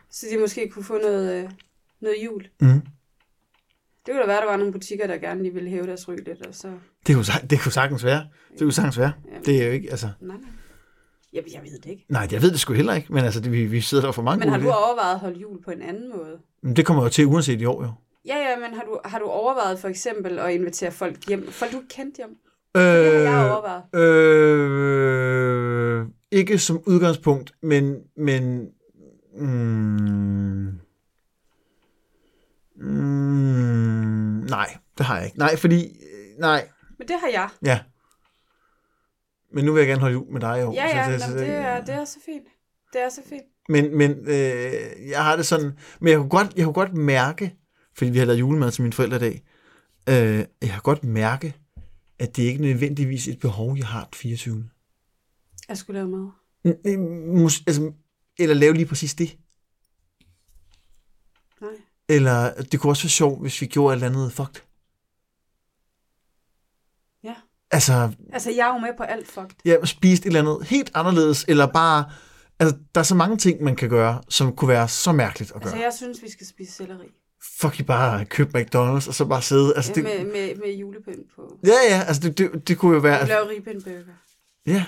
Så 0.09 0.25
de 0.31 0.37
måske 0.37 0.69
kunne 0.69 0.85
få 0.85 0.97
noget, 0.97 1.43
øh, 1.43 1.49
noget 2.01 2.15
jul. 2.25 2.47
Mm. 2.59 2.81
Det 4.05 4.13
kunne 4.13 4.21
da 4.21 4.25
være, 4.27 4.37
at 4.37 4.41
der 4.43 4.49
var 4.49 4.57
nogle 4.57 4.71
butikker, 4.73 5.07
der 5.07 5.17
gerne 5.17 5.41
lige 5.43 5.53
ville 5.53 5.69
hæve 5.69 5.87
deres 5.87 6.07
ryg 6.07 6.17
lidt, 6.25 6.45
og 6.45 6.55
så... 6.55 6.67
Det, 7.07 7.15
kunne, 7.15 7.25
det 7.49 7.61
kunne 7.61 7.71
sagtens 7.71 8.05
være. 8.05 8.27
Det 8.51 8.59
kunne 8.59 8.73
sagtens 8.73 8.97
være. 8.97 9.11
Jamen, 9.27 9.45
Det 9.45 9.61
er 9.61 9.65
jo 9.65 9.71
ikke, 9.71 9.91
altså... 9.91 10.09
Nej, 10.21 10.37
nej. 10.37 10.49
Jeg, 11.33 11.43
jeg 11.53 11.61
ved 11.63 11.79
det 11.79 11.89
ikke. 11.89 12.05
Nej, 12.09 12.27
jeg 12.31 12.41
ved 12.41 12.51
det 12.51 12.59
sgu 12.59 12.73
heller 12.73 12.93
ikke, 12.93 13.13
men 13.13 13.25
altså, 13.25 13.39
det, 13.39 13.51
vi, 13.51 13.65
vi 13.65 13.81
sidder 13.81 14.03
der 14.03 14.11
for 14.11 14.21
mange 14.21 14.39
Men 14.39 14.49
har 14.49 14.59
du 14.59 14.69
overvejet 14.69 15.13
at 15.13 15.19
holde 15.19 15.39
jul 15.39 15.63
på 15.63 15.71
en 15.71 15.81
anden 15.81 16.09
måde? 16.09 16.39
Men 16.61 16.75
Det 16.75 16.85
kommer 16.85 17.03
jo 17.03 17.09
til 17.09 17.25
uanset 17.25 17.61
i 17.61 17.65
år, 17.65 17.83
jo. 17.83 17.91
Ja, 18.25 18.37
ja, 18.37 18.59
men 18.59 18.73
har 18.77 18.83
du, 18.83 18.99
har 19.05 19.19
du 19.19 19.25
overvejet 19.25 19.79
for 19.79 19.87
eksempel 19.87 20.39
at 20.39 20.53
invitere 20.53 20.91
folk 20.91 21.27
hjem? 21.27 21.51
Folk, 21.51 21.71
du 21.71 21.81
kendt 21.89 22.17
hjem? 22.17 22.37
Det 22.79 23.51
overvejet. 23.51 23.95
øh, 23.95 26.05
ikke 26.31 26.59
som 26.59 26.81
udgangspunkt, 26.85 27.51
men, 27.61 27.97
men 28.17 28.67
mm, 29.37 30.79
mm, 32.75 34.45
nej, 34.49 34.77
det 34.97 35.05
har 35.05 35.15
jeg 35.17 35.25
ikke. 35.25 35.37
Nej, 35.37 35.57
fordi, 35.57 35.85
øh, 35.85 36.39
nej, 36.39 36.67
Men 36.97 37.07
det 37.07 37.15
har 37.19 37.27
jeg. 37.27 37.49
ja. 37.65 37.79
Men 39.53 39.65
nu 39.65 39.73
vil 39.73 39.79
jeg 39.79 39.87
gerne 39.87 40.01
holde 40.01 40.13
jul 40.13 40.31
med 40.31 40.41
dig 40.41 40.59
i 40.59 40.63
år. 40.63 40.73
Ja, 40.73 40.89
så 40.91 40.97
ja, 40.97 41.03
det, 41.03 41.13
det, 41.13 41.21
så 41.21 41.37
det, 41.37 41.49
er, 41.49 41.85
det 41.85 41.95
er 41.95 42.05
så 42.05 42.17
fint. 42.25 42.43
Det 42.93 43.01
er 43.01 43.09
så 43.09 43.21
fint. 43.29 43.43
Men, 43.69 43.97
men 43.97 44.11
øh, 44.11 45.09
jeg 45.09 45.23
har 45.23 45.35
det 45.35 45.45
sådan, 45.45 45.71
men 45.99 46.11
jeg 46.11 46.17
kunne, 46.19 46.29
godt, 46.29 46.53
jeg 46.55 46.63
kunne 46.63 46.73
godt 46.73 46.93
mærke, 46.93 47.55
fordi 47.97 48.11
vi 48.11 48.17
har 48.19 48.25
lavet 48.25 48.39
julemad 48.39 48.71
til 48.71 48.81
mine 48.81 48.93
forældre 48.93 49.17
i 49.17 49.19
dag, 49.19 49.43
øh, 50.09 50.45
jeg 50.61 50.73
har 50.73 50.81
godt 50.81 51.03
mærke, 51.03 51.55
at 52.19 52.35
det 52.35 52.43
ikke 52.43 52.61
nødvendigvis 52.61 53.27
er 53.27 53.31
et 53.31 53.39
behov, 53.39 53.77
jeg 53.77 53.87
har 53.87 54.03
den 54.03 54.13
24. 54.13 54.69
Jeg 55.69 55.77
skulle 55.77 55.99
lave 55.99 56.09
mad. 56.09 56.29
N- 56.67 56.87
n- 56.87 57.43
mås- 57.45 57.63
altså, 57.67 57.93
eller 58.39 58.55
lave 58.55 58.73
lige 58.73 58.85
præcis 58.85 59.13
det. 59.15 59.37
Nej. 61.61 61.69
Eller 62.09 62.53
det 62.63 62.79
kunne 62.79 62.91
også 62.91 63.03
være 63.03 63.09
sjovt, 63.09 63.41
hvis 63.41 63.61
vi 63.61 63.65
gjorde 63.65 63.93
et 63.93 63.95
eller 64.03 64.07
andet 64.19 64.33
fucked. 64.33 64.61
Ja. 67.23 67.35
Altså, 67.71 68.11
Altså, 68.33 68.51
jeg 68.51 68.67
er 68.69 68.73
jo 68.73 68.77
med 68.79 68.89
på 68.97 69.03
alt 69.03 69.27
fucked. 69.27 69.55
ja, 69.65 69.85
spist 69.85 70.21
et 70.21 70.25
eller 70.27 70.39
andet 70.39 70.67
helt 70.67 70.91
anderledes, 70.93 71.45
eller 71.47 71.65
bare... 71.67 72.11
Altså, 72.59 72.77
der 72.95 72.99
er 73.01 73.05
så 73.05 73.15
mange 73.15 73.37
ting, 73.37 73.63
man 73.63 73.75
kan 73.75 73.89
gøre, 73.89 74.21
som 74.29 74.55
kunne 74.55 74.69
være 74.69 74.87
så 74.87 75.11
mærkeligt 75.11 75.51
at 75.51 75.61
gøre. 75.61 75.71
Altså, 75.71 75.83
jeg 75.83 75.93
synes, 75.93 76.21
vi 76.23 76.29
skal 76.29 76.47
spise 76.47 76.71
selleri. 76.71 77.07
Fuck, 77.59 77.79
I 77.79 77.83
bare 77.83 78.25
købe 78.25 78.59
McDonald's, 78.59 79.07
og 79.07 79.13
så 79.13 79.25
bare 79.25 79.41
sidde... 79.41 79.73
Altså, 79.75 79.91
det, 79.95 80.03
med, 80.03 80.25
med, 80.25 80.55
med 80.55 80.73
julepynt 80.73 81.35
på. 81.35 81.59
Ja, 81.65 81.73
ja, 81.89 82.03
altså 82.07 82.21
det, 82.21 82.37
det, 82.37 82.67
det 82.67 82.77
kunne 82.77 82.93
jo 82.93 82.99
være... 82.99 83.19
Altså, 83.19 83.33
laver 83.33 83.49
ribbenburger. 83.49 84.03
ja. 84.65 84.85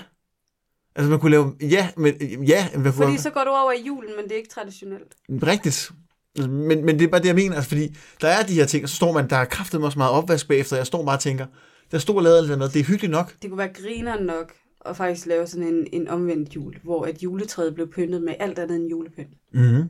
Altså 0.94 1.10
man 1.10 1.20
kunne 1.20 1.30
lave... 1.30 1.54
Ja, 1.60 1.88
men... 1.96 2.14
Ja, 2.46 2.68
kunne, 2.74 2.92
Fordi 2.92 3.18
så 3.18 3.30
går 3.30 3.44
du 3.44 3.50
over 3.50 3.72
i 3.72 3.82
julen, 3.86 4.10
men 4.16 4.24
det 4.24 4.32
er 4.32 4.36
ikke 4.36 4.48
traditionelt. 4.48 5.14
Rigtigt. 5.28 5.90
Men, 6.38 6.84
men 6.84 6.98
det 6.98 7.04
er 7.04 7.08
bare 7.08 7.20
det, 7.20 7.26
jeg 7.26 7.34
mener. 7.34 7.54
Altså, 7.56 7.68
fordi 7.68 7.96
der 8.20 8.28
er 8.28 8.42
de 8.42 8.54
her 8.54 8.64
ting, 8.64 8.82
og 8.84 8.88
så 8.88 8.96
står 8.96 9.12
man... 9.12 9.30
Der 9.30 9.36
er 9.36 9.44
kraftet 9.44 9.84
også 9.84 9.98
meget 9.98 10.12
opvask 10.12 10.48
bagefter, 10.48 10.76
og 10.76 10.78
jeg 10.78 10.86
står 10.86 11.04
bare 11.04 11.16
og 11.16 11.20
tænker... 11.20 11.46
Der 11.90 11.98
stod 11.98 12.16
og 12.16 12.22
lavede 12.22 12.46
lidt 12.46 12.58
noget. 12.58 12.74
Det 12.74 12.80
er 12.80 12.84
hyggeligt 12.84 13.10
nok. 13.10 13.34
Det 13.42 13.50
kunne 13.50 13.58
være 13.58 13.72
griner 13.74 14.20
nok 14.20 14.52
at 14.86 14.96
faktisk 14.96 15.26
lave 15.26 15.46
sådan 15.46 15.66
en, 15.66 15.86
en 15.92 16.08
omvendt 16.08 16.56
jul, 16.56 16.74
hvor 16.82 17.06
et 17.06 17.22
juletræet 17.22 17.74
blev 17.74 17.90
pyntet 17.92 18.22
med 18.22 18.34
alt 18.40 18.58
andet 18.58 18.76
end 18.76 18.90
julepynt. 18.90 19.34
Mm-hmm. 19.52 19.84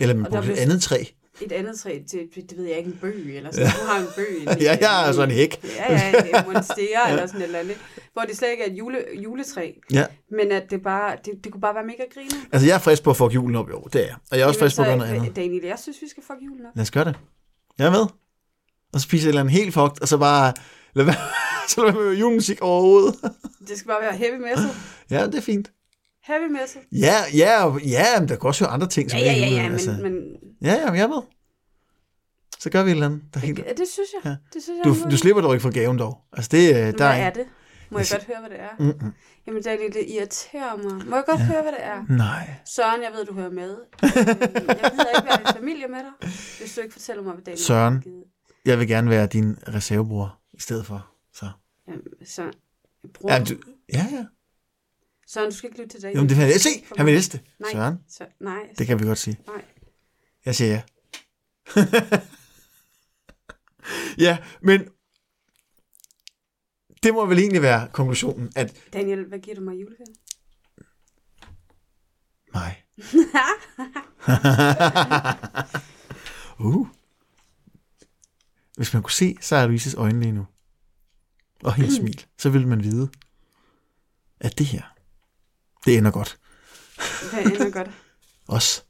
Eller 0.00 0.14
der 0.14 0.22
brugte 0.22 0.38
et 0.38 0.44
blev- 0.44 0.56
andet 0.58 0.82
træ. 0.82 1.04
Et 1.40 1.52
andet 1.52 1.78
træ, 1.80 1.98
det, 2.12 2.50
det, 2.50 2.58
ved 2.58 2.64
jeg 2.64 2.78
ikke, 2.78 2.90
en 2.90 2.98
bøg 3.00 3.36
eller 3.36 3.50
sådan. 3.52 3.66
Ja. 3.66 3.72
Du 3.80 3.86
har 3.86 4.00
en 4.00 4.06
bøg. 4.16 4.36
En, 4.40 4.62
Ja, 4.62 4.76
jeg 4.80 4.88
har 4.88 5.12
sådan 5.12 5.30
en 5.30 5.34
hæk. 5.36 5.64
Ja, 5.76 5.92
ja, 5.92 6.08
en 6.38 6.44
monstera 6.52 7.10
eller 7.10 7.26
sådan 7.26 7.40
et 7.40 7.44
eller 7.44 7.58
andet. 7.58 7.76
Hvor 8.12 8.22
det 8.22 8.36
slet 8.36 8.50
ikke 8.50 8.64
er 8.64 8.70
et 8.70 8.78
jule, 8.78 9.04
juletræ, 9.24 9.72
Ja. 9.92 10.06
men 10.30 10.52
at 10.52 10.70
det 10.70 10.82
bare, 10.82 11.16
det, 11.24 11.44
det 11.44 11.52
kunne 11.52 11.60
bare 11.60 11.74
være 11.74 11.84
mega 11.84 12.02
griner. 12.14 12.36
Altså, 12.52 12.68
jeg 12.68 12.74
er 12.74 12.78
frisk 12.78 13.02
på 13.02 13.10
at 13.10 13.16
få 13.16 13.30
julen 13.30 13.56
op 13.56 13.68
i 13.68 13.72
år. 13.72 13.88
Det 13.92 14.00
er 14.00 14.06
jeg. 14.06 14.14
Og 14.30 14.36
jeg 14.38 14.44
er 14.44 14.48
også 14.48 14.60
frisk 14.60 14.76
på 14.76 14.82
at 14.82 14.88
gøre 14.88 14.96
noget 14.96 15.10
andet. 15.14 15.36
Daniel, 15.36 15.64
jeg 15.64 15.78
synes, 15.78 15.96
vi 16.02 16.08
skal 16.08 16.22
fuck 16.26 16.38
julen 16.46 16.66
op. 16.66 16.72
Lad 16.76 16.82
os 16.82 16.90
gøre 16.90 17.04
det. 17.04 17.14
Jeg 17.78 17.86
er 17.86 17.90
med. 17.90 18.06
Og 18.92 19.00
så 19.00 19.00
spiser 19.00 19.24
jeg 19.24 19.28
et 19.28 19.32
eller 19.32 19.40
andet 19.40 19.52
helt 19.54 19.74
fucked, 19.74 20.02
og 20.02 20.08
så 20.08 20.18
bare... 20.18 20.52
Lad 20.94 21.04
være, 21.04 21.14
så 21.68 21.84
lad 21.84 21.92
være 21.92 22.02
med 22.04 22.12
julemusik 22.14 22.62
overhovedet. 22.62 23.14
Det 23.68 23.78
skal 23.78 23.88
bare 23.88 24.00
være 24.02 24.16
heavy 24.16 24.40
metal. 24.40 24.64
ja, 25.10 25.26
det 25.26 25.34
er 25.34 25.40
fint. 25.40 25.70
Heavy 26.26 26.50
metal. 26.52 26.82
Ja, 26.92 27.14
ja, 27.34 27.76
ja, 27.78 28.20
men 28.20 28.28
der 28.28 28.36
kan 28.36 28.46
også 28.48 28.64
være 28.64 28.72
andre 28.72 28.88
ting, 28.88 29.10
som 29.10 29.18
Ja, 29.20 29.24
ja, 29.24 29.32
ja, 29.32 29.46
ja, 29.46 29.62
men, 29.62 29.72
altså. 29.72 29.98
men 30.02 30.14
Ja, 30.62 30.72
ja, 30.74 30.90
men 30.90 31.00
jeg 31.00 31.08
med. 31.08 31.22
Så 32.58 32.70
gør 32.70 32.82
vi 32.82 32.90
et 32.90 32.94
eller 32.94 33.06
andet. 33.06 33.22
Der 33.34 33.40
er 33.40 33.46
helt... 33.46 33.58
ja, 33.58 33.72
det 33.72 33.88
synes 33.88 34.08
jeg. 34.14 34.20
Ja. 34.24 34.36
Det 34.54 34.62
synes 34.62 34.78
jeg 34.78 34.84
Du, 34.84 35.04
en 35.04 35.10
du 35.10 35.16
slipper 35.16 35.42
dog 35.42 35.54
ikke 35.54 35.62
for 35.62 35.70
gaven 35.70 35.98
dog. 35.98 36.18
Altså 36.32 36.48
det, 36.52 36.68
øh, 36.68 36.74
der 36.74 36.80
Hvad 36.80 36.96
er, 36.98 37.12
er 37.12 37.30
det? 37.30 37.46
Må 37.90 37.98
jeg, 37.98 38.06
Jeg 38.10 38.18
godt 38.18 38.26
høre, 38.26 38.40
hvad 38.40 38.50
det 38.50 38.60
er? 38.60 38.68
Mm-mm. 38.78 39.12
Jamen, 39.46 39.62
Daniel, 39.62 39.92
det 39.94 40.04
irriterer 40.08 40.76
mig. 40.76 41.06
Må 41.06 41.16
jeg 41.16 41.24
godt 41.26 41.40
høre, 41.40 41.62
hvad 41.62 41.72
det 41.72 41.84
er? 41.84 42.04
Nej. 42.08 42.50
Søren, 42.66 43.02
jeg 43.02 43.10
ved, 43.14 43.24
du 43.24 43.34
hører 43.34 43.50
med. 43.50 43.76
Øh, 44.02 44.10
jeg 44.16 44.90
gider 44.92 45.10
ikke 45.16 45.28
være 45.28 45.42
i 45.42 45.58
familie 45.58 45.88
med 45.88 45.98
dig, 45.98 46.28
hvis 46.58 46.74
du 46.74 46.80
ikke 46.80 46.92
fortæller 46.92 47.22
mig, 47.22 47.32
hvad 47.32 47.44
Daniel 47.44 47.60
Søren. 47.62 48.04
Jeg 48.64 48.78
vil 48.78 48.88
gerne 48.88 49.10
være 49.10 49.26
din 49.26 49.58
reservebror 49.68 50.38
i 50.52 50.60
stedet 50.60 50.86
for. 50.86 51.10
Så. 51.32 51.46
Jamen, 51.88 52.02
Søren, 52.26 52.52
bror. 53.14 53.32
Ja, 53.32 53.44
du, 53.44 53.54
ja, 53.92 54.06
ja. 54.12 54.24
Søren, 55.34 55.50
du 55.50 55.56
skal 55.56 55.70
ikke 55.70 55.80
lytte 55.80 55.94
til 55.94 56.02
Daniel. 56.02 56.16
Jamen, 56.16 56.28
det 56.28 56.36
vil 56.36 56.46
jeg 56.46 56.60
se. 56.60 56.84
Han 56.96 57.06
vil 57.06 57.14
næste. 57.14 57.40
Nej. 57.58 57.72
Søren, 57.72 57.98
Så, 58.08 58.26
nej. 58.40 58.68
det 58.78 58.86
kan 58.86 59.00
vi 59.00 59.04
godt 59.04 59.18
sige. 59.18 59.38
Nej. 59.46 59.64
Jeg 60.44 60.54
siger 60.54 60.70
ja. 60.70 60.82
ja, 64.26 64.38
men 64.62 64.88
det 67.02 67.14
må 67.14 67.26
vel 67.26 67.38
egentlig 67.38 67.62
være 67.62 67.88
konklusionen, 67.92 68.52
at 68.56 68.76
Daniel, 68.92 69.24
hvad 69.24 69.38
giver 69.38 69.56
du 69.56 69.62
mig 69.62 69.76
i 69.76 69.80
juleferie? 69.80 70.14
mig. 72.54 72.84
uh. 76.78 76.86
Hvis 78.76 78.92
man 78.92 79.02
kunne 79.02 79.12
se 79.12 79.36
Sarah 79.40 79.66
Louises 79.66 79.94
øjne 79.94 80.20
lige 80.20 80.32
nu, 80.32 80.46
og 81.62 81.74
hendes 81.74 81.94
smil, 82.00 82.26
så 82.38 82.50
ville 82.50 82.68
man 82.68 82.82
vide, 82.82 83.08
at 84.40 84.58
det 84.58 84.66
her, 84.66 84.93
det 85.86 85.98
ender 85.98 86.10
godt. 86.10 86.38
Hvad 87.32 87.44
ender 87.44 87.70
godt? 87.70 87.90
Også. 88.48 88.82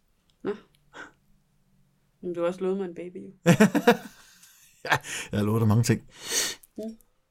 Men 2.23 2.35
du 2.35 2.41
har 2.41 2.47
også 2.49 2.61
lovet 2.61 2.77
mig 2.77 2.85
en 2.85 2.95
baby. 2.95 3.17
jo. 3.17 3.31
Jeg 5.33 5.39
har 5.39 5.43
lovet 5.43 5.61
dig 5.61 5.69
mange 5.69 5.83
ting. 5.83 6.03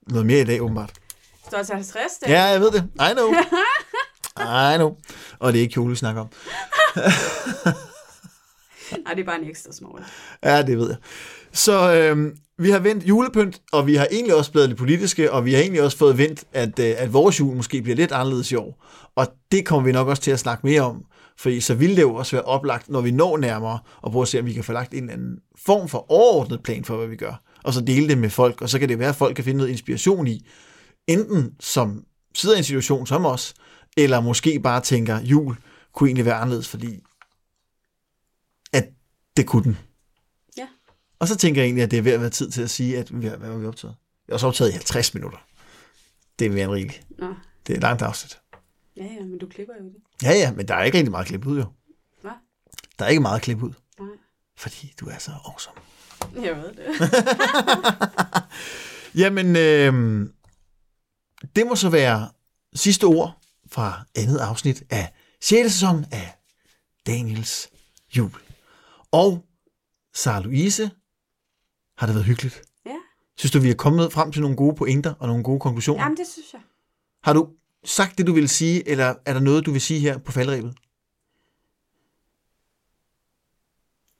Noget 0.07 0.25
mere 0.25 0.41
i 0.41 0.45
dag, 0.45 0.61
åbenbart. 0.61 0.93
Står 1.47 1.63
til 1.63 1.75
50 1.75 2.11
dage. 2.21 2.31
Ja, 2.33 2.43
jeg 2.43 2.61
ved 2.61 2.71
det. 2.71 2.83
I 2.95 3.13
know. 3.13 3.33
I 4.73 4.75
know. 4.77 4.97
Og 5.39 5.53
det 5.53 5.59
er 5.59 5.61
ikke 5.61 5.73
kjole, 5.73 5.89
vi 5.89 5.95
snakker 5.95 6.21
om. 6.21 6.29
Nej, 9.05 9.13
det 9.13 9.21
er 9.21 9.25
bare 9.25 9.41
en 9.41 9.49
ekstra 9.49 9.71
small. 9.71 10.03
Ja, 10.43 10.61
det 10.61 10.77
ved 10.77 10.87
jeg. 10.87 10.97
Så 11.51 11.93
øhm, 11.93 12.37
vi 12.57 12.69
har 12.69 12.79
vendt 12.79 13.03
julepynt, 13.03 13.61
og 13.71 13.87
vi 13.87 13.95
har 13.95 14.07
egentlig 14.11 14.35
også 14.35 14.51
blevet 14.51 14.69
lidt 14.69 14.79
politiske, 14.79 15.31
og 15.31 15.45
vi 15.45 15.53
har 15.53 15.61
egentlig 15.61 15.83
også 15.83 15.97
fået 15.97 16.17
vendt, 16.17 16.43
at, 16.53 16.79
øh, 16.79 16.93
at 16.97 17.13
vores 17.13 17.39
jul 17.39 17.55
måske 17.55 17.81
bliver 17.81 17.95
lidt 17.95 18.11
anderledes 18.11 18.51
i 18.51 18.55
år. 18.55 18.85
Og 19.15 19.27
det 19.51 19.65
kommer 19.65 19.85
vi 19.85 19.91
nok 19.91 20.07
også 20.07 20.21
til 20.21 20.31
at 20.31 20.39
snakke 20.39 20.67
mere 20.67 20.81
om, 20.81 21.05
fordi 21.37 21.61
så 21.61 21.73
vil 21.73 21.95
det 21.95 22.01
jo 22.01 22.15
også 22.15 22.35
være 22.35 22.43
oplagt, 22.43 22.89
når 22.89 23.01
vi 23.01 23.11
når 23.11 23.37
nærmere, 23.37 23.79
og 24.01 24.11
prøve 24.11 24.21
at 24.21 24.27
se, 24.27 24.39
om 24.39 24.45
vi 24.45 24.53
kan 24.53 24.63
få 24.63 24.73
lagt 24.73 24.91
en 24.93 24.99
eller 24.99 25.13
anden 25.13 25.37
form 25.65 25.89
for 25.89 26.11
overordnet 26.11 26.63
plan 26.63 26.83
for, 26.83 26.97
hvad 26.97 27.07
vi 27.07 27.15
gør, 27.15 27.43
og 27.63 27.73
så 27.73 27.81
dele 27.81 28.07
det 28.07 28.17
med 28.17 28.29
folk, 28.29 28.61
og 28.61 28.69
så 28.69 28.79
kan 28.79 28.89
det 28.89 28.99
være, 28.99 29.09
at 29.09 29.15
folk 29.15 29.35
kan 29.35 29.45
finde 29.45 29.57
noget 29.57 29.71
inspiration 29.71 30.27
i, 30.27 30.47
enten 31.07 31.51
som 31.59 32.03
sidder 32.35 32.55
i 32.55 32.57
en 32.57 32.63
situation 32.63 33.07
som 33.07 33.25
os, 33.25 33.53
eller 33.97 34.21
måske 34.21 34.59
bare 34.59 34.81
tænker, 34.81 35.19
jul 35.21 35.55
kunne 35.93 36.07
egentlig 36.07 36.25
være 36.25 36.35
anderledes, 36.35 36.67
fordi 36.67 36.99
at 38.73 38.89
det 39.37 39.47
kunne 39.47 39.63
den. 39.63 39.77
Ja. 40.57 40.67
Og 41.19 41.27
så 41.27 41.35
tænker 41.37 41.61
jeg 41.61 41.65
egentlig, 41.67 41.83
at 41.83 41.91
det 41.91 41.97
er 41.99 42.03
ved 42.03 42.11
at 42.11 42.21
være 42.21 42.29
tid 42.29 42.51
til 42.51 42.61
at 42.61 42.69
sige, 42.69 42.97
at 42.97 43.21
vi 43.21 43.27
hvad 43.27 43.49
var 43.49 43.57
vi 43.57 43.65
optaget? 43.65 43.95
Jeg 44.27 44.33
har 44.33 44.35
også 44.35 44.47
optaget 44.47 44.69
i 44.69 44.73
50 44.73 45.13
minutter. 45.13 45.37
Det 46.39 46.47
er 46.47 46.51
mere 46.51 46.63
end 46.63 46.71
rigeligt. 46.71 47.07
Nå, 47.19 47.33
Det 47.67 47.75
er 47.75 47.79
langt 47.81 48.01
afsnit. 48.01 48.39
ja, 48.97 49.03
ja, 49.03 49.19
men 49.25 49.37
du 49.37 49.47
klipper 49.47 49.73
jo 49.79 49.85
det. 49.85 49.95
Ja, 50.23 50.31
ja, 50.31 50.51
men 50.51 50.67
der 50.67 50.75
er 50.75 50.83
ikke 50.83 50.97
rigtig 50.97 51.11
meget 51.11 51.27
klip 51.27 51.45
ud, 51.45 51.57
jo. 51.59 51.65
Hvad? 52.21 52.31
Der 52.99 53.05
er 53.05 53.09
ikke 53.09 53.21
meget 53.21 53.41
klip 53.41 53.63
ud, 53.63 53.73
Nej, 53.99 54.07
fordi 54.57 54.93
du 54.99 55.05
er 55.09 55.17
så 55.17 55.31
awesome. 55.45 55.77
jeg 56.45 56.55
ved 56.57 56.73
det. 56.73 57.13
Jamen, 59.21 59.55
øh, 59.55 59.93
det 61.55 61.67
må 61.67 61.75
så 61.75 61.89
være 61.89 62.29
sidste 62.75 63.03
ord 63.03 63.41
fra 63.71 64.05
andet 64.15 64.37
afsnit 64.39 64.83
af 64.89 65.13
6. 65.41 65.71
sæson 65.73 66.05
af 66.11 66.35
Daniels 67.07 67.69
jul. 68.17 68.31
Og 69.13 69.45
Sarah 70.13 70.43
Louise, 70.43 70.91
har 71.97 72.05
det 72.07 72.15
været 72.15 72.25
hyggeligt? 72.25 72.61
Ja. 72.85 72.95
Synes 73.37 73.51
du, 73.51 73.59
vi 73.59 73.69
er 73.69 73.75
kommet 73.75 74.13
frem 74.13 74.31
til 74.31 74.41
nogle 74.41 74.57
gode 74.57 74.75
pointer 74.75 75.13
og 75.19 75.27
nogle 75.27 75.43
gode 75.43 75.59
konklusioner? 75.59 76.03
Jamen, 76.03 76.17
det 76.17 76.27
synes 76.27 76.53
jeg. 76.53 76.61
Har 77.23 77.33
du 77.33 77.49
sagt 77.83 78.17
det, 78.17 78.27
du 78.27 78.33
vil 78.33 78.49
sige, 78.49 78.87
eller 78.89 79.15
er 79.25 79.33
der 79.33 79.39
noget, 79.39 79.65
du 79.65 79.71
vil 79.71 79.81
sige 79.81 79.99
her 79.99 80.17
på 80.17 80.31
faldrebet? 80.31 80.75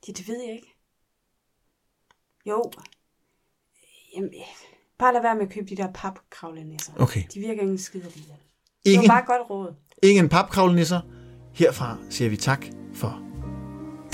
Ja, 0.07 0.11
det 0.13 0.27
ved 0.27 0.41
jeg 0.45 0.53
ikke. 0.55 0.67
Jo. 2.45 2.71
Jamen, 4.15 4.33
bare 4.97 5.13
lad 5.13 5.21
være 5.21 5.35
med 5.35 5.43
at 5.47 5.53
købe 5.53 5.65
de 5.69 5.75
der 5.77 5.91
papkravlenisser. 5.93 6.93
Okay. 6.99 7.23
De 7.33 7.39
virker 7.39 7.61
ingen 7.61 7.77
skid 7.77 8.03
alligevel. 8.03 8.35
Det 8.35 8.37
var 8.85 8.91
Ingen, 8.93 9.07
bare 9.09 9.25
godt 9.25 9.49
råd. 9.49 9.73
ingen 10.03 10.29
papkravlenisser. 10.29 11.01
Herfra 11.53 11.97
siger 12.09 12.29
vi 12.29 12.37
tak 12.37 12.65
for. 12.93 13.32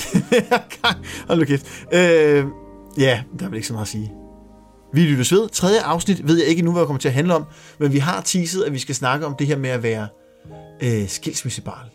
Hold 1.28 1.38
nu 1.38 1.44
kæft. 1.44 1.66
Øh, 1.92 2.44
ja, 2.98 3.22
der 3.38 3.44
er 3.44 3.48
vel 3.48 3.56
ikke 3.56 3.66
så 3.66 3.72
meget 3.72 3.84
at 3.84 3.88
sige. 3.88 4.12
Vi 4.92 5.00
lyttes 5.00 5.32
ved. 5.32 5.48
Tredje 5.48 5.80
afsnit 5.80 6.28
ved 6.28 6.38
jeg 6.38 6.46
ikke 6.46 6.62
nu, 6.62 6.72
hvad 6.72 6.80
det 6.80 6.86
kommer 6.86 7.00
til 7.00 7.08
at 7.08 7.14
handle 7.14 7.34
om, 7.34 7.44
men 7.78 7.92
vi 7.92 7.98
har 7.98 8.20
teaset, 8.20 8.62
at 8.62 8.72
vi 8.72 8.78
skal 8.78 8.94
snakke 8.94 9.26
om 9.26 9.34
det 9.38 9.46
her 9.46 9.56
med 9.56 9.70
at 9.70 9.82
være 9.82 10.08
øh, 10.82 11.08
skilsmissebarn 11.08 11.86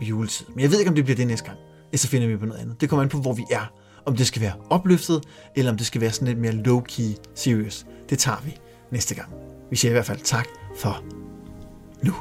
i 0.00 0.04
juletid. 0.04 0.46
Men 0.54 0.60
jeg 0.60 0.70
ved 0.70 0.78
ikke, 0.78 0.88
om 0.88 0.94
det 0.94 1.04
bliver 1.04 1.16
det 1.16 1.26
næste 1.26 1.46
gang. 1.46 1.58
Ellers 1.92 2.00
så 2.00 2.08
finder 2.08 2.28
vi 2.28 2.36
på 2.36 2.46
noget 2.46 2.60
andet. 2.60 2.80
Det 2.80 2.88
kommer 2.88 3.02
an 3.02 3.08
på, 3.08 3.18
hvor 3.18 3.32
vi 3.32 3.44
er. 3.50 3.72
Om 4.06 4.16
det 4.16 4.26
skal 4.26 4.42
være 4.42 4.52
opløftet, 4.70 5.22
eller 5.56 5.70
om 5.70 5.76
det 5.76 5.86
skal 5.86 6.00
være 6.00 6.10
sådan 6.10 6.28
lidt 6.28 6.38
mere 6.38 6.52
low-key 6.52 7.32
serious. 7.34 7.86
Det 8.10 8.18
tager 8.18 8.42
vi 8.44 8.56
næste 8.90 9.14
gang. 9.14 9.28
Vi 9.70 9.76
siger 9.76 9.90
i 9.90 9.92
hvert 9.92 10.06
fald 10.06 10.20
tak 10.20 10.46
for 10.78 11.04
nu. 12.02 12.14